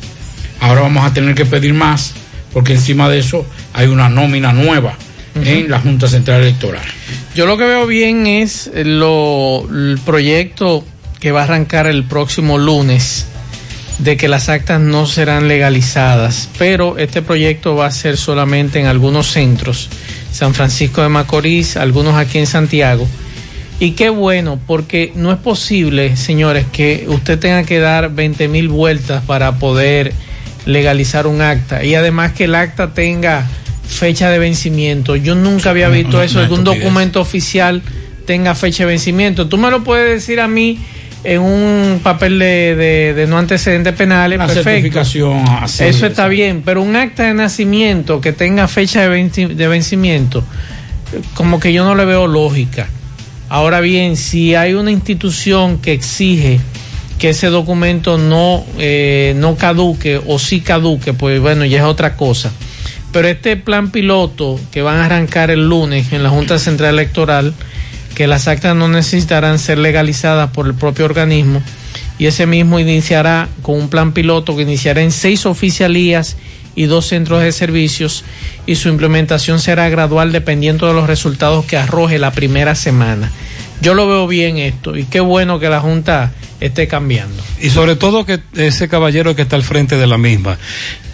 [0.59, 2.13] ahora vamos a tener que pedir más
[2.53, 4.97] porque encima de eso hay una nómina nueva
[5.35, 5.47] uh -huh.
[5.47, 6.85] en la Junta Central Electoral.
[7.35, 10.83] Yo lo que veo bien es lo, el proyecto
[11.19, 13.27] que va a arrancar el próximo lunes
[13.99, 18.85] de que las actas no serán legalizadas, pero este proyecto va a ser solamente en
[18.85, 19.89] algunos centros,
[20.31, 23.07] San Francisco de Macorís, algunos aquí en Santiago.
[23.79, 28.69] Y qué bueno, porque no es posible, señores, que usted tenga que dar 20 mil
[28.69, 30.13] vueltas para poder
[30.65, 33.47] legalizar un acta y además que el acta tenga
[33.87, 35.15] fecha de vencimiento.
[35.15, 37.81] Yo nunca había visto eso, que un documento oficial
[38.25, 39.47] tenga fecha de vencimiento.
[39.47, 40.79] Tú me lo puedes decir a mí
[41.23, 44.69] en un papel de, de, de no antecedentes penales, Una perfecto.
[44.69, 49.45] certificación así, Eso está bien, pero un acta de nacimiento que tenga fecha de, venci
[49.45, 50.43] de vencimiento,
[51.33, 52.87] como que yo no le veo lógica.
[53.49, 56.59] Ahora bien, si hay una institución que exige
[57.17, 62.15] que ese documento no, eh, no caduque o sí caduque, pues bueno, ya es otra
[62.15, 62.51] cosa.
[63.11, 67.53] Pero este plan piloto que van a arrancar el lunes en la Junta Central Electoral,
[68.15, 71.61] que las actas no necesitarán ser legalizadas por el propio organismo,
[72.19, 76.35] y ese mismo iniciará con un plan piloto que iniciará en seis oficialías
[76.77, 78.23] y dos centros de servicios,
[78.67, 83.31] y su implementación será gradual dependiendo de los resultados que arroje la primera semana.
[83.81, 87.43] yo lo veo bien esto y qué bueno que la Junta esté cambiando.
[87.59, 90.57] Y sobre todo que ese caballero que está al frente de la misma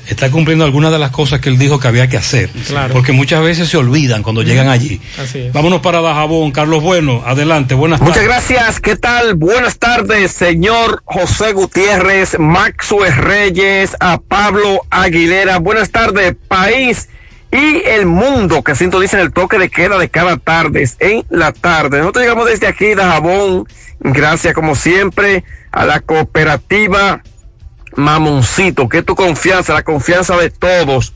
[0.07, 2.49] está cumpliendo algunas de las cosas que él dijo que había que hacer.
[2.67, 2.93] Claro.
[2.93, 5.01] Porque muchas veces se olvidan cuando llegan allí.
[5.17, 5.53] Así es.
[5.53, 6.51] Vámonos para Dajabón.
[6.51, 7.73] Carlos Bueno, adelante.
[7.73, 8.29] Buenas Muchas tardes.
[8.29, 8.79] gracias.
[8.79, 9.35] ¿Qué tal?
[9.35, 15.59] Buenas tardes, señor José Gutiérrez, Maxwell Reyes, a Pablo Aguilera.
[15.59, 17.09] Buenas tardes, país
[17.51, 21.99] y el mundo que sintoniza el toque de queda de cada tarde en la tarde.
[21.99, 23.67] Nosotros llegamos desde aquí, Dajabón.
[23.99, 27.21] Gracias, como siempre, a la cooperativa
[27.95, 31.13] Mamoncito, que es tu confianza, la confianza de todos.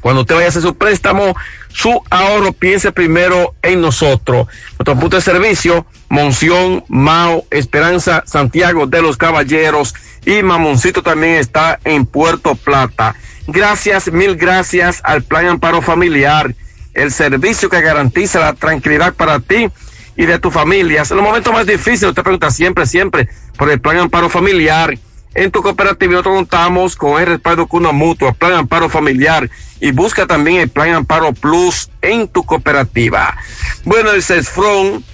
[0.00, 1.34] Cuando usted vaya a hacer su préstamo,
[1.68, 4.46] su ahorro, piense primero en nosotros.
[4.78, 9.94] Nuestro punto de servicio, Monción, Mao, Esperanza, Santiago de los Caballeros
[10.24, 13.14] y Mamoncito también está en Puerto Plata.
[13.46, 16.54] Gracias, mil gracias al Plan Amparo Familiar,
[16.94, 19.68] el servicio que garantiza la tranquilidad para ti
[20.16, 21.02] y de tu familia.
[21.08, 24.98] En los momentos más difíciles, usted pregunta siempre, siempre por el Plan Amparo Familiar.
[25.34, 29.48] En tu cooperativa nosotros contamos con el respaldo Cuna Mutua, Plan Amparo Familiar
[29.80, 33.36] y busca también el Plan Amparo Plus en tu cooperativa.
[33.84, 35.04] Bueno, el CESFRON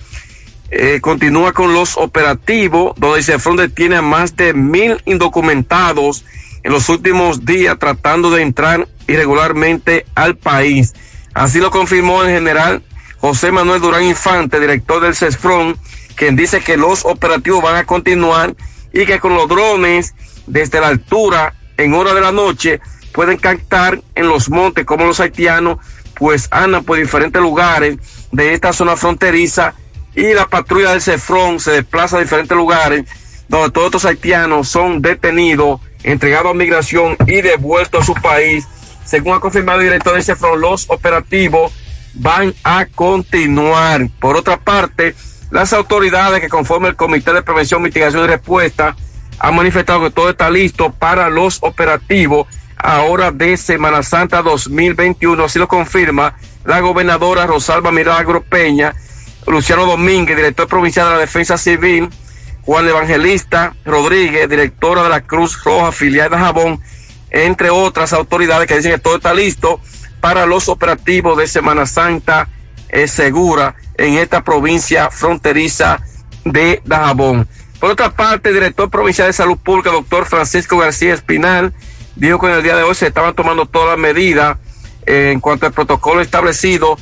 [0.71, 6.25] eh, continúa con los operativos, donde el CESFRON detiene a más de mil indocumentados
[6.63, 10.95] en los últimos días tratando de entrar irregularmente al país.
[11.35, 12.83] Así lo confirmó el general
[13.19, 15.77] José Manuel Durán Infante, director del CESFRON,
[16.15, 18.55] quien dice que los operativos van a continuar
[18.95, 20.15] y que con los drones
[20.47, 22.81] desde la altura en hora de la noche
[23.13, 25.79] pueden captar en los montes como los haitianos
[26.15, 27.99] pues andan por diferentes lugares
[28.31, 29.75] de esta zona fronteriza
[30.15, 33.05] y la patrulla del CEFRON se desplaza a diferentes lugares
[33.49, 38.67] donde todos estos haitianos son detenidos, entregados a migración y devueltos a su país.
[39.05, 41.73] Según ha confirmado el director del CEFRON, los operativos
[42.15, 44.09] van a continuar.
[44.21, 45.15] Por otra parte,
[45.55, 48.97] las autoridades que conforman el Comité de Prevención, Mitigación y Respuesta
[49.39, 55.45] han manifestado que todo está listo para los operativos ahora de Semana Santa 2021.
[55.45, 58.97] Así lo confirma la gobernadora Rosalba Milagro Peña,
[59.47, 62.09] Luciano Domínguez, director provincial de la Defensa Civil,
[62.63, 66.81] Juan Evangelista Rodríguez, directora de la Cruz Roja, filial de Jabón,
[67.31, 69.81] entre otras autoridades que dicen que todo está listo
[70.21, 72.49] para los operativos de Semana Santa
[72.95, 76.01] eh, segura en esta provincia fronteriza
[76.45, 77.49] de Dajabón.
[77.81, 81.73] Por otra parte, el director provincial de Salud Pública, doctor Francisco García Espinal,
[82.15, 84.59] dijo que en el día de hoy se estaban tomando todas las medidas
[85.07, 86.97] eh, en cuanto al protocolo establecido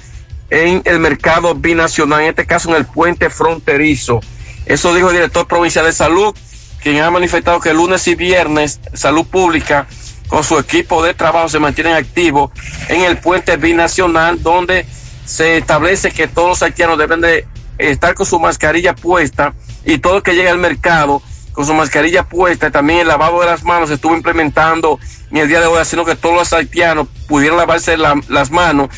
[0.48, 4.20] en el mercado binacional, en este caso en el puente fronterizo.
[4.64, 6.34] Eso dijo el director provincial de salud,
[6.82, 9.86] quien ha manifestado que lunes y viernes Salud Pública
[10.28, 12.50] con su equipo de trabajo se mantienen activos
[12.88, 14.86] en el puente binacional donde
[15.24, 17.46] se establece que todos los haitianos deben de
[17.78, 19.54] estar con su mascarilla puesta
[19.84, 21.22] y todo el que llegue al mercado
[21.52, 24.98] con su mascarilla puesta, también el lavado de las manos se estuvo implementando
[25.30, 28.88] en el día de hoy, haciendo que todos los haitianos pudieran lavarse la- las manos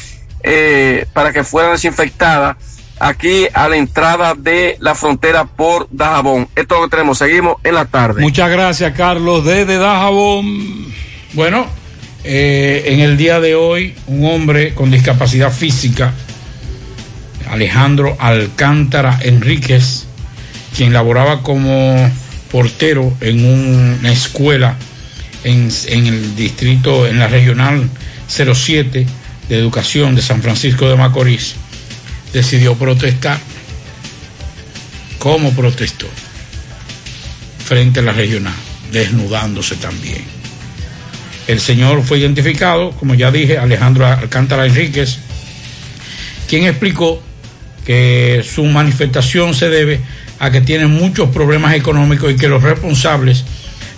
[0.45, 2.57] eh, para que fueran desinfectadas
[3.01, 6.49] aquí a la entrada de la frontera por Dajabón.
[6.55, 8.23] Esto es lo que tenemos, seguimos en la tarde.
[8.23, 10.93] Muchas gracias, Carlos, desde Dajabón.
[11.33, 11.67] Bueno,
[12.25, 16.13] eh, en el día de hoy, un hombre con discapacidad física,
[17.51, 20.05] Alejandro Alcántara Enríquez,
[20.75, 22.11] quien laboraba como
[22.51, 24.77] portero en una escuela
[25.45, 27.91] en, en el distrito, en la regional
[28.27, 29.07] 07
[29.49, 31.57] de educación de San Francisco de Macorís,
[32.33, 33.39] decidió protestar.
[35.19, 36.07] ¿Cómo protestó?
[37.65, 38.55] Frente a la regional,
[38.91, 40.34] desnudándose también.
[41.47, 45.19] El señor fue identificado, como ya dije, Alejandro Alcántara Enríquez,
[46.49, 47.23] quien explicó
[47.85, 50.01] que su manifestación se debe
[50.39, 53.45] a que tiene muchos problemas económicos y que los responsables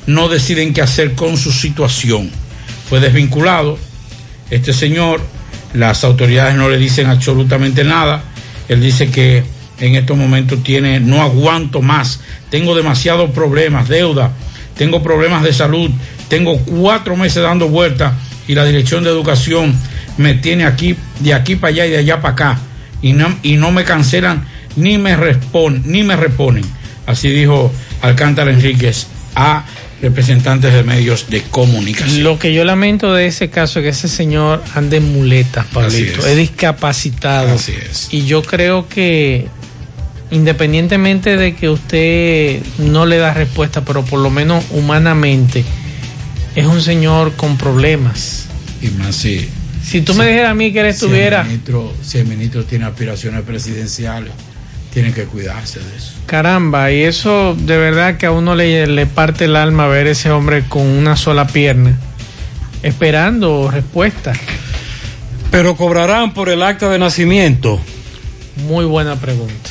[0.06, 2.30] no deciden qué hacer con su situación.
[2.88, 3.78] Fue desvinculado.
[4.50, 5.20] Este señor,
[5.74, 8.22] las autoridades no le dicen absolutamente nada.
[8.68, 9.44] Él dice que
[9.80, 12.20] en estos momentos tiene, no aguanto más,
[12.50, 14.32] tengo demasiados problemas, deuda,
[14.76, 15.90] tengo problemas de salud,
[16.28, 18.12] tengo cuatro meses dando vueltas
[18.48, 19.74] y la dirección de educación
[20.16, 22.58] me tiene aquí, de aquí para allá y de allá para acá,
[23.02, 24.46] y no, y no me cancelan
[24.76, 26.64] ni me, respon, ni me reponen.
[27.06, 27.72] Así dijo
[28.02, 29.64] Alcántara Enríquez a
[30.02, 32.22] representantes de medios de comunicación.
[32.22, 36.20] Lo que yo lamento de ese caso es que ese señor ande en muletas, Pablito.
[36.20, 36.26] es.
[36.26, 36.36] Es.
[36.36, 37.54] discapacitado.
[37.54, 38.08] Así es.
[38.10, 39.48] Y yo creo que
[40.30, 45.64] independientemente de que usted no le da respuesta, pero por lo menos humanamente,
[46.56, 48.46] es un señor con problemas.
[48.82, 49.48] Y más si,
[49.84, 51.42] Si tú me dijeras a mí que él si estuviera...
[51.42, 54.32] el, ministro, si el ministro tiene aspiraciones presidenciales,
[54.92, 56.14] Tienen que cuidarse de eso.
[56.24, 60.30] Caramba, y eso de verdad que a uno le, le parte el alma ver ese
[60.30, 61.98] hombre con una sola pierna,
[62.82, 64.32] esperando respuesta.
[65.50, 67.78] Pero cobrarán por el acta de nacimiento.
[68.66, 69.70] Muy buena pregunta.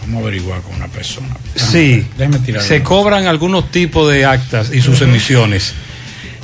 [0.00, 1.36] Vamos a averiguar con una persona.
[1.56, 5.74] Sí, Déjeme tirar se cobran algunos tipos de actas y sus emisiones.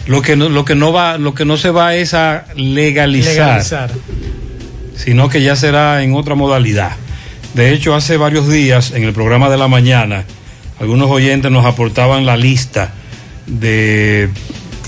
[0.09, 3.35] Lo que no, lo que no va, lo que no se va es a legalizar,
[3.35, 3.90] Legalizar.
[4.97, 6.93] sino que ya será en otra modalidad.
[7.55, 10.24] De hecho, hace varios días en el programa de la mañana,
[10.80, 12.93] algunos oyentes nos aportaban la lista
[13.47, 14.28] de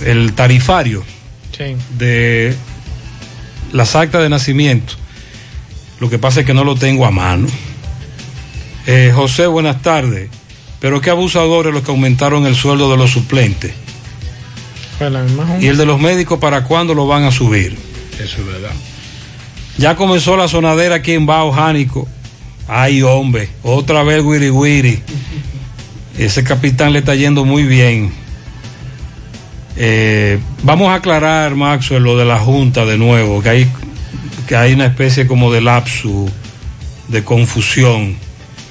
[0.04, 1.04] el tarifario
[1.56, 1.76] Sí.
[1.98, 2.54] de
[3.72, 4.94] las actas de nacimiento.
[6.00, 7.46] Lo que pasa es que no lo tengo a mano.
[8.86, 10.30] Eh, José, buenas tardes.
[10.80, 13.72] Pero qué abusadores los que aumentaron el sueldo de los suplentes.
[15.00, 15.64] Fue la misma junta.
[15.64, 17.74] ¿Y el de los médicos para cuándo lo van a subir?
[18.22, 18.72] Eso es verdad.
[19.78, 22.06] Ya comenzó la sonadera aquí en Bao Jánico.
[22.68, 25.02] Ay, hombre, otra vez Wiri Wiri.
[26.18, 28.12] Ese capitán le está yendo muy bien.
[29.78, 33.68] Eh, vamos a aclarar, Maxwell, lo de la Junta de nuevo, que hay,
[34.46, 36.30] que hay una especie como de lapsus,
[37.08, 38.18] de confusión.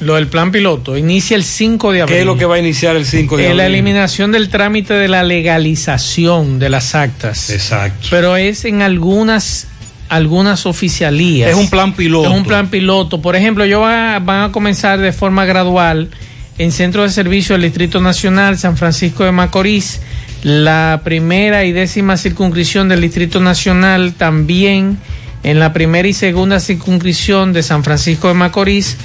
[0.02, 2.16] Lo del plan piloto inicia el 5 de abril.
[2.16, 3.58] ¿Qué es lo que va a iniciar el 5 de abril?
[3.58, 7.50] La eliminación del trámite de la legalización de las actas.
[7.50, 8.08] Exacto.
[8.10, 9.68] Pero es en algunas
[10.08, 11.52] algunas oficialías.
[11.52, 12.30] Es un plan piloto.
[12.30, 13.22] Es un plan piloto.
[13.22, 16.10] Por ejemplo, va- van a comenzar de forma gradual
[16.58, 20.00] en Centro de Servicio del Distrito Nacional, San Francisco de Macorís,
[20.42, 24.98] la primera y décima circunscripción del Distrito Nacional también
[25.44, 28.98] en la primera y segunda circunscripción de San Francisco de Macorís,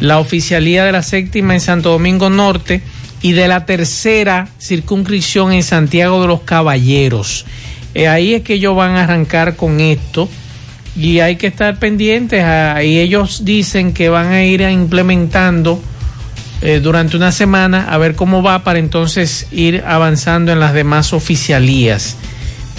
[0.00, 2.82] la oficialía de la séptima en Santo Domingo Norte
[3.20, 7.44] y de la tercera circunscripción en Santiago de los Caballeros.
[7.94, 10.28] Eh, ahí es que ellos van a arrancar con esto
[10.96, 12.42] y hay que estar pendientes.
[12.44, 15.82] a- y ellos dicen que van a ir implementando
[16.60, 21.12] eh, durante una semana a ver cómo va para entonces ir avanzando en las demás
[21.12, 22.16] oficialías.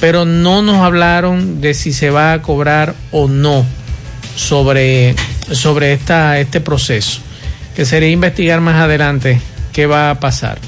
[0.01, 3.65] Pero no nos hablaron de si se va a cobrar o no
[4.35, 5.15] sobre,
[5.51, 7.21] sobre esta, este proceso.
[7.75, 9.39] Que sería investigar más adelante
[9.73, 10.59] qué va a pasar.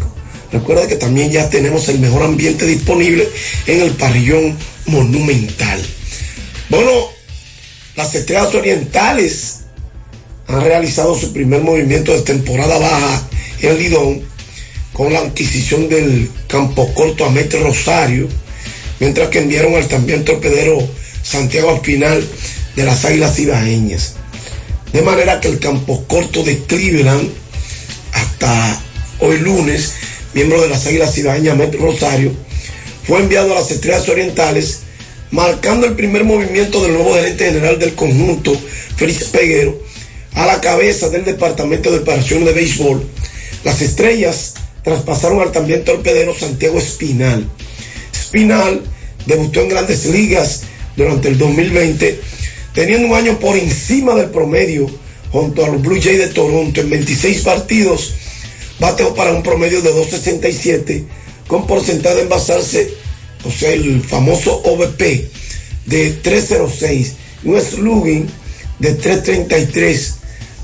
[0.52, 3.27] Recuerda que también ya tenemos el mejor ambiente disponible
[3.66, 4.55] en el parrillón
[4.85, 5.81] monumental.
[6.69, 6.90] Bueno,
[7.97, 9.60] las estrellas orientales
[10.47, 13.27] han realizado su primer movimiento de temporada baja
[13.62, 14.20] en Lidón
[14.93, 17.32] con la adquisición del campo corto a
[17.62, 18.28] Rosario,
[19.01, 20.86] mientras que enviaron al también torpedero
[21.23, 22.23] Santiago Espinal
[22.77, 24.18] de las Águilas Ibaeñas.
[24.93, 27.31] De manera que el campo corto de Cleveland
[28.12, 28.81] hasta
[29.20, 29.93] hoy lunes,
[30.35, 32.32] miembro de las Águilas Ibaeñas Met Rosario,
[33.05, 34.81] fue enviado a las Estrellas Orientales,
[35.31, 38.56] marcando el primer movimiento del nuevo gerente general del conjunto,
[38.97, 39.78] Félix Peguero,
[40.35, 43.06] a la cabeza del Departamento de Operaciones de Béisbol.
[43.65, 47.47] Las Estrellas traspasaron al también torpedero Santiago Espinal.
[48.12, 48.82] Espinal
[49.27, 50.62] debutó en grandes ligas
[50.97, 52.20] durante el 2020,
[52.79, 54.87] teniendo un año por encima del promedio
[55.33, 58.15] junto a los Blue Jays de Toronto en 26 partidos,
[58.79, 61.03] bateó para un promedio de 2.67
[61.49, 62.95] con porcentaje de envasarse,
[63.45, 65.29] o sea, el famoso OVP
[65.87, 68.29] de 3.06 y un slugging
[68.79, 70.13] de 3.33,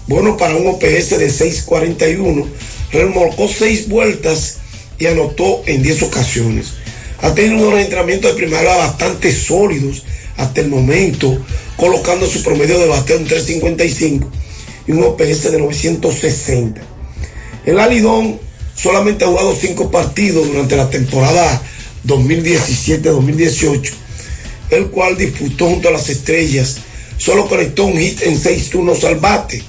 [0.07, 2.47] bueno para un OPS de 6.41,
[2.93, 4.59] remolcó 6 vueltas
[5.01, 6.75] y anotó en 10 ocasiones.
[7.23, 10.05] Ha tenido unos entrenamientos de primavera bastante sólidos
[10.37, 11.39] hasta el momento,
[11.77, 14.27] colocando su promedio de bateo en 3.55
[14.87, 16.81] y un OPS de 960.
[17.67, 18.39] El Alidón
[18.75, 21.63] solamente ha jugado 5 partidos durante la temporada
[22.07, 23.93] 2017-2018,
[24.71, 26.77] el cual disputó junto a las estrellas.
[27.17, 29.63] Solo conectó un hit en 6 turnos al bate,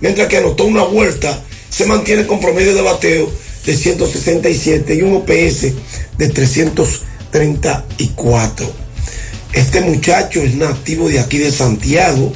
[0.00, 3.32] mientras que anotó una vuelta, se mantiene con promedio de bateo
[3.64, 5.72] de 167 y un OPS
[6.18, 8.81] de 334.
[9.52, 12.32] Este muchacho es nativo de aquí de Santiago,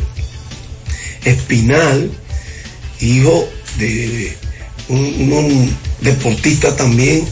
[1.25, 2.11] Espinal,
[3.01, 3.49] hijo
[3.79, 4.37] de
[4.89, 7.27] un, deportista también,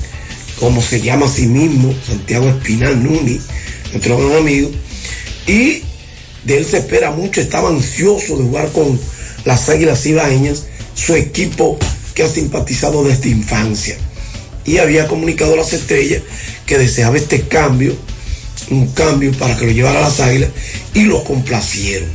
[0.59, 3.39] como se llama a sí mismo, Santiago Espinal Nuni,
[3.93, 4.71] nuestro gran amigo,
[5.47, 5.83] y
[6.45, 8.99] de él se espera mucho, estaba ansioso de jugar con
[9.45, 11.79] las Águilas Ibaeñas, su equipo
[12.15, 13.97] que ha simpatizado desde infancia.
[14.65, 16.23] Y había comunicado a las estrellas
[16.65, 17.95] que deseaba este cambio,
[18.71, 20.51] un cambio para que lo llevara a las águilas
[20.95, 22.09] y lo complacieron.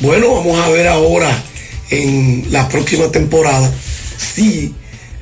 [0.00, 1.42] Bueno, vamos a ver ahora
[1.90, 3.72] en la próxima temporada
[4.34, 4.74] si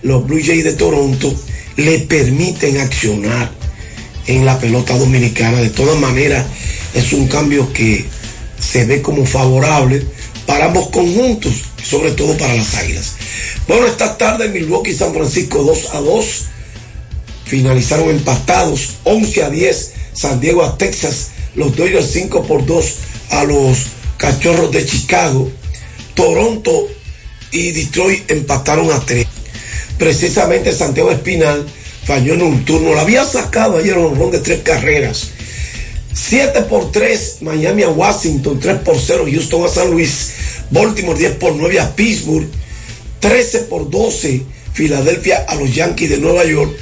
[0.03, 1.35] los Blue Jays de Toronto
[1.77, 3.51] le permiten accionar
[4.27, 5.61] en la pelota dominicana.
[5.61, 6.47] De todas maneras,
[6.95, 8.05] es un cambio que
[8.59, 10.03] se ve como favorable
[10.47, 11.53] para ambos conjuntos,
[11.83, 13.15] sobre todo para las águilas.
[13.67, 16.27] Bueno, esta tarde Milwaukee y San Francisco 2 a 2
[17.45, 22.95] finalizaron empatados 11 a 10 San Diego a Texas, los Dodgers 5 por 2
[23.31, 23.87] a los
[24.19, 25.51] Cachorros de Chicago,
[26.13, 26.89] Toronto
[27.51, 29.27] y Detroit empataron a 3.
[29.97, 31.67] Precisamente Santiago Espinal
[32.05, 35.29] falló en un turno, la había sacado ayer un ron de tres carreras.
[36.13, 40.33] 7 por 3, Miami a Washington, 3 por 0, Houston a San Luis,
[40.71, 42.47] Baltimore 10 por 9 a Pittsburgh,
[43.21, 44.43] 13 por 12,
[44.75, 46.77] Filadelfia a los Yankees de Nueva York,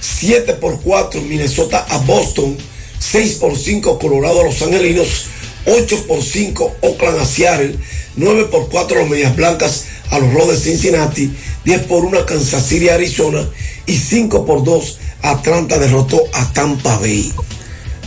[0.00, 2.56] 7 por 4, Minnesota a Boston,
[3.00, 5.26] 6 por 5, Colorado a Los Angelinos,
[5.66, 7.76] 8 por 5, Oakland a Seattle,
[8.16, 11.32] 9 por 4, los Medias Blancas a los Rojos Cincinnati,
[11.64, 13.48] 10 por 1, Kansas City, Arizona,
[13.86, 17.32] y 5 por 2, Atlanta derrotó a Tampa Bay.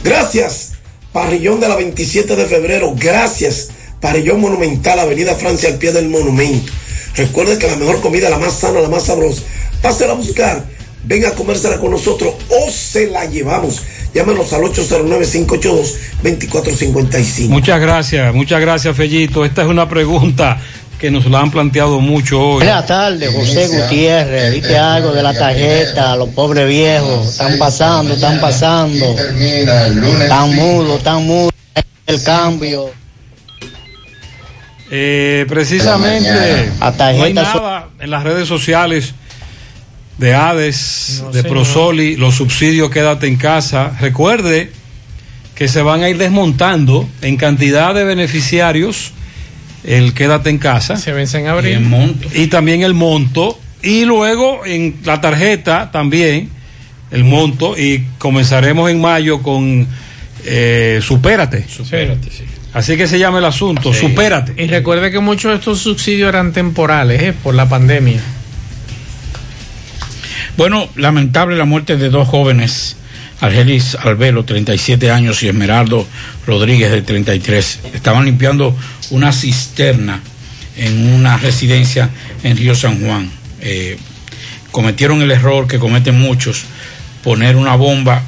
[0.04, 0.74] Gracias,
[1.12, 2.94] Parrillón de la 27 de febrero.
[2.98, 6.72] Gracias, Parrillón Monumental, Avenida Francia, al pie del monumento.
[7.16, 9.44] Recuerden que la mejor comida, la más sana, la más sabrosa,
[9.82, 10.66] pásela a buscar.
[11.06, 13.84] Venga a comérsela con nosotros o se la llevamos.
[14.14, 17.50] Llámenos al 809-582-2455.
[17.50, 19.44] Muchas gracias, muchas gracias, Fellito.
[19.44, 20.60] Esta es una pregunta
[21.00, 22.64] que nos la han planteado mucho hoy.
[22.64, 24.54] Buenas tardes, José Gutiérrez.
[24.54, 27.28] Dite algo de la tarjeta, los pobres viejos.
[27.28, 29.16] Están pasando, están pasando.
[29.18, 31.52] Están mudos, están mudos.
[32.06, 32.92] El cambio.
[34.92, 39.16] Eh, precisamente, no hay nada en las redes sociales
[40.18, 43.96] de Hades, de Prosoli, los subsidios Quédate en casa.
[44.00, 44.72] Recuerde
[45.56, 49.12] que se van a ir desmontando en cantidad de beneficiarios
[49.84, 50.98] el Quédate en casa.
[50.98, 51.78] Se vence en abril.
[51.78, 52.30] Y, monto.
[52.34, 53.60] y también el monto.
[53.82, 56.50] Y luego en la tarjeta también
[57.12, 57.78] el monto.
[57.78, 59.88] Y comenzaremos en mayo con
[60.46, 61.66] eh, Supérate.
[61.68, 62.44] Supérate, sí.
[62.74, 64.00] Así que se llama el asunto, Sí.
[64.00, 64.62] supérate.
[64.62, 67.34] Y recuerde que muchos de estos subsidios eran temporales, ¿eh?
[67.44, 68.20] por la pandemia.
[70.56, 72.96] Bueno, lamentable la muerte de dos jóvenes,
[73.42, 76.08] Argelis Albelo, 37 años, y Esmeraldo
[76.46, 77.80] Rodríguez, de 33.
[77.94, 78.78] Estaban limpiando
[79.10, 80.22] una cisterna
[80.78, 82.12] en una residencia
[82.44, 83.32] en Río San Juan.
[83.62, 83.98] Eh,
[84.72, 86.66] cometieron el error que cometen muchos,
[87.24, 88.22] poner una bomba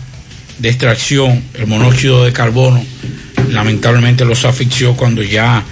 [0.58, 2.84] de extracción, el monóxido de carbono,
[3.52, 5.64] lamentablemente los asfixió cuando ya...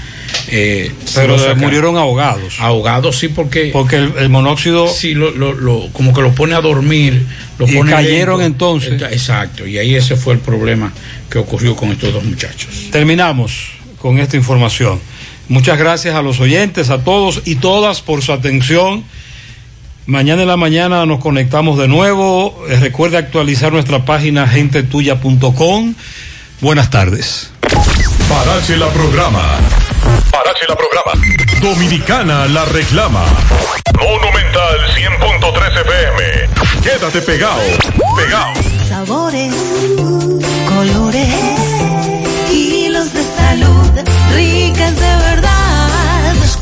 [0.48, 1.60] eh, se Pero sacaron.
[1.60, 2.60] murieron ahogados.
[2.60, 3.70] Ahogados, sí, porque...
[3.74, 4.88] Porque el, el monóxido...
[4.88, 7.26] Sí, lo, lo- lo- como que lo pone a dormir.
[7.58, 8.76] Lo Y pone cayeron lento.
[8.78, 9.02] entonces.
[9.12, 10.92] Exacto, y ahí ese fue el problema
[11.30, 12.70] que ocurrió con estos dos muchachos.
[12.92, 15.00] Terminamos con esta información.
[15.50, 19.04] Muchas gracias a los oyentes, a todos y todas por su atención.
[20.06, 22.66] Mañana en la mañana nos conectamos de nuevo.
[22.70, 25.94] Eh, recuerde actualizar nuestra página gentetuya.com.
[26.62, 27.52] Buenas tardes.
[28.30, 29.60] Parache la programa.
[30.68, 31.12] La programa.
[31.62, 33.26] Dominicana la reclama.
[34.00, 36.50] Monumental 100.13 FM.
[36.82, 37.60] Quédate pegado.
[38.16, 38.54] Pegado.
[38.88, 39.54] Sabores,
[40.70, 41.36] colores,
[42.50, 43.92] kilos de salud,
[44.34, 45.53] ricas de verdad.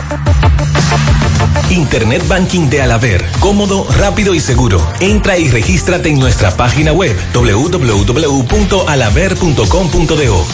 [1.71, 3.25] Internet Banking de Alaber.
[3.39, 4.85] Cómodo, rápido y seguro.
[4.99, 7.17] Entra y regístrate en nuestra página web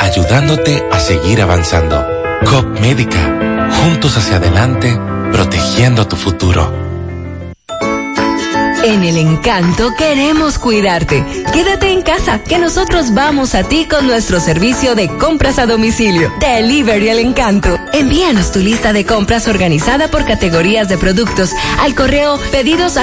[0.00, 2.15] ayudándote a seguir avanzando.
[2.50, 4.96] COP Médica, juntos hacia adelante,
[5.32, 6.86] protegiendo tu futuro.
[8.86, 11.24] En el encanto queremos cuidarte.
[11.52, 16.32] Quédate en casa, que nosotros vamos a ti con nuestro servicio de compras a domicilio.
[16.38, 17.76] Delivery el encanto.
[17.92, 21.50] Envíanos tu lista de compras organizada por categorías de productos
[21.80, 22.96] al correo pedidos.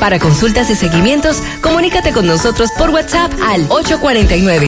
[0.00, 4.60] Para consultas y seguimientos, comunícate con nosotros por WhatsApp al 849